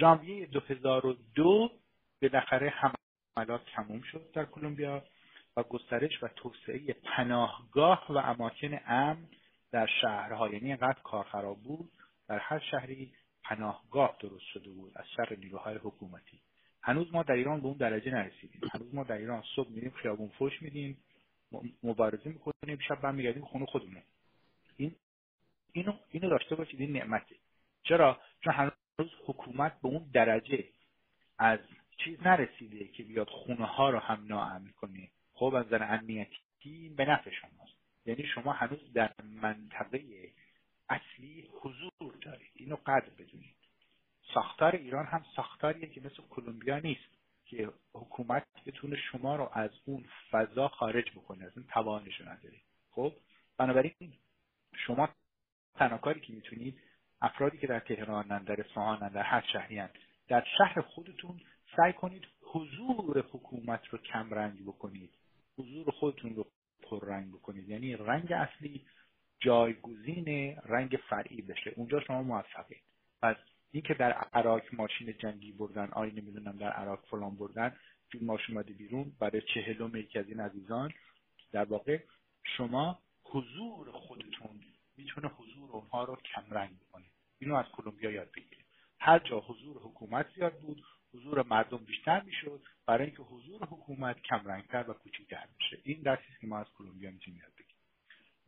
ژانویه 0.00 0.46
2002 0.46 1.70
بالاخره 2.22 2.72
حملات 3.36 3.60
تموم 3.74 4.02
شد 4.02 4.30
در 4.32 4.44
کلمبیا 4.44 5.04
و 5.56 5.62
گسترش 5.62 6.22
و 6.22 6.28
توسعه 6.28 6.92
پناهگاه 6.92 8.06
و 8.08 8.16
اماکن 8.16 8.80
امن 8.86 9.28
در 9.72 9.88
شهرها. 10.00 10.48
یعنی 10.48 10.70
انقدر 10.72 11.00
کار 11.04 11.24
خراب 11.24 11.62
بود 11.62 11.90
در 12.28 12.38
هر 12.38 12.58
شهری 12.58 13.12
پناهگاه 13.44 14.16
درست 14.20 14.44
شده 14.44 14.70
بود 14.70 14.92
از 14.96 15.04
شر 15.16 15.36
نیروهای 15.36 15.76
حکومتی. 15.76 16.40
هنوز 16.82 17.12
ما 17.12 17.22
در 17.22 17.34
ایران 17.34 17.60
به 17.60 17.66
اون 17.66 17.76
درجه 17.76 18.10
نرسیدیم. 18.10 18.60
هنوز 18.72 18.94
ما 18.94 19.04
در 19.04 19.16
ایران 19.16 19.42
صبح 19.56 19.70
میریم 19.70 19.90
خیابون 19.90 20.28
فوش 20.28 20.62
میدیم 20.62 20.98
مبارزه 21.82 22.28
می‌کنیم 22.30 22.78
شب 22.88 23.00
برمیگردیم 23.00 23.44
خونه 23.44 23.66
خودمون. 23.66 24.02
این 24.76 24.94
اینو 25.72 25.92
اینو 26.10 26.28
داشته 26.28 26.54
باشید 26.54 26.80
این 26.80 26.92
نعمته. 26.92 27.36
چرا؟ 27.82 28.20
چون 28.44 28.52
هنوز 28.52 29.12
حکومت 29.26 29.80
به 29.80 29.88
اون 29.88 30.10
درجه 30.12 30.64
از 31.38 31.58
چیز 32.04 32.20
نرسیده 32.22 32.88
که 32.88 33.02
بیاد 33.02 33.28
خونه 33.28 33.66
ها 33.66 33.90
رو 33.90 33.98
هم 33.98 34.26
ناامن 34.26 34.70
کنه. 34.76 35.08
خب 35.32 35.54
از 35.54 35.66
نظر 35.66 35.82
امنیتی 35.82 36.94
به 36.96 37.04
نفع 37.04 37.30
شماست. 37.30 37.74
یعنی 38.06 38.26
شما 38.26 38.52
هنوز 38.52 38.92
در 38.92 39.12
منطقه 39.24 40.32
اصلی 40.88 41.48
حضور 41.60 42.14
دارید. 42.20 42.50
اینو 42.54 42.76
قدر 42.86 43.10
بدونید. 43.18 43.56
ساختار 44.34 44.76
ایران 44.76 45.06
هم 45.06 45.24
ساختاریه 45.36 45.86
که 45.86 46.00
مثل 46.00 46.22
کلمبیا 46.30 46.78
نیست 46.78 47.20
که 47.44 47.72
حکومت 47.94 48.46
بتونه 48.66 48.96
شما 48.96 49.36
رو 49.36 49.50
از 49.52 49.70
اون 49.84 50.04
فضا 50.30 50.68
خارج 50.68 51.10
بکنه 51.10 51.44
از 51.44 51.56
اون 51.56 51.66
توانش 51.66 52.20
نداره. 52.20 52.60
خب 52.90 53.12
بنابراین 53.56 54.12
شما 54.76 55.08
تنها 55.80 55.98
کاری 55.98 56.20
که 56.20 56.32
می‌تونید 56.32 56.80
افرادی 57.20 57.58
که 57.58 57.66
در 57.66 57.80
تهرانن 57.80 58.44
در 58.44 58.60
اصفهانن 58.60 59.08
در 59.08 59.22
هر 59.22 59.44
شهری 59.52 59.82
در 60.28 60.44
شهر 60.58 60.80
خودتون 60.80 61.40
سعی 61.76 61.92
کنید 61.92 62.24
حضور 62.42 63.24
حکومت 63.32 63.86
رو 63.86 63.98
کم 63.98 64.34
رنگ 64.34 64.62
بکنید. 64.62 65.10
حضور 65.58 65.90
خودتون 65.90 66.34
رو 66.34 66.46
پررنگ 66.82 67.32
بکنید. 67.32 67.68
یعنی 67.68 67.96
رنگ 67.96 68.32
اصلی 68.32 68.86
جایگزین 69.40 70.56
رنگ 70.66 70.98
فرعی 71.08 71.42
بشه. 71.42 71.72
اونجا 71.76 72.00
شما 72.00 72.22
موفقید. 72.22 72.82
پس 73.22 73.36
اینکه 73.72 73.94
در 73.94 74.12
عراق 74.12 74.62
ماشین 74.72 75.14
جنگی 75.18 75.52
بردن 75.52 75.88
آی 75.92 76.10
نمی‌دونم 76.10 76.56
در 76.56 76.70
عراق 76.70 77.04
فلان 77.10 77.36
بردن 77.36 77.76
ماشین 78.22 78.54
اومده 78.56 78.72
بیرون 78.72 79.12
برای 79.20 79.42
چهلم 79.54 79.96
یکی 79.96 80.18
از 80.18 80.28
این 80.28 80.40
عزیزان 80.40 80.92
در 81.52 81.64
واقع 81.64 81.98
شما 82.56 82.98
حضور 83.24 83.90
خودتون 83.92 84.60
می‌تونه 84.96 85.28
حضور 85.28 85.49
اونها 85.70 86.04
رو 86.04 86.16
کمرنگ 86.16 86.78
بکنه 86.80 87.04
اینو 87.38 87.54
از 87.54 87.66
کلمبیا 87.72 88.10
یاد 88.10 88.30
بگیرید 88.30 88.64
هر 89.00 89.18
جا 89.18 89.40
حضور 89.40 89.76
حکومت 89.76 90.26
زیاد 90.34 90.60
بود 90.60 90.84
حضور 91.14 91.42
مردم 91.42 91.78
بیشتر 91.78 92.22
می‌شد 92.22 92.62
برای 92.86 93.06
اینکه 93.06 93.22
حضور 93.22 93.64
حکومت 93.64 94.22
کمرنگتر 94.22 94.90
و 94.90 94.92
کوچکتر 94.92 95.46
میشه. 95.58 95.78
این 95.84 96.02
درسی 96.02 96.22
که 96.40 96.46
ما 96.46 96.58
از 96.58 96.66
کلمبیا 96.78 97.10
می‌تونیم 97.10 97.40
یاد 97.40 97.52
بگیریم. 97.52 97.76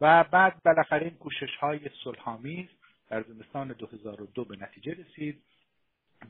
و 0.00 0.24
بعد 0.24 0.62
بالاخره 0.64 1.06
این 1.06 1.16
کوشش 1.16 1.56
های 1.60 1.90
صلحآمیز 2.04 2.68
در 3.08 3.22
زمستان 3.22 3.72
2002 3.72 4.44
به 4.44 4.56
نتیجه 4.56 4.94
رسید 4.94 5.42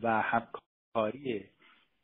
و 0.03 0.23
همکاری 0.23 1.49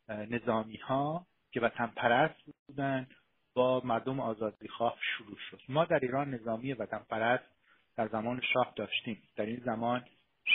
نظامی 0.09 0.77
ها 0.77 1.27
که 1.51 1.61
وطن 1.61 1.87
پرست 1.87 2.41
بودن 2.67 3.07
با 3.55 3.81
مردم 3.85 4.21
آزادی 4.21 4.69
خواه 4.69 4.99
شروع 5.01 5.39
شد. 5.51 5.61
ما 5.69 5.85
در 5.85 5.99
ایران 5.99 6.35
نظامی 6.35 6.73
وطن 6.73 6.99
پرست 6.99 7.58
در 7.99 8.09
زمان 8.09 8.41
شاه 8.53 8.73
داشتیم. 8.77 9.23
در 9.37 9.47
این 9.47 9.63
زمان 9.65 10.05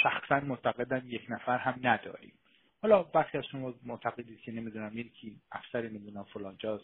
شخصا 0.04 0.40
معتقدم 0.40 1.02
یک 1.06 1.22
نفر 1.30 1.58
هم 1.58 1.80
نداریم. 1.84 2.34
حالا 2.82 3.06
وقتی 3.16 3.38
از 3.38 3.46
شما 3.46 3.74
معتقدید 3.86 4.40
که 4.42 4.52
نمی‌دونم 4.52 4.98
یکی 4.98 5.42
افسر 5.52 5.82
نمی‌دونم 5.82 6.24
فلانجاز 6.24 6.82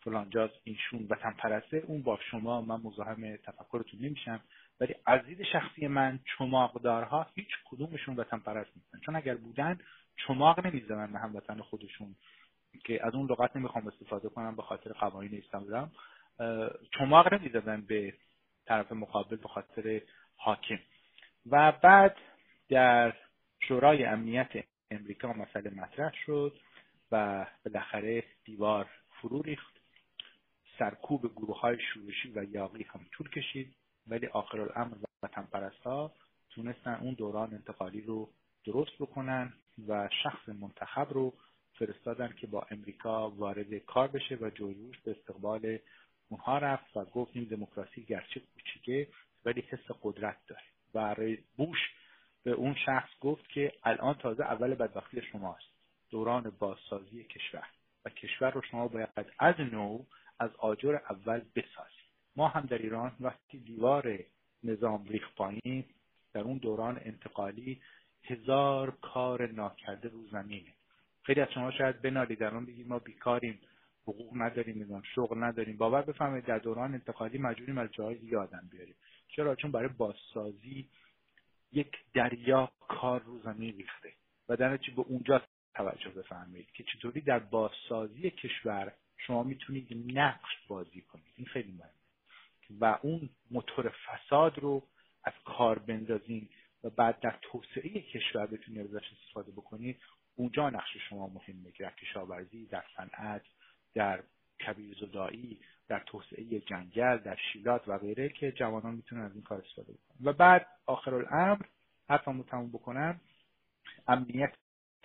فلانجاز 0.00 0.50
اینشون 0.64 1.06
وطن 1.10 1.32
پرسته 1.32 1.76
اون 1.86 2.02
با 2.02 2.18
شما 2.30 2.60
من 2.60 2.80
مزاحم 2.84 3.36
تفکرتون 3.36 4.00
نمیشم. 4.00 4.40
ولی 4.80 4.94
از 5.06 5.24
دید 5.26 5.42
شخصی 5.42 5.86
من 5.86 6.20
چماقدارها 6.38 7.26
هیچ 7.34 7.48
کدومشون 7.64 8.16
وطن 8.16 8.38
پرست 8.38 8.70
نیستن. 8.76 8.98
چون 9.06 9.16
اگر 9.16 9.34
بودن 9.34 9.78
چماق 10.26 10.66
نمی‌زدن 10.66 11.12
به 11.12 11.18
هموطن 11.18 11.60
خودشون. 11.60 12.14
که 12.84 13.06
از 13.06 13.14
اون 13.14 13.30
لغت 13.30 13.56
نمی‌خوام 13.56 13.86
استفاده 13.86 14.28
کنم 14.28 14.56
به 14.56 14.62
خاطر 14.62 14.92
قوانین 14.92 15.42
اسلام. 15.44 15.92
چماق 16.98 17.34
نمی‌زدن 17.34 17.80
به 17.80 18.14
طرف 18.66 18.92
مقابل 18.92 19.36
به 19.36 19.48
خاطر 19.48 20.00
حاکم. 20.36 20.78
و 21.46 21.72
بعد 21.72 22.16
در 22.68 23.12
شورای 23.60 24.04
امنیت 24.04 24.50
امریکا 24.90 25.32
مسئله 25.32 25.70
مطرح 25.70 26.12
شد 26.26 26.58
و 27.12 27.46
بالاخره 27.64 28.24
دیوار 28.44 28.90
فرو 29.20 29.42
ریخت. 29.42 29.72
سرکوب 30.78 31.32
گروه 31.36 31.60
های 31.60 31.78
شورشی 31.94 32.32
و 32.34 32.44
یاقی 32.44 32.82
هم 32.82 33.06
طول 33.12 33.30
کشید 33.30 33.74
ولی 34.06 34.26
آخر 34.26 34.60
الامر 34.60 34.94
وطن 35.22 35.42
پرست 35.42 35.82
ها 35.82 36.12
تونستن 36.50 36.94
اون 36.94 37.14
دوران 37.14 37.54
انتقالی 37.54 38.00
رو 38.00 38.28
درست 38.64 38.98
بکنن 39.00 39.52
و 39.88 40.08
شخص 40.22 40.48
منتخب 40.48 41.06
رو 41.10 41.34
فرستادن 41.78 42.34
که 42.40 42.46
با 42.46 42.66
امریکا 42.70 43.30
وارد 43.30 43.74
کار 43.78 44.08
بشه 44.08 44.38
و 44.40 44.50
جورج 44.50 44.96
به 45.04 45.10
استقبال 45.10 45.78
اونها 46.32 46.58
رفت 46.58 46.96
و 46.96 47.04
گفت 47.04 47.30
این 47.34 47.44
دموکراسی 47.44 48.04
گرچه 48.04 48.40
کوچیکه 48.40 49.08
ولی 49.44 49.60
حس 49.60 49.90
قدرت 50.02 50.36
داره. 50.46 50.62
و 50.94 51.36
بوش 51.56 51.78
به 52.44 52.50
اون 52.50 52.74
شخص 52.74 53.08
گفت 53.20 53.48
که 53.48 53.72
الان 53.84 54.14
تازه 54.14 54.44
اول 54.44 54.74
بدبختی 54.74 55.22
شماست 55.22 55.64
دوران 56.10 56.52
بازسازی 56.58 57.24
کشور. 57.24 57.66
و 58.04 58.10
کشور 58.10 58.50
رو 58.50 58.62
شما 58.62 58.88
باید 58.88 59.08
از 59.38 59.60
نو 59.60 60.04
از 60.38 60.50
آجر 60.58 60.98
اول 61.10 61.38
بسازید. 61.38 62.02
ما 62.36 62.48
هم 62.48 62.66
در 62.66 62.78
ایران 62.78 63.12
وقتی 63.20 63.58
دیوار 63.58 64.18
نظام 64.64 65.04
ریخ 65.04 65.34
پایین 65.36 65.84
در 66.34 66.40
اون 66.40 66.58
دوران 66.58 67.00
انتقالی 67.04 67.80
هزار 68.24 68.90
کار 68.90 69.52
ناکرده 69.52 70.08
رو 70.08 70.26
زمینه. 70.26 70.72
خیلی 71.22 71.40
از 71.40 71.48
شما 71.54 71.70
شاید 71.70 72.02
بنالید 72.02 72.38
در 72.38 72.54
اون 72.54 72.66
بگید 72.66 72.88
ما 72.88 72.98
بیکاریم. 72.98 73.60
حقوق 74.02 74.30
نداریم 74.34 74.78
می‌دونم 74.78 75.02
شغل 75.14 75.42
نداریم. 75.42 75.76
باور 75.76 76.02
بفهمید 76.02 76.44
در 76.44 76.58
دوران 76.58 76.94
انتقالی 76.94 77.38
مجبوریم 77.38 77.78
از 77.78 77.88
جای 77.92 78.14
دیگه 78.14 78.38
آدم 78.38 78.68
بیاریم. 78.70 78.94
چرا؟ 79.28 79.54
چون 79.54 79.70
برای 79.70 79.88
بازسازی 79.88 80.88
یک 81.72 81.92
دریا 82.14 82.72
کار 82.88 83.22
رو 83.22 83.38
زمین 83.38 83.76
ریخته. 83.76 84.12
و 84.48 84.56
در 84.56 84.76
به 84.76 85.02
اونجا 85.06 85.42
توجه 85.74 86.10
بفرمایید 86.10 86.70
که 86.70 86.84
چطوری 86.84 87.20
در 87.20 87.38
بازسازی 87.38 88.30
کشور 88.30 88.92
شما 89.16 89.42
می‌تونید 89.42 90.18
نقش 90.18 90.66
بازی 90.68 91.00
کنید. 91.00 91.34
این 91.36 91.46
خیلی 91.46 91.72
مهمه. 91.72 91.90
و 92.80 92.98
اون 93.02 93.28
موتور 93.50 93.92
فساد 94.06 94.58
رو 94.58 94.82
از 95.24 95.32
کار 95.44 95.78
بندازین 95.78 96.48
و 96.84 96.90
بعد 96.90 97.20
در 97.20 97.38
توسعه 97.42 98.00
کشور 98.00 98.46
بتونید 98.46 98.80
ازش 98.80 99.12
استفاده 99.12 99.52
بکنید 99.52 100.00
اونجا 100.36 100.70
نقش 100.70 100.96
شما 101.08 101.26
مهمه. 101.26 101.72
در 101.78 101.90
کشاورزی 101.90 102.66
در 102.66 102.84
صنعت 102.96 103.42
در 103.94 104.22
کبیر 104.66 104.96
زدایی 105.00 105.60
در 105.88 106.02
توسعه 106.06 106.60
جنگل 106.60 107.16
در 107.16 107.36
شیلات 107.52 107.88
و 107.88 107.98
غیره 107.98 108.28
که 108.28 108.52
جوانان 108.52 108.94
می‌تونن 108.94 109.22
از 109.22 109.32
این 109.32 109.42
کار 109.42 109.58
استفاده 109.58 109.92
بکنن. 109.92 110.28
و 110.28 110.32
بعد 110.32 110.66
آخر 110.86 111.14
الامر 111.14 111.62
حرفمو 112.08 112.42
تموم 112.42 112.68
بکنم 112.68 113.20
امنیت 114.08 114.52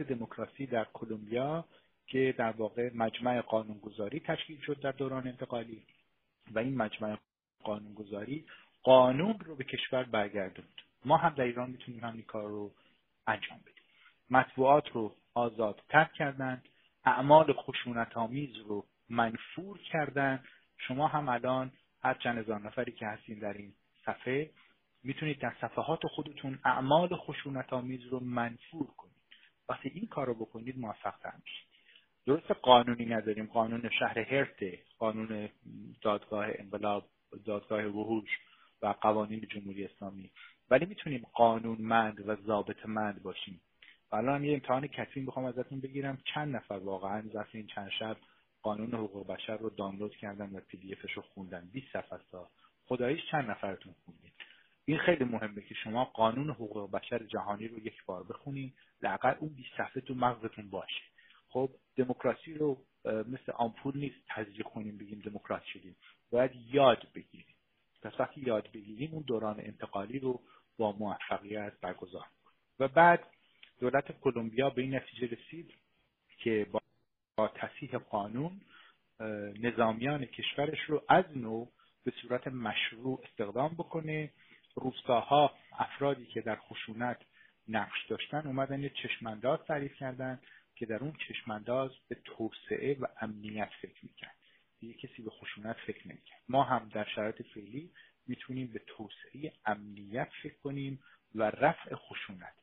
دموکراسی 0.10 0.66
در 0.66 0.88
کلمبیا 0.94 1.66
که 2.08 2.36
در 2.38 2.52
واقع 2.52 2.90
مجمع 2.96 3.42
قانونگذاری 3.42 4.20
تشکیل 4.20 4.62
شد 4.62 4.80
در 4.80 4.92
دوران 4.92 5.28
انتقالی. 5.28 5.84
و 6.52 6.60
این 6.60 6.78
مجمع 6.78 7.18
قانونگذاری 7.64 8.46
قانون 8.84 9.40
رو 9.40 9.56
به 9.56 9.64
کشور 9.64 10.04
برگردوند. 10.04 10.74
ما 11.06 11.18
هم 11.18 11.30
در 11.30 11.44
ایران 11.44 11.70
می‌تونیم 11.70 12.04
همین 12.04 12.24
کار 12.24 12.50
رو 12.50 12.72
انجام 13.28 13.60
بدیم. 13.60 13.84
مطبوعات 14.30 14.90
رو 14.90 15.16
آزاد 15.34 15.82
ترک 15.90 16.14
کردند. 16.14 16.70
اعمال 17.08 17.54
خشونت 17.54 18.18
آمیز 18.18 18.56
رو 18.56 18.86
منفور 19.10 19.80
کردن. 19.80 20.44
شما 20.78 21.08
هم 21.08 21.30
الان 21.30 21.72
هر 22.04 22.14
چند 22.14 22.38
هزار 22.38 22.60
نفری 22.62 22.92
که 22.92 23.08
هستین 23.08 23.40
در 23.40 23.54
این 23.54 23.74
صفحه 24.06 24.52
می‌تونید 25.04 25.40
در 25.40 25.54
صفحات 25.62 26.00
خودتون 26.08 26.60
اعمال 26.66 27.16
خشونت 27.16 27.74
آمیز 27.74 28.02
رو 28.06 28.20
منفور 28.20 28.88
کنید. 28.98 29.14
وقتی 29.70 29.90
این 29.90 30.08
کار 30.08 30.28
رو 30.28 30.34
بکنید 30.34 30.80
موفق 30.80 31.14
میشید. 31.26 31.68
درست 32.26 32.52
قانونی 32.52 33.06
نداریم. 33.06 33.46
قانون 33.46 33.90
شهر 34.00 34.20
هرته 34.20 34.80
قانون 35.00 35.50
دادگاه 36.02 36.48
انقلاب 36.50 37.10
دادگاه 37.46 37.86
وحوش 37.86 38.30
و 38.82 38.96
قوانین 39.02 39.48
جمهوری 39.50 39.86
اسلامی. 39.86 40.32
ولی 40.70 40.86
می‌تونیم 40.86 41.28
قانونمند 41.34 42.28
و 42.28 42.36
ضابطمند 42.36 43.24
باشیم. 43.24 43.62
الان 44.12 44.44
یه 44.44 44.54
امتحان 44.54 44.88
کتبی 44.88 45.22
می‌خوام 45.22 45.46
ازتون 45.46 45.80
بگیرم. 45.80 46.18
چند 46.34 46.56
نفر 46.56 46.74
واقعا 46.74 47.30
ظرف 47.34 47.50
این 47.52 47.68
چند 47.68 47.90
شب 48.00 48.18
قانون 48.62 48.94
حقوق 48.94 49.28
بشر 49.28 49.58
رو 49.58 49.70
دانلود 49.70 50.16
کردن 50.16 50.56
و 50.56 50.60
پی 50.60 50.78
دی 50.78 50.94
افش 50.94 51.12
رو 51.12 51.22
خوندن؟ 51.22 51.70
20 51.74 51.88
صفحه 51.94 52.20
تا 52.32 52.50
خداییش 52.86 53.22
چند 53.32 53.50
نفرتون 53.52 53.96
خوندین؟ 54.06 54.32
این 54.86 54.98
خیلی 54.98 55.26
مهمه 55.26 55.62
که 55.62 55.76
شما 55.76 56.06
قانون 56.06 56.50
حقوق 56.50 56.92
بشر 56.92 57.24
جهانی 57.24 57.68
رو 57.68 57.80
یک 57.80 58.06
بار 58.06 58.24
بخونین 58.24 58.74
لاقل 59.02 59.34
اون 59.40 59.50
20 59.50 59.70
صفحه 59.78 60.02
تو 60.02 60.14
مغزتون 60.14 60.70
باشه. 60.70 61.04
خب 61.50 61.70
دموکراسی 61.96 62.54
رو 62.54 62.78
مثل 63.06 63.52
آمپول 63.56 63.98
نیست 63.98 64.16
تزریق 64.28 64.66
کنیم 64.66 64.98
بگیم 64.98 65.20
دموکرات 65.20 65.64
شدیم. 65.64 65.96
باید 66.32 66.52
یاد 66.56 67.08
بگیریم. 67.16 67.56
پس 68.02 68.20
وقتی 68.20 68.42
یاد 68.42 68.72
بگیریم 68.74 69.14
اون 69.14 69.24
دوران 69.28 69.60
انتقالی 69.60 70.20
رو 70.20 70.42
با 70.78 70.92
موفقیت 70.92 71.74
برگزار 71.82 72.26
و 72.80 72.88
بعد 72.88 73.24
دولت 73.80 74.20
کلمبیا 74.20 74.70
به 74.70 74.82
این 74.82 74.96
نتیجه 74.96 75.28
رسید 75.36 75.74
که 76.38 76.68
با, 76.72 76.82
تصحیح 77.48 77.98
قانون 77.98 78.62
نظامیان 79.60 80.26
کشورش 80.26 80.80
رو 80.88 81.04
از 81.10 81.26
نو 81.38 81.68
به 82.04 82.14
صورت 82.22 82.48
مشروع 82.48 83.22
استخدام 83.24 83.74
بکنه. 83.74 84.32
روستاها 84.76 85.56
افرادی 85.72 86.26
که 86.26 86.42
در 86.42 86.56
خشونت 86.56 87.22
نقش 87.68 88.06
داشتن 88.10 88.48
اومدن 88.48 88.84
یه 88.84 88.90
چشمانداز 88.90 89.60
تعریف 89.68 89.96
کردن 89.96 90.40
که 90.76 90.86
در 90.86 90.96
اون 90.96 91.14
چشمانداز 91.28 91.92
به 92.08 92.18
توسعه 92.26 92.98
و 93.00 93.06
امنیت 93.22 93.70
فکر 93.82 94.00
می‌کرد. 94.04 94.36
دیگه 94.80 94.94
کسی 94.94 95.22
به 95.22 95.30
خشونت 95.30 95.78
فکر 95.88 96.08
نمی‌کرد. 96.08 96.42
ما 96.50 96.64
هم 96.64 96.90
در 96.94 97.08
شرایط 97.16 97.42
فعلی 97.42 97.92
می‌تونیم 98.28 98.68
به 98.68 98.82
توسعه 98.88 99.54
امنیت 99.66 100.30
فکر 100.44 100.58
کنیم 100.64 101.00
و 101.36 101.44
رفع 101.44 101.96
خشونت. 101.96 102.54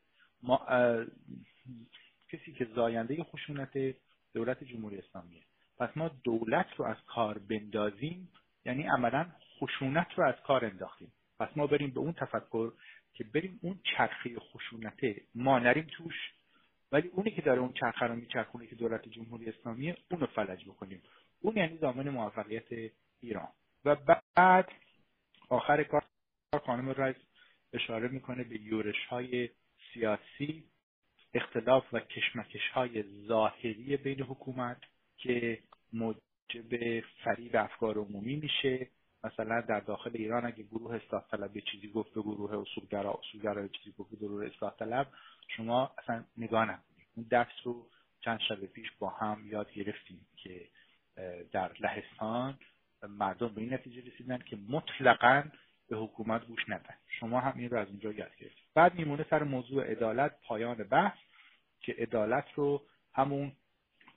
ما 0.44 0.66
کسی 2.32 2.52
که 2.52 2.64
زاینده 2.74 3.24
خشونت 3.24 3.96
دولت 4.34 4.64
جمهوری 4.64 4.98
اسلامیه. 4.98 5.42
پس 5.78 5.96
ما 5.96 6.08
دولت 6.08 6.66
رو 6.76 6.84
از 6.84 6.96
کار 7.06 7.38
بندازیم 7.38 8.28
یعنی 8.64 8.82
عملا 8.82 9.26
خشونت 9.60 10.06
رو 10.16 10.24
از 10.24 10.34
کار 10.46 10.64
انداختیم. 10.64 11.12
پس 11.40 11.48
ما 11.56 11.66
بریم 11.66 11.90
به 11.90 12.00
اون 12.00 12.12
تفکر 12.12 12.72
که 13.14 13.24
بریم 13.24 13.58
اون 13.62 13.80
چرخه 13.96 14.38
خشونته 14.38 15.20
ما 15.34 15.58
نریم 15.58 15.86
توش 15.92 16.14
ولی 16.92 17.08
اونی 17.08 17.30
که 17.30 17.42
داره 17.42 17.60
اون 17.60 17.72
چرخه 17.72 18.06
رو 18.06 18.16
میچرخونه 18.16 18.66
که 18.66 18.74
دولت 18.74 19.08
جمهوری 19.08 19.48
اسلامیه 19.48 19.96
اونو 20.10 20.26
فلج 20.26 20.64
بکنیم. 20.64 21.02
اون 21.40 21.56
یعنی 21.56 21.78
زمان 21.78 22.10
موفقیت 22.10 22.92
ایران. 23.20 23.48
و 23.84 23.96
بعد 24.36 24.68
آخر 25.48 25.82
کار 25.82 26.04
خانم 26.66 26.88
رایز 26.88 27.16
اشاره 27.72 28.08
می‌کنه 28.08 28.44
به 28.44 28.60
یورش 28.60 29.06
های 29.06 29.48
سیاسی 29.94 30.64
اختلاف 31.34 31.84
و 31.92 32.00
کشمکش 32.00 32.68
های 32.74 33.04
ظاهری 33.26 33.96
بین 33.96 34.20
حکومت 34.20 34.80
که 35.16 35.58
موجب 35.92 37.00
فریب 37.24 37.56
افکار 37.56 37.98
عمومی 37.98 38.36
میشه. 38.36 38.88
مثلا 39.24 39.60
در 39.60 39.80
داخل 39.80 40.10
ایران 40.14 40.46
اگه 40.46 40.62
گروه 40.62 40.94
اصلاح 40.94 41.24
طلب 41.30 41.58
چیزی 41.58 41.88
گفت 41.88 42.14
به 42.14 42.22
گروه 42.22 42.58
اصولگرا 42.58 43.20
اصولگرا 43.22 43.68
چیزی 43.68 43.94
گفت 43.98 44.10
به 44.10 44.16
گروه 44.16 44.46
اصلاح 44.46 44.72
طلب 44.78 45.06
شما 45.56 45.90
اصلا 45.98 46.24
نگاه 46.36 46.64
نکنید. 46.64 47.06
اون 47.16 47.26
درس 47.30 47.52
رو 47.64 47.86
چند 48.20 48.40
شب 48.48 48.66
پیش 48.66 48.92
با 48.98 49.08
هم 49.08 49.46
یاد 49.46 49.72
گرفتیم 49.72 50.26
که 50.36 50.68
در 51.52 51.72
لهستان 51.80 52.58
مردم 53.08 53.48
به 53.48 53.60
این 53.60 53.74
نتیجه 53.74 54.12
رسیدن 54.12 54.38
که 54.38 54.58
مطلقا 54.68 55.42
به 55.88 55.96
حکومت 55.96 56.46
گوش 56.46 56.68
ندن 56.68 56.94
شما 57.20 57.40
هم 57.40 57.58
این 57.58 57.70
رو 57.70 57.78
از 57.78 57.88
اینجا 57.88 58.12
یاد 58.12 58.36
گرفتید 58.36 58.64
بعد 58.74 58.94
میمونه 58.94 59.26
سر 59.30 59.42
موضوع 59.42 59.90
عدالت 59.90 60.40
پایان 60.42 60.76
بحث 60.76 61.18
که 61.80 61.94
عدالت 61.98 62.44
رو 62.54 62.82
همون 63.14 63.52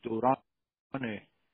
دوران 0.03 0.37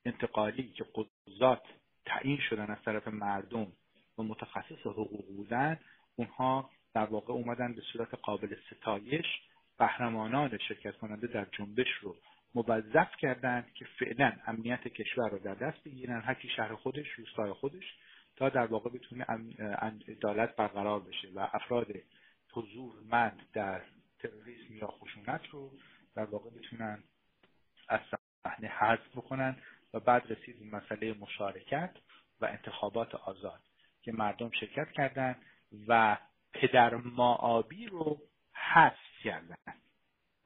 انتقالی 0.04 0.68
که 0.68 0.84
قضات 0.94 1.62
تعیین 2.06 2.38
شدن 2.48 2.70
از 2.70 2.82
طرف 2.84 3.08
مردم 3.08 3.72
و 4.18 4.22
متخصص 4.22 4.86
حقوق 4.86 5.26
بودن 5.36 5.80
اونها 6.16 6.70
در 6.94 7.04
واقع 7.04 7.32
اومدن 7.32 7.74
به 7.74 7.82
صورت 7.92 8.14
قابل 8.14 8.56
ستایش 8.70 9.26
قهرمانان 9.78 10.58
شرکت 10.58 10.96
کننده 10.96 11.26
در 11.26 11.46
جنبش 11.52 11.88
رو 12.02 12.16
موظف 12.54 13.16
کردند 13.18 13.72
که 13.74 13.84
فعلا 13.98 14.32
امنیت 14.46 14.88
کشور 14.88 15.28
رو 15.30 15.38
در 15.38 15.54
دست 15.54 15.84
بگیرن. 15.84 16.20
هر 16.20 16.36
شهر 16.56 16.74
خودش 16.74 17.06
روستای 17.16 17.52
خودش. 17.52 17.94
تا 18.36 18.48
در 18.48 18.66
واقع 18.66 18.90
بتونه 18.90 19.24
عدالت 20.08 20.56
برقرار 20.56 21.00
بشه 21.00 21.28
و 21.34 21.48
افراد 21.52 21.86
حضورمند 22.52 23.42
در 23.52 23.82
تروریسم 24.18 24.74
یا 24.74 24.86
خشونت 24.86 25.46
رو 25.50 25.72
در 26.14 26.24
واقع 26.24 26.50
بتونن 26.50 27.04
از 27.88 28.00
صحنه 28.44 28.68
حذف 28.68 29.16
بکنن 29.16 29.56
و 29.94 30.00
بعد 30.00 30.32
رسید 30.32 30.58
به 30.58 30.76
مسئله 30.76 31.14
مشارکت 31.14 31.96
و 32.40 32.46
انتخابات 32.46 33.14
آزاد 33.14 33.60
که 34.02 34.12
مردم 34.12 34.50
شرکت 34.50 34.90
کردند 34.92 35.42
و 35.88 36.18
پدر 36.52 36.94
معابی 36.94 37.86
رو 37.86 38.20
حذف 38.52 39.22
کردن. 39.24 39.56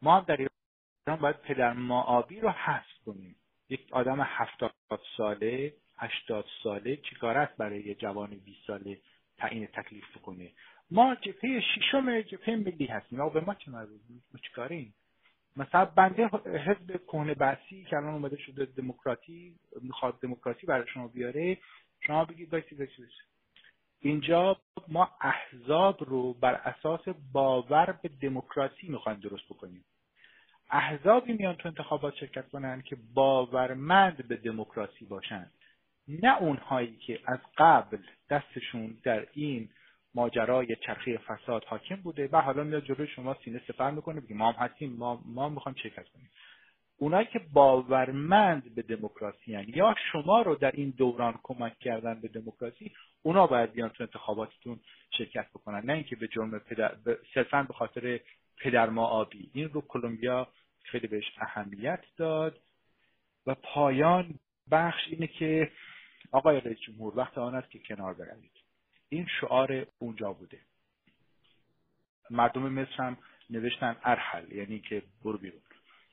ما 0.02 0.18
هم 0.18 0.24
در 0.24 0.36
ایران 0.36 1.20
باید 1.20 1.40
پدر 1.40 1.72
معابی 1.72 2.40
رو 2.40 2.50
حذف 2.50 3.04
کنیم. 3.06 3.36
یک 3.68 3.88
آدم 3.92 4.20
هفتاد 4.20 4.72
ساله 5.16 5.74
هشتاد 5.98 6.44
ساله 6.62 6.96
چیکار 6.96 7.38
است 7.38 7.56
برای 7.56 7.80
یه 7.80 7.94
جوان 7.94 8.30
20 8.30 8.66
ساله 8.66 8.98
تعیین 9.38 9.66
تکلیف 9.66 10.16
بکنه؟ 10.16 10.52
ما 10.90 11.14
جبهه 11.14 11.60
ششم 11.60 12.20
جبهه 12.20 12.56
ملی 12.56 12.86
هستیم. 12.86 13.28
به 13.28 13.40
ما 13.40 13.54
چه 13.54 13.70
مربوط؟ 13.70 14.00
ما 14.34 14.40
چیکاریم 14.42 14.94
مثلا 15.56 15.84
بنده 15.84 16.26
حزب 16.66 17.00
کهنه 17.06 17.34
بسی 17.34 17.84
که 17.84 17.96
الان 17.96 18.14
اومده 18.14 18.36
شده 18.36 18.64
دموکراتی 18.64 19.56
می‌خواد 19.82 20.20
دموکراسی 20.20 20.66
برای 20.66 20.86
شما 20.94 21.08
بیاره. 21.08 21.58
شما 22.00 22.24
بگید 22.24 22.50
بایستی 22.50 22.74
بایستی 22.74 23.02
اینجا 24.00 24.56
ما 24.88 25.10
احزاب 25.20 26.04
رو 26.04 26.34
بر 26.34 26.54
اساس 26.54 27.08
باور 27.32 27.98
به 28.02 28.08
دموکراسی 28.08 28.88
می‌خوایم 28.88 29.20
درست 29.20 29.44
بکنیم. 29.44 29.84
احزابی 30.70 31.32
میان 31.32 31.54
تو 31.54 31.68
انتخابات 31.68 32.14
شرکت 32.14 32.48
کنن 32.48 32.82
که 32.82 32.96
باورمند 33.14 34.28
به 34.28 34.36
دموکراسی 34.36 35.04
باشند 35.04 35.52
نه 36.08 36.36
اونهایی 36.42 36.96
که 36.96 37.20
از 37.26 37.38
قبل 37.58 37.98
دستشون 38.30 38.98
در 39.04 39.26
این 39.32 39.68
ماجرای 40.14 40.76
چرخی 40.86 41.18
فساد 41.18 41.64
حاکم 41.64 41.96
بوده. 41.96 42.28
و 42.32 42.40
حالا 42.40 42.64
میاد 42.64 42.84
جلوی 42.84 43.06
شما 43.06 43.36
سینه 43.44 43.60
سپر 43.68 43.90
می‌کنه 43.90 44.20
بگیم 44.20 44.36
ما 44.36 44.52
هم 44.52 44.66
هستیم 44.66 44.92
ما 44.92 45.22
ما 45.26 45.48
می‌خوایم 45.48 45.78
شرکت 45.82 46.08
کنیم. 46.08 46.30
اونایی 46.98 47.26
که 47.26 47.40
باورمند 47.52 48.74
به 48.74 48.82
دموکراسی 48.82 49.52
یا 49.74 49.94
شما 50.12 50.42
رو 50.42 50.54
در 50.54 50.70
این 50.70 50.94
دوران 50.96 51.38
کمک 51.42 51.78
کردن 51.78 52.20
به 52.20 52.28
دموکراسی 52.28 52.92
اونا 53.22 53.46
باید 53.46 53.72
بیان 53.72 53.88
تو 53.88 54.04
انتخاباتتون 54.04 54.80
شرکت 55.18 55.50
بکنن. 55.50 55.82
نه 55.84 55.92
اینکه 55.92 56.16
به 56.16 56.28
جرم 56.28 56.58
پدر 56.58 56.96
صرفا 57.34 57.62
به 57.62 57.74
خاطر 57.74 58.20
پدر 58.60 58.90
ما 58.90 59.06
آبی. 59.06 59.50
این 59.54 59.68
رو 59.68 59.80
کلمبیا 59.80 60.48
خیلی 60.84 61.06
بهش 61.06 61.32
اهمیت 61.38 62.04
داد. 62.16 62.60
و 63.46 63.54
پایان 63.54 64.34
بخش 64.70 65.08
اینه 65.08 65.26
که 65.26 65.70
آقای 66.30 66.60
رئیس 66.60 66.78
جمهور 66.78 67.16
وقت 67.16 67.38
آن 67.38 67.54
است 67.54 67.70
که 67.70 67.78
کنار 67.78 68.14
بروید. 68.14 68.52
این 69.08 69.26
شعار 69.40 69.86
اونجا 69.98 70.32
بوده. 70.32 70.58
مردم 72.30 72.62
مصر 72.62 73.02
هم 73.02 73.18
نوشتن 73.50 73.96
ارحل 74.04 74.52
یعنی 74.52 74.80
که 74.80 75.02
برو 75.24 75.38
بیرون. 75.38 75.60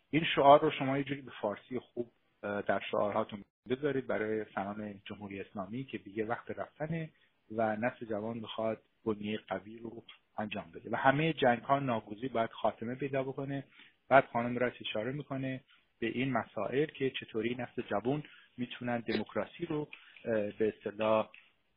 این 0.09 0.23
شعار 0.35 0.61
رو 0.61 0.71
شما 0.71 0.97
یه 0.97 1.03
جوری 1.03 1.21
به 1.21 1.31
فارسی 1.41 1.79
خوب 1.79 2.11
در 2.41 2.81
شعارهاتون 2.91 3.43
بذارید 3.69 4.07
برای 4.07 4.45
سنان 4.55 5.01
جمهوری 5.05 5.41
اسلامی 5.41 5.83
که 5.83 5.97
دیگه 5.97 6.25
وقت 6.25 6.51
رفتنه 6.51 7.09
و 7.51 7.75
نسل 7.75 8.05
جوان 8.05 8.41
بخواد 8.41 8.81
بنیه 9.05 9.39
قوی 9.47 9.77
رو 9.77 10.03
انجام 10.37 10.71
بده. 10.71 10.89
و 10.91 10.95
همه 10.95 11.33
جنگ 11.33 11.61
ها 11.61 11.79
ناگوزی 11.79 12.27
باید 12.27 12.49
خاتمه 12.49 12.95
پیدا 12.95 13.23
بکنه. 13.23 13.63
بعد 14.09 14.25
خانم 14.33 14.57
رئیس 14.57 14.73
اشاره 14.81 15.11
می‌کنه 15.11 15.63
به 15.99 16.07
این 16.07 16.31
مسائل 16.31 16.85
که 16.85 17.09
چطوری 17.09 17.55
نسل 17.55 17.81
جوان 17.81 18.23
می‌تونن 18.57 18.99
دموکراسی 18.99 19.65
رو 19.65 19.87
به 20.25 20.73
اصطلاح 20.77 21.29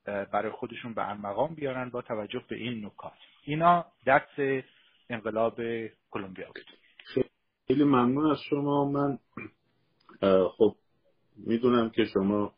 برای 0.05 0.53
خودشون 0.53 0.95
به 0.95 1.15
مقام 1.15 1.55
بیارن 1.55 1.91
با 1.91 2.03
توجه 2.03 2.43
به 2.49 2.57
این 2.57 2.87
نکات. 2.87 3.13
اینا 3.45 3.87
درس 4.07 4.65
انقلاب 5.11 5.61
کلمبیا 6.11 6.47
بود. 6.47 6.67
خیلی 7.67 7.85
ممنون 7.85 8.31
از 8.31 8.39
شما. 8.51 8.85
من 8.85 9.19
خب 10.49 10.77
می‌دونم 11.47 11.91
که 11.91 12.05
شما 12.05 12.55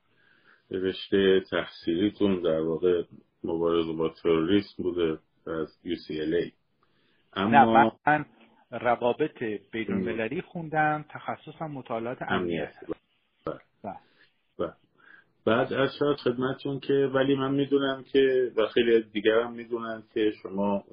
رشته 0.70 1.40
تحصیلیتون 1.50 2.42
در 2.42 2.60
واقع 2.60 3.02
مبارزه 3.44 3.92
با 3.92 4.08
تروریسم 4.08 4.82
بوده 4.82 5.18
از 5.46 5.78
UCLA 5.84 6.52
اما 7.32 7.50
نه 7.50 7.92
من 8.06 8.26
روابط 8.70 9.42
بین 9.72 9.92
المللی 9.92 10.42
خوندم 10.42 11.04
تخصصم 11.08 11.66
مطالعات 11.66 12.22
امنیت. 12.22 12.74
بله. 13.46 13.60
بله. 14.58 14.72
بعد 15.44 15.72
از 15.72 15.90
شاید 15.98 16.16
خدمتتون 16.16 16.80
که 16.80 17.10
ولی 17.14 17.34
من 17.34 17.54
می‌دونم 17.54 18.04
که 18.12 18.52
و 18.56 18.66
خیلی 18.66 19.02
دیگر 19.02 19.40
هم 19.40 19.52
می‌دونن 19.52 20.02
که 20.14 20.32
شما 20.42 20.84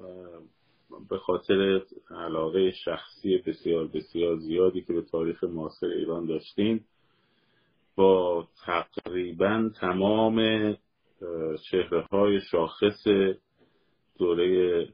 به 1.10 1.18
خاطر 1.18 1.82
علاقه 2.10 2.70
شخصی 2.70 3.38
بسیار 3.38 3.86
بسیار 3.86 4.36
زیادی 4.36 4.82
که 4.82 4.92
به 4.92 5.02
تاریخ 5.02 5.44
معاصر 5.44 5.86
ایران 5.86 6.26
داشتین 6.26 6.80
با 7.96 8.48
تقریبا 8.66 9.70
تمام 9.80 10.76
چهره 11.70 12.00
های 12.00 12.40
شاخص 12.40 13.06
دوره 14.18 14.88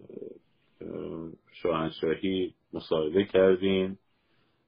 شاهنشاهی 1.52 2.54
مصاحبه 2.72 3.24
کردیم 3.24 3.98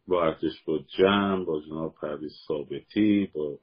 با 0.08 0.24
ارتش 0.24 0.62
بود 0.66 0.86
جمع 0.98 1.44
با 1.44 1.60
جناب 1.60 1.94
پرویز 2.02 2.32
ثابتی 2.48 3.30
با 3.34 3.58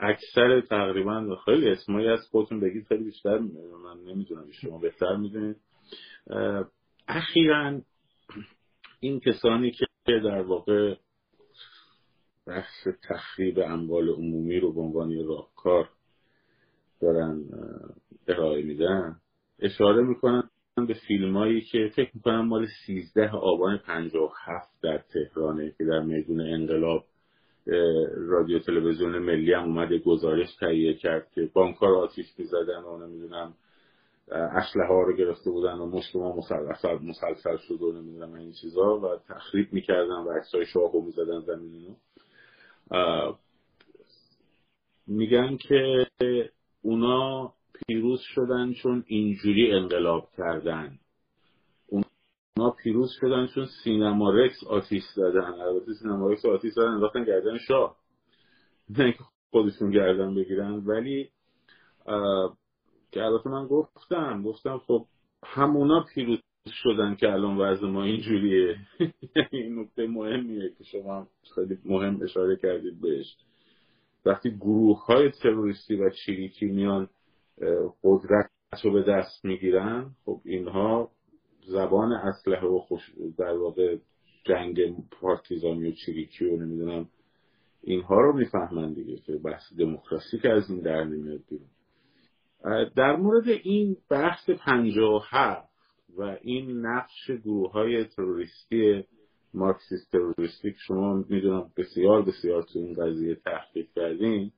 اکثر 0.00 0.60
تقریبا 0.60 1.36
خیلی 1.44 1.68
اسمایی 1.68 2.08
از 2.08 2.20
خودتون 2.30 2.60
بگید 2.60 2.86
خیلی 2.86 3.04
بیشتر 3.04 3.38
من 3.38 4.00
نمی‌دونم 4.06 4.50
شما 4.50 4.78
بهتر 4.78 5.16
می‌دونید. 5.16 5.56
اخیرا 7.08 7.80
این 9.00 9.20
کسانی 9.20 9.70
که 9.70 9.86
در 10.06 10.42
واقع 10.42 10.94
بحث 12.46 12.88
تخریب 13.08 13.58
اموال 13.58 14.08
عمومی 14.08 14.60
رو 14.60 14.72
به 14.72 14.80
عنوان 14.80 15.26
راهکار 15.26 15.88
دارن 17.00 17.44
ارائه 18.28 18.62
میدن 18.62 19.16
اشاره 19.58 20.02
می‌کنن 20.02 20.50
به 20.76 20.94
فیلمایی 21.08 21.60
که 21.60 21.90
فکر 21.96 22.10
می‌کنم 22.14 22.46
مال 22.46 22.66
13 22.86 23.30
آبان 23.30 23.78
57 23.78 24.82
در 24.82 24.98
تهرانه 24.98 25.74
که 25.78 25.84
در 25.84 26.00
میدون 26.00 26.40
انقلاب 26.40 27.04
رادیو 28.16 28.58
تلویزیون 28.58 29.18
ملی 29.18 29.52
هم 29.52 29.62
اومده 29.64 29.98
گزارش 29.98 30.56
تهیه 30.60 30.94
کرد 30.94 31.30
که 31.34 31.50
بانکار 31.54 31.94
آتیش 31.94 32.26
می‌زدن 32.38 32.82
و 32.82 33.06
نمی‌دونم 33.06 33.54
اسلحه 34.28 34.88
ها 34.88 35.02
رو 35.02 35.16
گرفته 35.16 35.50
بودن 35.50 35.74
و 35.74 35.86
مشت 35.86 36.16
ما 36.16 36.36
مسلسل, 36.36 36.98
مسلسل 37.02 37.56
شد 37.56 37.82
و 37.82 37.92
نمی‌دونم 37.92 38.34
این 38.34 38.52
چیزا 38.52 38.98
و 38.98 39.16
تخریب 39.28 39.72
می‌کردن 39.72 40.22
و 40.22 40.32
عکسای 40.32 40.66
شاهو 40.66 41.00
می‌زدن 41.00 41.40
زمین 41.40 41.96
میگن 45.06 45.56
که 45.56 46.06
اونا 46.82 47.52
پیروز 47.74 48.20
شدن 48.20 48.72
چون 48.72 49.04
اینجوری 49.06 49.72
انقلاب 49.72 50.28
کردن. 50.36 50.98
اونا 52.58 52.70
پیروز 52.70 53.10
شدن 53.20 53.46
چون 53.46 53.66
سینما 53.84 54.30
رکس 54.30 54.64
آتیش 54.64 55.02
زدن 55.14 55.54
البته 55.60 55.94
سینما 55.94 56.28
رکس 56.28 56.44
آتیش 56.44 56.72
زدن 56.72 56.88
انداختن 56.88 57.24
گردن 57.24 57.58
شاه. 57.58 57.96
نه 58.98 59.14
خودشون 59.50 59.90
گردن 59.90 60.34
بگیرن. 60.34 60.72
ولی 60.72 61.30
که 63.12 63.22
البته 63.24 63.50
من 63.50 63.66
گفتم 63.66 64.42
گفتم 64.42 64.78
خب 64.78 65.06
همونا 65.44 66.04
پیروز 66.14 66.38
شدن 66.66 67.14
که 67.14 67.32
الان 67.32 67.58
وضع 67.58 67.86
ما 67.86 68.04
اینجوریه. 68.04 68.76
این 69.50 69.78
نکته 69.78 70.06
مهمیه 70.06 70.72
که 70.78 70.84
شما 70.84 71.26
خیلی 71.54 71.78
مهم 71.84 72.22
اشاره 72.22 72.56
کردید 72.56 73.00
بهش. 73.00 73.36
وقتی 74.26 74.50
گروه 74.50 75.06
های 75.06 75.30
تروریستی 75.30 75.96
و 75.96 76.10
چریکی 76.10 76.66
میان 76.66 77.08
قدرت 78.04 78.50
رو 78.84 78.92
به 78.92 79.02
دست 79.02 79.44
می‌گیرن 79.44 80.10
خب 80.24 80.40
اینها 80.44 81.10
زبان 81.66 82.12
اسلحه 82.12 82.66
و 82.66 82.78
خوش 82.78 83.00
در 83.38 83.52
واقع 83.52 83.96
جنگ 84.44 84.78
پارتیزانی 85.10 85.88
و 85.88 85.92
چریکی 85.92 86.44
و 86.44 86.56
نمی‌دونم 86.56 87.08
اینها 87.82 88.20
رو 88.20 88.32
می‌فهمن 88.32 88.92
دیگه 88.92 89.16
که 89.16 89.32
بحث 89.32 89.72
دموکراسی 89.78 90.38
که 90.38 90.50
از 90.50 90.70
این 90.70 90.80
در 90.80 91.04
نمیاد 91.04 91.40
بیرون. 91.50 91.68
در 92.96 93.16
مورد 93.16 93.48
این 93.48 93.96
بحث 94.10 94.50
پنجاه 94.50 95.26
هفت 95.30 95.74
و 96.18 96.36
این 96.42 96.86
نقش 96.86 97.30
گروه 97.44 97.72
های 97.72 98.04
تروریستی 98.04 99.04
مارکسیست 99.54 100.12
تروریستی 100.12 100.74
شما 100.86 101.24
می‌دونم 101.28 101.70
بسیار 101.76 102.22
بسیار 102.22 102.62
تو 102.62 102.78
این 102.78 102.94
قضیه 102.94 103.34
تحقیق 103.34 103.86
کردین 103.96 104.52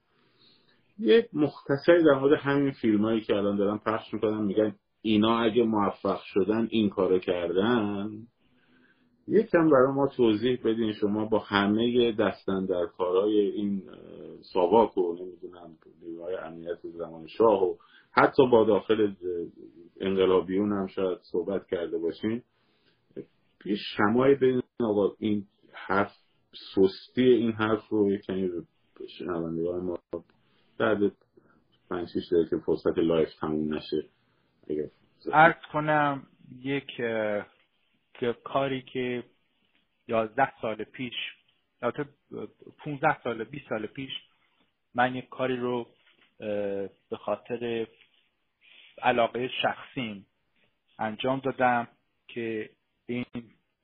یک 0.99 1.27
مختصری 1.33 2.05
در 2.05 2.19
مورد 2.21 2.41
همین 2.41 2.73
فیلم 2.73 3.05
هایی 3.05 3.21
که 3.21 3.35
الان 3.35 3.57
دارن 3.57 3.79
پخش 3.79 4.15
می‌کنن 4.15 4.45
میگن 4.45 4.75
اینا 5.07 5.39
اگه 5.39 5.63
موفق 5.65 6.21
شدن 6.25 6.69
این 6.71 6.91
کارو 6.91 7.19
کردن 7.19 8.11
یکم 9.29 9.71
برای 9.71 9.93
ما 9.93 10.07
توضیح 10.07 10.59
بدین 10.65 10.93
شما 10.93 11.25
با 11.25 11.39
همه 11.39 12.13
دستن 12.13 12.67
در 12.67 12.87
کارهای 12.87 13.41
این 13.41 13.83
ساواک 14.53 14.99
و 14.99 15.13
نمی‌دونم 15.13 15.77
نیروهای 16.03 16.37
امنیت 16.37 16.79
زمان 16.99 17.27
شاه 17.27 17.65
و 17.65 17.75
حتی 18.13 18.43
با 18.53 18.65
داخل 18.65 19.13
انقلابیون 20.01 20.73
هم 20.73 20.87
شاید 20.87 21.19
صحبت 21.23 21.67
کرده 21.67 21.99
باشین. 21.99 22.43
یه 23.65 23.77
شمای 23.97 24.35
بین 24.35 24.63
آقا 24.81 25.13
این 25.19 25.47
حرف 25.73 26.13
سستی 26.75 27.23
این 27.23 27.53
حرف 27.53 27.89
رو 27.89 28.11
یه 28.11 28.19
کمی 28.19 28.51
شنوندگان 29.19 29.85
ما 29.85 29.99
بعد 30.79 30.99
پنج 31.91 32.09
شیش 32.09 32.51
که 32.51 32.57
فرصت 32.67 32.99
لایف 32.99 33.29
تموم 33.41 33.75
نشه. 33.75 34.16
ارز 35.33 35.63
کنم 35.73 36.27
یک 36.63 37.03
کاری 38.45 38.83
که 38.83 39.25
یازده 40.09 40.61
سال 40.61 40.85
پیش 40.85 41.15
البته 41.83 42.05
15 42.79 43.23
سال 43.23 43.45
20 43.45 43.69
سال 43.69 43.87
پیش 43.87 44.13
من 44.95 45.15
یک 45.15 45.29
کاری 45.29 45.57
رو 45.57 45.87
به 47.11 47.17
خاطر 47.21 47.87
علاقه 49.03 49.49
شخصیم 49.63 50.27
انجام 50.99 51.39
دادم 51.39 51.89
که 52.29 52.71
این 53.07 53.25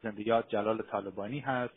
زندگیات 0.03 0.49
جلال 0.49 0.83
طالبانی 0.83 1.41
هست. 1.41 1.75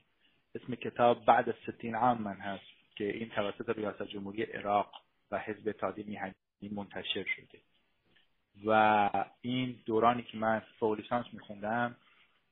اسم 0.55 0.75
کتاب 0.75 1.25
بعد 1.25 1.51
ستین 1.51 1.95
عام 1.95 2.21
من 2.21 2.35
هست 2.35 2.63
که 2.95 3.03
این 3.03 3.29
توسط 3.29 3.69
ریاست 3.69 4.03
جمهوری 4.03 4.43
عراق 4.43 4.91
و 5.31 5.39
حزب 5.39 5.67
اتحادیه 5.67 6.05
میهنی 6.05 6.33
منتشر 6.71 7.23
شده. 7.23 7.59
و 8.65 9.09
این 9.41 9.79
دورانی 9.85 10.23
که 10.23 10.37
من 10.37 10.61
فوق 10.79 10.99
لیسانس 10.99 11.25
میخوندم 11.33 11.95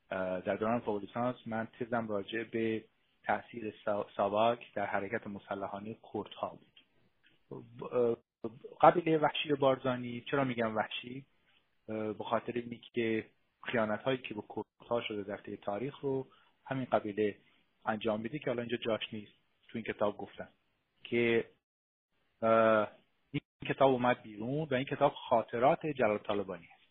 در 0.10 0.56
دوران 0.56 0.80
فوق 0.80 1.02
لیسانس 1.02 1.36
من 1.46 1.68
تزم 1.80 2.08
راجع 2.08 2.44
به 2.44 2.84
تاثیر 3.24 3.74
ساواک 4.16 4.74
در 4.74 4.86
حرکت 4.86 5.28
مسلحانه 5.28 5.98
کردها 6.14 6.50
بود. 6.60 6.74
قبیله 8.82 9.18
وحشی 9.18 9.54
بارزانی 9.54 10.24
چرا 10.32 10.44
میگم 10.44 10.76
وحشی؟ 10.76 11.26
به 11.88 12.24
خاطر 12.30 12.52
اینی 12.52 12.82
که 12.94 13.26
خیانت 13.64 14.02
هایی 14.02 14.18
که 14.18 14.34
به 14.34 14.42
کردها 14.56 15.02
شده 15.02 15.24
در 15.24 15.56
تاریخ 15.56 16.00
رو 16.00 16.28
همین 16.66 16.86
قبیله 16.86 17.38
انجام 17.86 18.22
میده 18.22 18.40
که 18.40 18.46
حالا 18.46 18.62
اینجا 18.62 18.78
جاش 18.78 19.14
نیست 19.14 19.34
تو 19.68 19.78
این 19.78 19.84
کتاب 19.84 20.18
گفتن 20.18 20.48
که 21.04 21.46
این 23.64 23.74
کتاب 23.74 23.92
اومد 23.92 24.22
بیرون 24.24 24.68
و 24.72 24.74
این 24.74 24.84
کتاب 24.84 25.14
خاطرات 25.30 25.86
جلال 25.86 26.18
طالبانی 26.18 26.68
هست. 26.76 26.90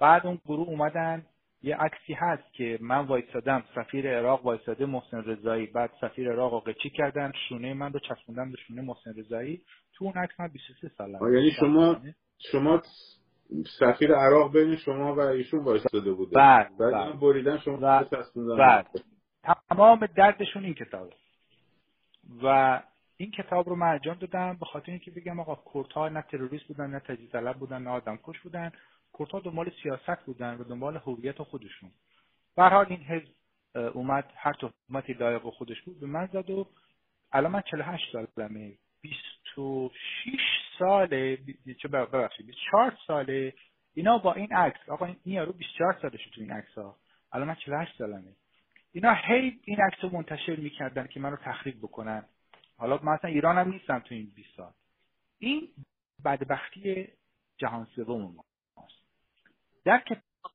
بعد 0.00 0.26
اون 0.26 0.40
گروه 0.44 0.68
اومدن 0.68 1.26
یه 1.62 1.76
عکسی 1.76 2.12
هست 2.12 2.52
که 2.52 2.78
من 2.80 3.06
وایستادم 3.06 3.64
سفیر 3.74 4.18
عراق 4.18 4.46
وایستاده 4.46 4.86
محسن 4.86 5.24
رضایی. 5.24 5.66
بعد 5.66 5.90
سفیر 6.00 6.32
عراق 6.32 6.52
رو 6.52 6.60
قچی 6.60 6.90
کردن 6.90 7.32
شونه 7.48 7.74
من 7.74 7.92
رو 7.92 8.00
چسبوندم 8.00 8.50
به 8.50 8.56
شونه 8.56 8.82
محسن 8.82 9.14
رضایی. 9.16 9.62
تو 9.94 10.04
اون 10.04 10.14
عکس 10.14 10.40
من 10.40 10.48
23 10.48 10.88
سالم 10.88 11.34
یعنی 11.34 11.50
شما 11.50 11.96
شما 12.52 12.82
سفیر 13.78 14.14
عراق 14.14 14.52
بین 14.52 14.76
شما 14.76 15.14
و 15.14 15.20
ایشون 15.20 15.64
وایستاده 15.64 16.12
بوده. 16.12 16.36
بعد 16.36 16.78
بعد 16.78 16.92
بعد. 16.92 17.20
بریدن 17.20 17.58
شما 17.58 17.76
بعد. 17.76 18.08
چسبوندن؟ 18.10 18.56
بعد 18.56 18.86
تمام 19.68 20.06
دردشون 20.06 20.64
این 20.64 20.74
کتابه. 20.74 21.12
و 22.42 22.82
این 23.16 23.30
کتاب 23.30 23.68
رو 23.68 23.82
انجام 23.82 24.18
دادم 24.18 24.56
به 24.60 24.66
خاطر 24.66 24.90
اینکه 24.90 25.10
بگم 25.10 25.40
آقا 25.40 25.62
کردها 25.74 26.08
نه 26.08 26.22
تروریست 26.22 26.64
بودن 26.64 26.90
نه 26.90 27.00
تجزیه 27.00 27.28
طلب 27.28 27.56
بودن 27.58 27.82
نه 27.82 27.90
آدم 27.90 28.18
کش 28.22 28.40
بودن. 28.40 28.72
کردها 29.18 29.40
دنبال 29.40 29.70
سیاست 29.82 30.24
بودن 30.26 30.54
و 30.54 30.64
دنبال 30.64 30.96
هویت 30.96 31.42
خودشون. 31.42 31.90
به 32.56 32.62
حال 32.62 32.86
این 32.88 33.00
حزب 33.00 33.32
اومد 33.94 34.32
هر 34.36 34.52
تهمتی 34.52 35.12
لایق 35.12 35.42
خودش 35.42 35.82
بود 35.82 36.00
به 36.00 36.06
من 36.06 36.26
زد 36.26 36.50
و 36.50 36.68
الان 37.32 37.52
من 37.52 37.62
48 37.70 38.04
سالمه. 38.12 38.72
26 39.02 40.38
ساله 40.78 41.38
چه 41.82 41.88
ببخشید 41.88 42.46
24 42.46 42.98
ساله. 43.06 43.54
اینا 43.94 44.18
با 44.18 44.32
این 44.32 44.52
عکس 44.52 44.88
آقا 44.88 45.06
این 45.06 45.16
یارو 45.24 45.52
24 45.52 45.98
سالشه 46.02 46.30
تو 46.30 46.40
این 46.40 46.52
عکس 46.52 46.78
ها 46.78 46.96
الان 47.32 47.48
من 47.48 47.54
48 47.54 47.98
سالمه. 47.98 48.32
اینا 48.92 49.12
هی 49.12 49.60
این 49.64 49.80
عکس 49.80 50.04
رو 50.04 50.10
منتشر 50.10 50.56
می‌کردن 50.56 51.06
که 51.06 51.20
منو 51.20 51.36
تخریب 51.36 51.78
بکنن. 51.78 52.24
حالا 52.76 52.96
مثلا 52.96 53.30
ایران 53.30 53.58
هم 53.58 53.68
نیستم 53.68 53.98
تو 53.98 54.14
این 54.14 54.32
20 54.34 54.48
سال. 54.56 54.72
این 55.38 55.68
بدبختی 56.24 57.08
جهان 57.58 57.86
سوم 57.96 58.20
ماست. 58.76 59.02
در 59.84 60.02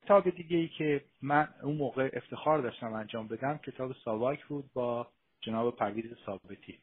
کتاب 0.04 0.30
دیگه 0.30 0.58
ای 0.58 0.68
که 0.68 1.06
من 1.22 1.48
اون 1.64 1.76
موقع 1.76 2.10
افتخار 2.14 2.62
داشتم 2.62 2.94
انجام 2.94 3.28
بدم 3.28 3.58
کتاب 3.58 3.94
ساواک 3.94 4.46
بود 4.46 4.74
با 4.74 5.08
جناب 5.42 5.76
پرویز 5.76 6.14
ثابتی 6.26 6.80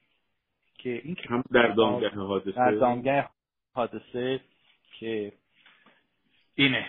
که 0.79 1.01
این 1.05 1.17
هم 1.29 1.45
در 1.53 1.67
دامگه 1.67 2.09
حادثه. 2.09 2.53
در 2.53 2.71
دامگه 2.71 3.29
حادثه 3.75 4.41
که 4.99 5.33
اینه. 6.55 6.87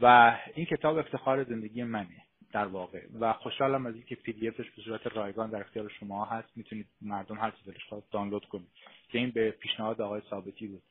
و 0.00 0.36
این 0.54 0.66
کتاب 0.66 0.98
افتخار 0.98 1.44
زندگی 1.44 1.82
منه. 1.82 2.22
در 2.52 2.66
واقع. 2.66 3.06
و 3.20 3.32
خوشحالم 3.32 3.86
از 3.86 3.94
اینکه 3.94 4.14
پی 4.14 4.32
دی 4.32 4.48
افش 4.48 4.70
به 4.70 4.82
صورت 4.82 5.06
رایگان 5.06 5.50
در 5.50 5.60
اختیار 5.60 5.88
شما 5.88 6.24
هست. 6.24 6.48
می‌تونید 6.56 6.86
مردم 7.00 7.38
هر 7.38 7.50
چیزی 7.50 7.72
دلش 7.72 7.84
خواست 7.88 8.12
دانلود 8.12 8.44
کنید. 8.44 8.68
که 9.08 9.18
این 9.18 9.30
به 9.30 9.50
پیشنهاد 9.50 10.00
آقای 10.00 10.22
ثابتی 10.30 10.66
بود 10.66 10.82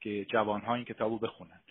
که 0.00 0.24
جوانها 0.24 0.74
این 0.74 0.84
کتابو 0.84 1.18
بخونند. 1.18 1.64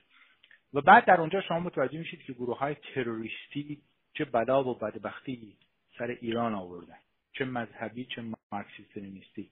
و 0.74 0.82
بعد 0.82 1.06
در 1.06 1.22
اونجا 1.22 1.42
شما 1.42 1.60
متوجه 1.60 2.00
میشید 2.00 2.24
که 2.24 2.34
گروه 2.34 2.58
های 2.58 2.76
تروریستی 2.76 3.82
چه 4.14 4.26
بلا 4.26 4.64
و 4.64 4.74
بدبختی 4.74 5.58
سر 5.98 6.18
ایران 6.22 6.54
آوردن 6.54 6.98
چه 7.34 7.46
مذهبی 7.46 8.06
چه 8.06 8.24
مارکسیست 8.52 8.98
لنینیستی. 8.98 9.50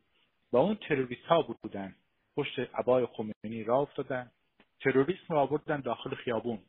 و 0.52 0.58
اون 0.58 0.76
تروریست 0.76 1.26
ها 1.26 1.42
بودن 1.42 1.96
پشت 2.36 2.60
عبای 2.60 3.06
خمینی 3.06 3.64
را 3.64 3.78
افتادن 3.78 4.32
تروریسم 4.80 5.34
را 5.34 5.42
آوردن 5.42 5.80
داخل 5.80 6.16
خیابون. 6.16 6.60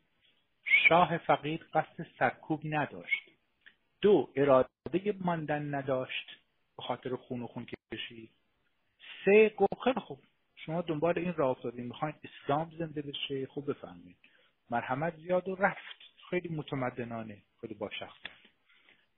شاه 0.67 1.17
فقید 1.17 1.61
قصد 1.73 2.05
سرکوب 2.19 2.61
نداشت. 2.63 3.31
دو 4.01 4.29
اراده 4.35 5.15
ماندن 5.19 5.75
نداشت 5.75 6.29
به 6.77 6.83
خاطر 6.83 7.15
خون 7.15 7.41
و 7.41 7.47
خون 7.47 7.65
کشی. 7.93 8.29
سه 9.25 9.49
گفت 9.49 9.99
خوب 9.99 10.19
شما 10.55 10.81
دنبال 10.81 11.19
این 11.19 11.33
راه 11.33 11.49
افتادین 11.49 11.85
می‌خواین 11.85 12.15
اسلام 12.23 12.71
زنده 12.79 13.01
بشه؟ 13.01 13.45
خوب 13.45 13.71
بفهمید 13.71 14.17
مرحمت 14.69 15.15
زیاد 15.15 15.47
و 15.47 15.55
رفت. 15.55 15.97
خیلی 16.29 16.49
متمدنانه 16.49 17.37
خیلی 17.61 17.73
با 17.73 17.89
شخصیت 17.89 18.31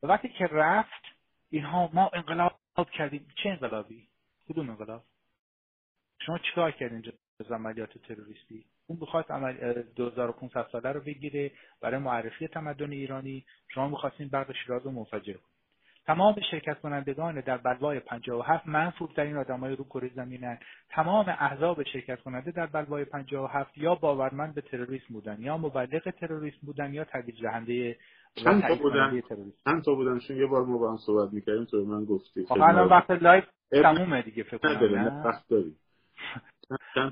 و 0.04 0.08
وقتی 0.08 0.30
که 0.30 0.46
رفت 0.46 1.04
اینها 1.50 1.90
ما 1.94 2.12
انقلاب 2.14 2.60
کردیم. 2.98 3.28
چه 3.44 3.50
انقلابی؟ 3.50 4.08
کدوم 4.50 4.70
انقلاب؟ 4.70 5.04
شما 6.20 6.38
چیکار 6.38 6.72
کردین 6.72 7.14
از 7.40 7.52
عملیات 7.52 7.98
تروریستی؟ 7.98 8.66
اون 8.90 9.00
بخواد 9.00 9.26
عمل 9.30 9.84
2500 9.96 10.68
ساله 10.72 10.92
رو 10.92 11.00
بگیره 11.02 11.52
برای 11.82 12.00
معرفی 12.00 12.48
تمدن 12.48 12.92
ایرانی. 12.92 13.46
شما 13.68 13.88
می‌خواستین 13.88 14.28
برق 14.28 14.52
شیراز 14.54 14.86
رو 14.86 14.92
منفجر 14.92 15.34
کنید. 15.34 15.60
تمام 16.06 16.36
شرکت 16.52 16.80
کنندگان 16.80 17.42
در 17.42 17.58
بلوای 17.58 18.00
57 18.00 18.68
منفورترین 18.68 19.38
آدمای 19.38 19.76
رو 19.76 19.84
کره 19.84 20.10
زمینن 20.16 20.58
تمام 20.90 21.26
احزاب 21.30 21.84
شرکت 21.84 22.22
کننده 22.22 22.52
در 22.52 22.66
بلوای 22.66 23.06
57 23.06 23.78
یا 23.78 23.96
باورمند 23.96 24.56
به 24.56 24.62
تروریسم 24.62 25.14
بودن 25.14 25.38
یا 25.40 25.58
مبلغ 25.58 26.10
تروریسم 26.10 26.60
بودن 26.62 26.94
یا 26.94 27.04
ترویج 27.04 27.42
دهنده 27.42 27.98
چند 28.36 28.68
تا 28.68 28.76
بودن؟ 28.76 29.22
چند 29.66 29.84
تا 29.84 29.96
بودن؟ 29.96 30.20
چون 30.20 30.38
یه 30.38 30.46
بار 30.46 30.66
ما 30.66 30.78
با 30.78 30.92
هم 30.92 30.98
صحبت 30.98 31.34
می‌کردیم 31.34 31.66
تو 31.66 31.86
من 31.86 32.06
گفتی. 32.06 32.46
خب 32.46 32.62
الان 32.62 32.90
وقت 32.90 33.12
live 33.12 33.44
تمومه 33.72 34.22
دیگه 34.22 34.44
فکر 34.44 34.58
کنم 34.58 35.22
وقت 35.26 35.48
داریم. 35.50 35.76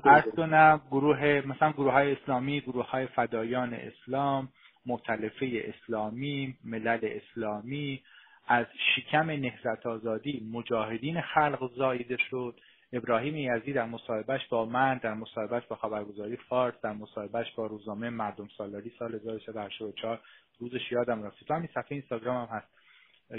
عرض 0.04 0.34
کنم 0.36 0.80
گروه 0.90 1.42
مثلا 1.46 1.72
گروه 1.72 1.92
های 1.92 2.12
اسلامی 2.12 2.60
گروه 2.60 2.90
های 2.90 3.06
فدایان 3.06 3.74
اسلام 3.74 4.48
مختلفه 4.86 5.74
اسلامی 5.74 6.56
ملل 6.64 6.98
اسلامی. 7.02 8.02
از 8.46 8.66
شکم 8.96 9.30
نهزت 9.30 9.86
آزادی 9.86 10.48
مجاهدین 10.52 11.20
خلق 11.20 11.70
زایده 11.76 12.16
شد. 12.30 12.60
ابراهیم 12.92 13.36
یزی 13.36 13.72
در 13.72 13.84
مصاحبهش 13.84 14.46
با 14.46 14.64
من 14.64 14.98
در 14.98 15.14
مصاحبهش 15.14 15.62
با 15.66 15.76
خبرگزاری 15.76 16.36
فارس 16.36 16.74
در 16.82 16.92
مصاحبهش 16.92 17.52
با 17.56 17.66
روزنامه 17.66 18.10
مردم 18.10 18.48
سالاری 18.58 18.92
سال 18.98 19.14
1384 19.14 20.20
روزش 20.58 20.92
یادم 20.92 21.22
رفت. 21.22 21.44
تو 21.44 21.54
همین 21.54 21.68
صفحه 21.68 21.92
اینستاگرام 21.92 22.46
هم 22.46 22.56
هست 22.56 22.68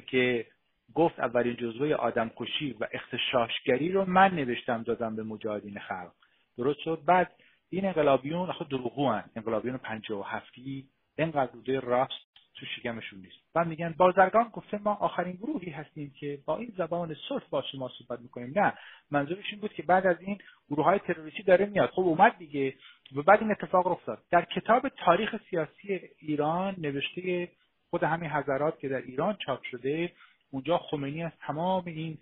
که 0.08 0.46
گفت 0.96 1.20
اولین 1.20 1.56
جزوه 1.56 1.94
آدم 1.94 2.32
کشی 2.36 2.76
و 2.80 2.88
اختشاشگری 2.92 3.92
رو 3.92 4.06
من 4.06 4.36
نوشتم 4.36 4.84
دادم 4.84 5.16
به 5.16 5.24
مجاهدین 5.24 5.80
خلق. 5.80 6.12
درست 6.58 6.80
شد. 6.80 7.02
بعد 7.06 7.32
این 7.70 7.86
انقلابیون 7.86 8.50
آخه 8.50 8.66
دروغو 8.66 9.10
هن. 9.10 9.24
انقلابیون 9.36 9.78
پنجاه 9.78 10.20
و 10.20 10.24
هفتی 10.24 10.90
اینقدر 11.18 11.52
روده 11.52 11.80
راست 11.80 12.30
تو 12.56 12.66
شکمشون 12.66 13.20
نیست. 13.20 13.38
و 13.56 13.66
میگن 13.66 13.96
بازرگان 13.98 14.50
گفته 14.50 14.78
ما 14.78 14.94
آخرین 14.94 15.36
گروهی 15.36 15.72
هستیم 15.72 16.14
که 16.20 16.40
با 16.46 16.58
این 16.58 16.74
زبان 16.78 17.16
صلح 17.30 17.44
با 17.50 17.62
شما 17.72 17.90
صحبت 17.98 18.20
می‌کنیم. 18.20 18.54
نه. 18.56 18.74
منظورش 19.12 19.46
این 19.52 19.62
بود 19.62 19.74
که 19.74 19.84
بعد 19.84 20.08
از 20.08 20.22
این 20.22 20.38
گروه 20.70 20.86
های 20.86 21.00
تروریستی 21.00 21.44
داره 21.44 21.66
میاد. 21.66 21.90
خب 21.90 22.02
اومد 22.02 22.38
دیگه. 22.38 22.74
و 23.16 23.22
بعد 23.22 23.42
این 23.42 23.52
اتفاق 23.52 23.88
افتاد. 23.88 24.24
در 24.32 24.46
کتاب 24.46 24.90
تاریخ 24.90 25.36
سیاسی 25.50 26.00
ایران 26.20 26.76
نوشته 26.78 27.50
خود 27.90 28.04
همین 28.04 28.30
حضرات 28.30 28.80
که 28.80 28.90
در 28.90 29.02
ایران 29.02 29.38
چاپ 29.46 29.64
شده 29.64 30.12
اونجا 30.52 30.78
خمینی 30.78 31.24
از 31.24 31.32
تمام 31.48 31.84
این 31.86 32.18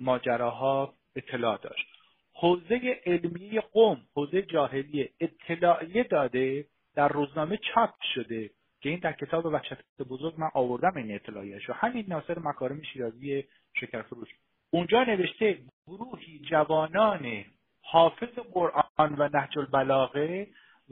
ماجراها 0.00 0.94
اطلاع 1.16 1.58
داشت. 1.62 1.86
حوزه 2.34 3.00
علمی 3.06 3.60
قوم 3.60 4.00
حوزه 4.14 4.42
جاهلی 4.42 5.08
اطلاعیه 5.20 6.02
داده 6.04 6.66
در 6.94 7.08
روزنامه 7.08 7.58
چاپ 7.74 7.94
شده 8.14 8.50
که 8.80 8.88
این 8.88 8.98
در 8.98 9.12
کتاب 9.12 9.46
وحشت 9.46 10.02
بزرگ 10.08 10.34
من 10.38 10.50
آوردم 10.54 10.96
این 10.96 11.14
اطلاعیش 11.14 11.70
و 11.70 11.72
همین 11.72 12.04
ناصر 12.08 12.38
مکارم 12.38 12.82
شیرازی 12.82 13.44
شکرفروش. 13.74 14.28
اونجا 14.70 15.04
نوشته 15.04 15.58
گروهی 15.86 16.38
جوانان 16.38 17.44
حافظ 17.82 18.38
قرآن 18.52 19.14
و 19.18 19.28
نهج 19.34 19.58
البلاغه 19.58 20.46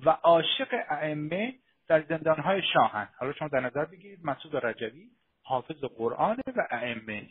و 0.06 0.10
عاشق 0.10 0.74
ائمه 0.90 1.54
در 1.88 2.02
زندانهای 2.02 2.62
شاهن. 2.72 3.08
حالا 3.18 3.32
شما 3.32 3.48
در 3.48 3.60
نظر 3.60 3.84
بگیرید 3.84 4.24
مسعود 4.24 4.56
رجوی 4.56 5.10
حافظ 5.50 5.84
قرآن 5.84 6.36
و 6.56 6.66
ائمه. 6.70 7.26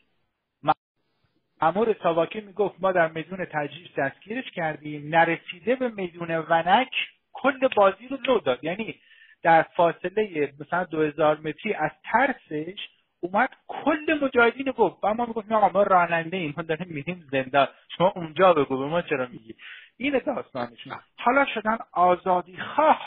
امور 1.62 1.96
ساواکی 2.04 2.42
می‌گفت 2.42 2.76
ما 2.80 2.92
در 2.92 3.08
میدون 3.08 3.46
تجریش 3.46 3.92
دستگیرش 3.98 4.52
کردیم 4.52 5.16
نرسیده 5.16 5.76
به 5.76 5.90
میدون 5.90 6.32
ونک 6.50 6.92
کل 7.34 7.68
بازی 7.76 8.08
رو 8.08 8.18
لو 8.28 8.40
داد. 8.40 8.64
یعنی 8.64 8.96
در 9.44 9.62
فاصله 9.62 10.54
مثلا 10.60 10.84
دو 10.84 11.02
هزار 11.02 11.38
متری 11.38 11.74
از 11.74 11.92
ترسش 12.04 12.80
اومد 13.20 13.50
کل 13.68 14.20
مجاهدین 14.22 14.72
گفت. 14.72 15.04
و 15.04 15.14
ما 15.14 15.26
می‌گفتیم 15.26 15.54
آقا 15.54 15.70
ما 15.70 15.84
راننده 15.84 16.38
ایم 16.38 16.54
ما 16.58 16.64
داریم 16.64 16.88
میریم 16.88 17.28
زندان. 17.32 17.68
شما 17.98 18.14
اونجا 18.16 18.54
بگو 18.54 18.78
به 18.78 18.86
ما 18.86 19.02
چرا 19.02 19.28
میگی؟ 19.28 19.56
این 19.98 20.20
داستانشون 20.26 21.00
حالا 21.18 21.46
شدن 21.54 21.78
آزادی 21.92 22.58
خواه 22.58 23.02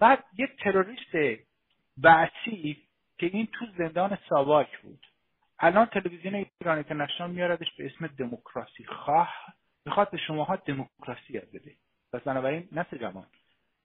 بعد 0.00 0.24
یه 0.38 0.46
تروریست 0.46 1.42
بعثی 1.96 2.76
که 3.22 3.30
این 3.32 3.46
تو 3.46 3.66
زندان 3.78 4.18
ساواک 4.28 4.78
بود. 4.78 5.06
الان 5.58 5.86
تلویزیون 5.86 6.34
ایران 6.34 6.74
اینترنشنال 6.74 7.30
میاردش 7.30 7.66
به 7.78 7.86
اسم 7.86 8.06
دموکراسی. 8.06 8.84
خواه 8.84 9.34
می‌خواد 9.86 10.10
به 10.10 10.16
شماها 10.16 10.56
دموکراسی 10.56 11.32
یاد 11.32 11.48
بده. 11.54 11.72
پس 12.12 12.20
بنابراین 12.20 12.68
نسل 12.72 12.98
جوان 12.98 13.26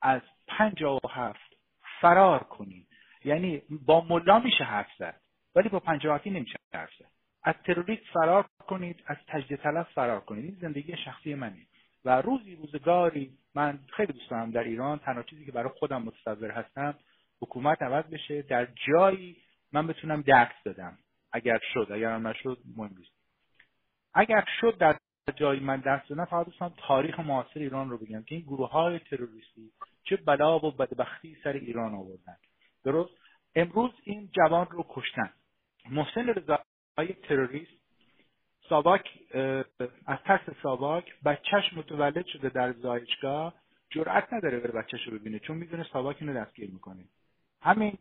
از 0.02 0.22
پنجاه 0.48 1.00
و 1.04 1.08
هفت 1.10 1.58
فرار 2.02 2.44
کنید 2.44 2.88
یعنی 3.26 3.62
با 3.70 4.02
ملا 4.02 4.40
میشه 4.40 4.64
حرف 4.64 4.90
زد 5.00 5.22
ولی 5.56 5.70
با 5.70 5.80
پنجاهتی 5.80 6.30
نمیشه 6.30 6.56
حرف 6.74 6.94
زد. 7.00 7.12
از 7.44 7.56
تروریست 7.66 8.06
فرار 8.14 8.46
کنید 8.68 9.04
از 9.08 9.18
تجدید 9.28 9.60
طلب 9.60 9.88
فرار 9.96 10.20
کنید. 10.20 10.46
این 10.46 10.58
زندگی 10.62 10.98
شخصی 10.98 11.36
منه. 11.36 11.68
و 12.06 12.22
روزی 12.22 12.56
روزگاری 12.56 13.38
من 13.56 13.80
خیلی 13.98 14.14
دوست 14.14 14.30
دارم 14.30 14.52
در 14.52 14.64
ایران 14.64 15.00
تنها 15.00 15.24
چیزی 15.24 15.46
که 15.46 15.52
برای 15.52 15.70
خودم 15.80 16.02
متصور 16.02 16.52
هستم 16.52 16.96
حکومت 17.42 17.82
عوض 17.82 18.06
بشه. 18.06 18.42
در 18.42 18.68
جایی 18.88 19.38
من 19.72 19.88
بتونم 19.88 20.22
درس 20.22 20.64
بدم. 20.66 20.98
اگر 21.32 21.60
شد 21.74 21.88
اگر 21.92 22.12
هم 22.12 22.28
نشد 22.28 22.58
مهم 22.76 22.96
نیست. 22.98 23.12
اگر 24.14 24.46
شد 24.62 24.78
در 24.78 24.98
جایی 25.36 25.60
من 25.60 25.80
درس 25.80 26.12
بدم 26.12 26.26
فقط 26.26 26.46
دوستم 26.46 26.74
تاریخ 26.78 27.20
معاصر 27.20 27.60
ایران 27.60 27.90
رو 27.90 27.98
بگم 27.98 28.24
که 28.24 28.36
این 28.36 28.44
گروه 28.44 28.70
های 28.72 29.00
تروریستی 29.00 29.72
چه 30.04 30.16
بلا 30.16 30.60
و 30.60 30.72
بدبختی 30.72 31.38
سر 31.44 31.54
ایران 31.54 31.96
آوردن. 31.96 32.38
درست؟ 32.84 33.12
امروز 33.56 33.92
این 34.04 34.30
جوان 34.32 34.68
رو 34.72 34.86
کشتن. 34.90 35.30
محسن 35.90 36.28
رضایی 36.28 37.14
تروریست 37.24 37.72
ساواک 38.70 39.10
از 40.06 40.20
ترس 40.26 40.50
ساواک 40.64 41.14
بچهش 41.26 41.74
متولد 41.74 42.26
شده 42.26 42.50
در 42.50 42.74
زایشگاه. 42.74 43.54
جرأت 43.90 44.34
نداره 44.34 44.60
بره 44.60 44.72
بچهش 44.72 45.08
رو 45.08 45.20
ببینه 45.20 45.40
چون 45.40 45.58
می‌دونه 45.58 45.84
ساواک 45.94 46.18
اینو 46.20 46.34
دستگیر 46.34 46.72
می‌کنه. 46.72 47.04
همین 47.62 47.98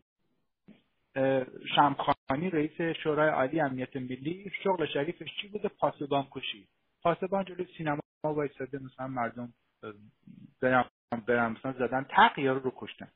شمخانی 1.75 2.49
رئیس 2.49 2.97
شورای 3.03 3.29
عالی 3.29 3.59
امنیت 3.59 3.95
ملی 3.95 4.51
شغل 4.63 4.85
شریفش 4.85 5.27
چی 5.41 5.47
بوده؟ 5.47 5.69
پاسبان 5.69 6.27
کشی. 6.31 6.67
پاسبان 7.03 7.45
جلوی 7.45 7.67
سینما 7.77 7.99
وایساده 8.23 8.79
مثلا 8.79 9.07
مردم 9.07 9.53
برن 11.27 11.51
مثلا 11.51 11.71
زدن 11.71 12.05
تق 12.09 12.39
رو 12.39 12.73
کشتن. 12.75 13.07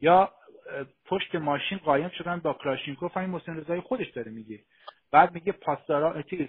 یا 0.00 0.32
پشت 1.04 1.34
ماشین 1.34 1.78
قایم 1.78 2.08
شدن 2.08 2.38
با 2.38 2.52
کلاشینکوف 2.52 3.16
همین 3.16 3.30
محسن 3.30 3.56
رضایی 3.56 3.80
خودش 3.80 4.10
داره 4.10 4.32
میگه. 4.32 4.60
بعد 5.12 5.34
میگه 5.34 5.52
پاسدارا 5.52 6.22
چیز 6.22 6.40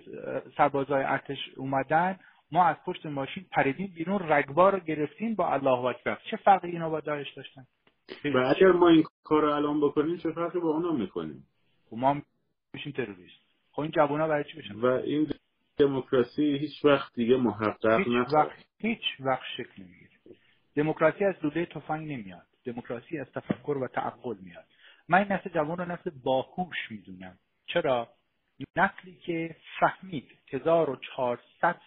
سربازای 0.58 1.04
ارتش 1.04 1.38
اومدن 1.58 2.20
ما 2.52 2.66
از 2.66 2.76
پشت 2.86 3.06
ماشین 3.06 3.46
پریدیم 3.52 3.94
بیرون 3.96 4.32
رگبار 4.32 4.74
رو 4.74 4.80
گرفتیم 4.80 5.36
با 5.36 5.54
الله 5.54 5.86
اکبر. 5.86 6.18
چه 6.32 6.38
فرقی 6.38 6.72
اینا 6.72 6.90
با 6.90 7.00
داعش 7.00 7.34
داشتن؟ 7.34 7.66
و 8.26 8.38
اگر 8.38 8.72
ما 8.72 8.88
این 8.88 9.04
کار 9.26 9.42
رو 9.42 9.54
الان 9.54 9.82
بکنیم 9.82 10.18
چه 10.18 10.32
فرقی 10.32 10.60
با 10.60 10.70
اونا 10.70 10.92
می‌کنیم 10.92 11.48
خب 11.90 11.98
ما 11.98 12.22
میشیم 12.74 12.92
تروریست. 12.92 13.46
خب 13.72 13.82
این 13.82 13.92
جوونا 13.92 14.28
برای 14.28 14.44
چی 14.44 14.58
بشن؟ 14.58 14.76
و 14.76 14.86
این 14.86 15.32
دموکراسی 15.78 16.58
هیچ 16.58 16.86
وقت 16.86 17.14
دیگه 17.14 17.38
محقق 17.38 18.00
هیچ 18.00 18.34
وقت 18.34 18.66
هیچ 18.78 19.02
وقت 19.20 19.44
شکل 19.58 19.84
نمی‌گیره. 19.84 20.40
دموکراسی 20.76 21.26
از 21.26 21.36
لوله 21.44 21.66
تفنگ 21.66 22.12
نمیاد. 22.12 22.48
دموکراسی 22.66 23.20
از 23.20 23.32
تفکر 23.32 23.78
و 23.78 23.88
تعقل 23.88 24.36
میاد. 24.42 24.66
من 25.10 25.18
این 25.18 25.32
نسل 25.32 25.50
جوان 25.50 25.78
رو 25.78 25.86
نسل 25.92 26.10
باهوش 26.24 26.92
می‌دونم. 26.92 27.38
چرا؟ 27.66 28.10
نسلی 28.78 29.16
که 29.16 29.56
فهمید 29.80 30.32
1400 30.52 31.82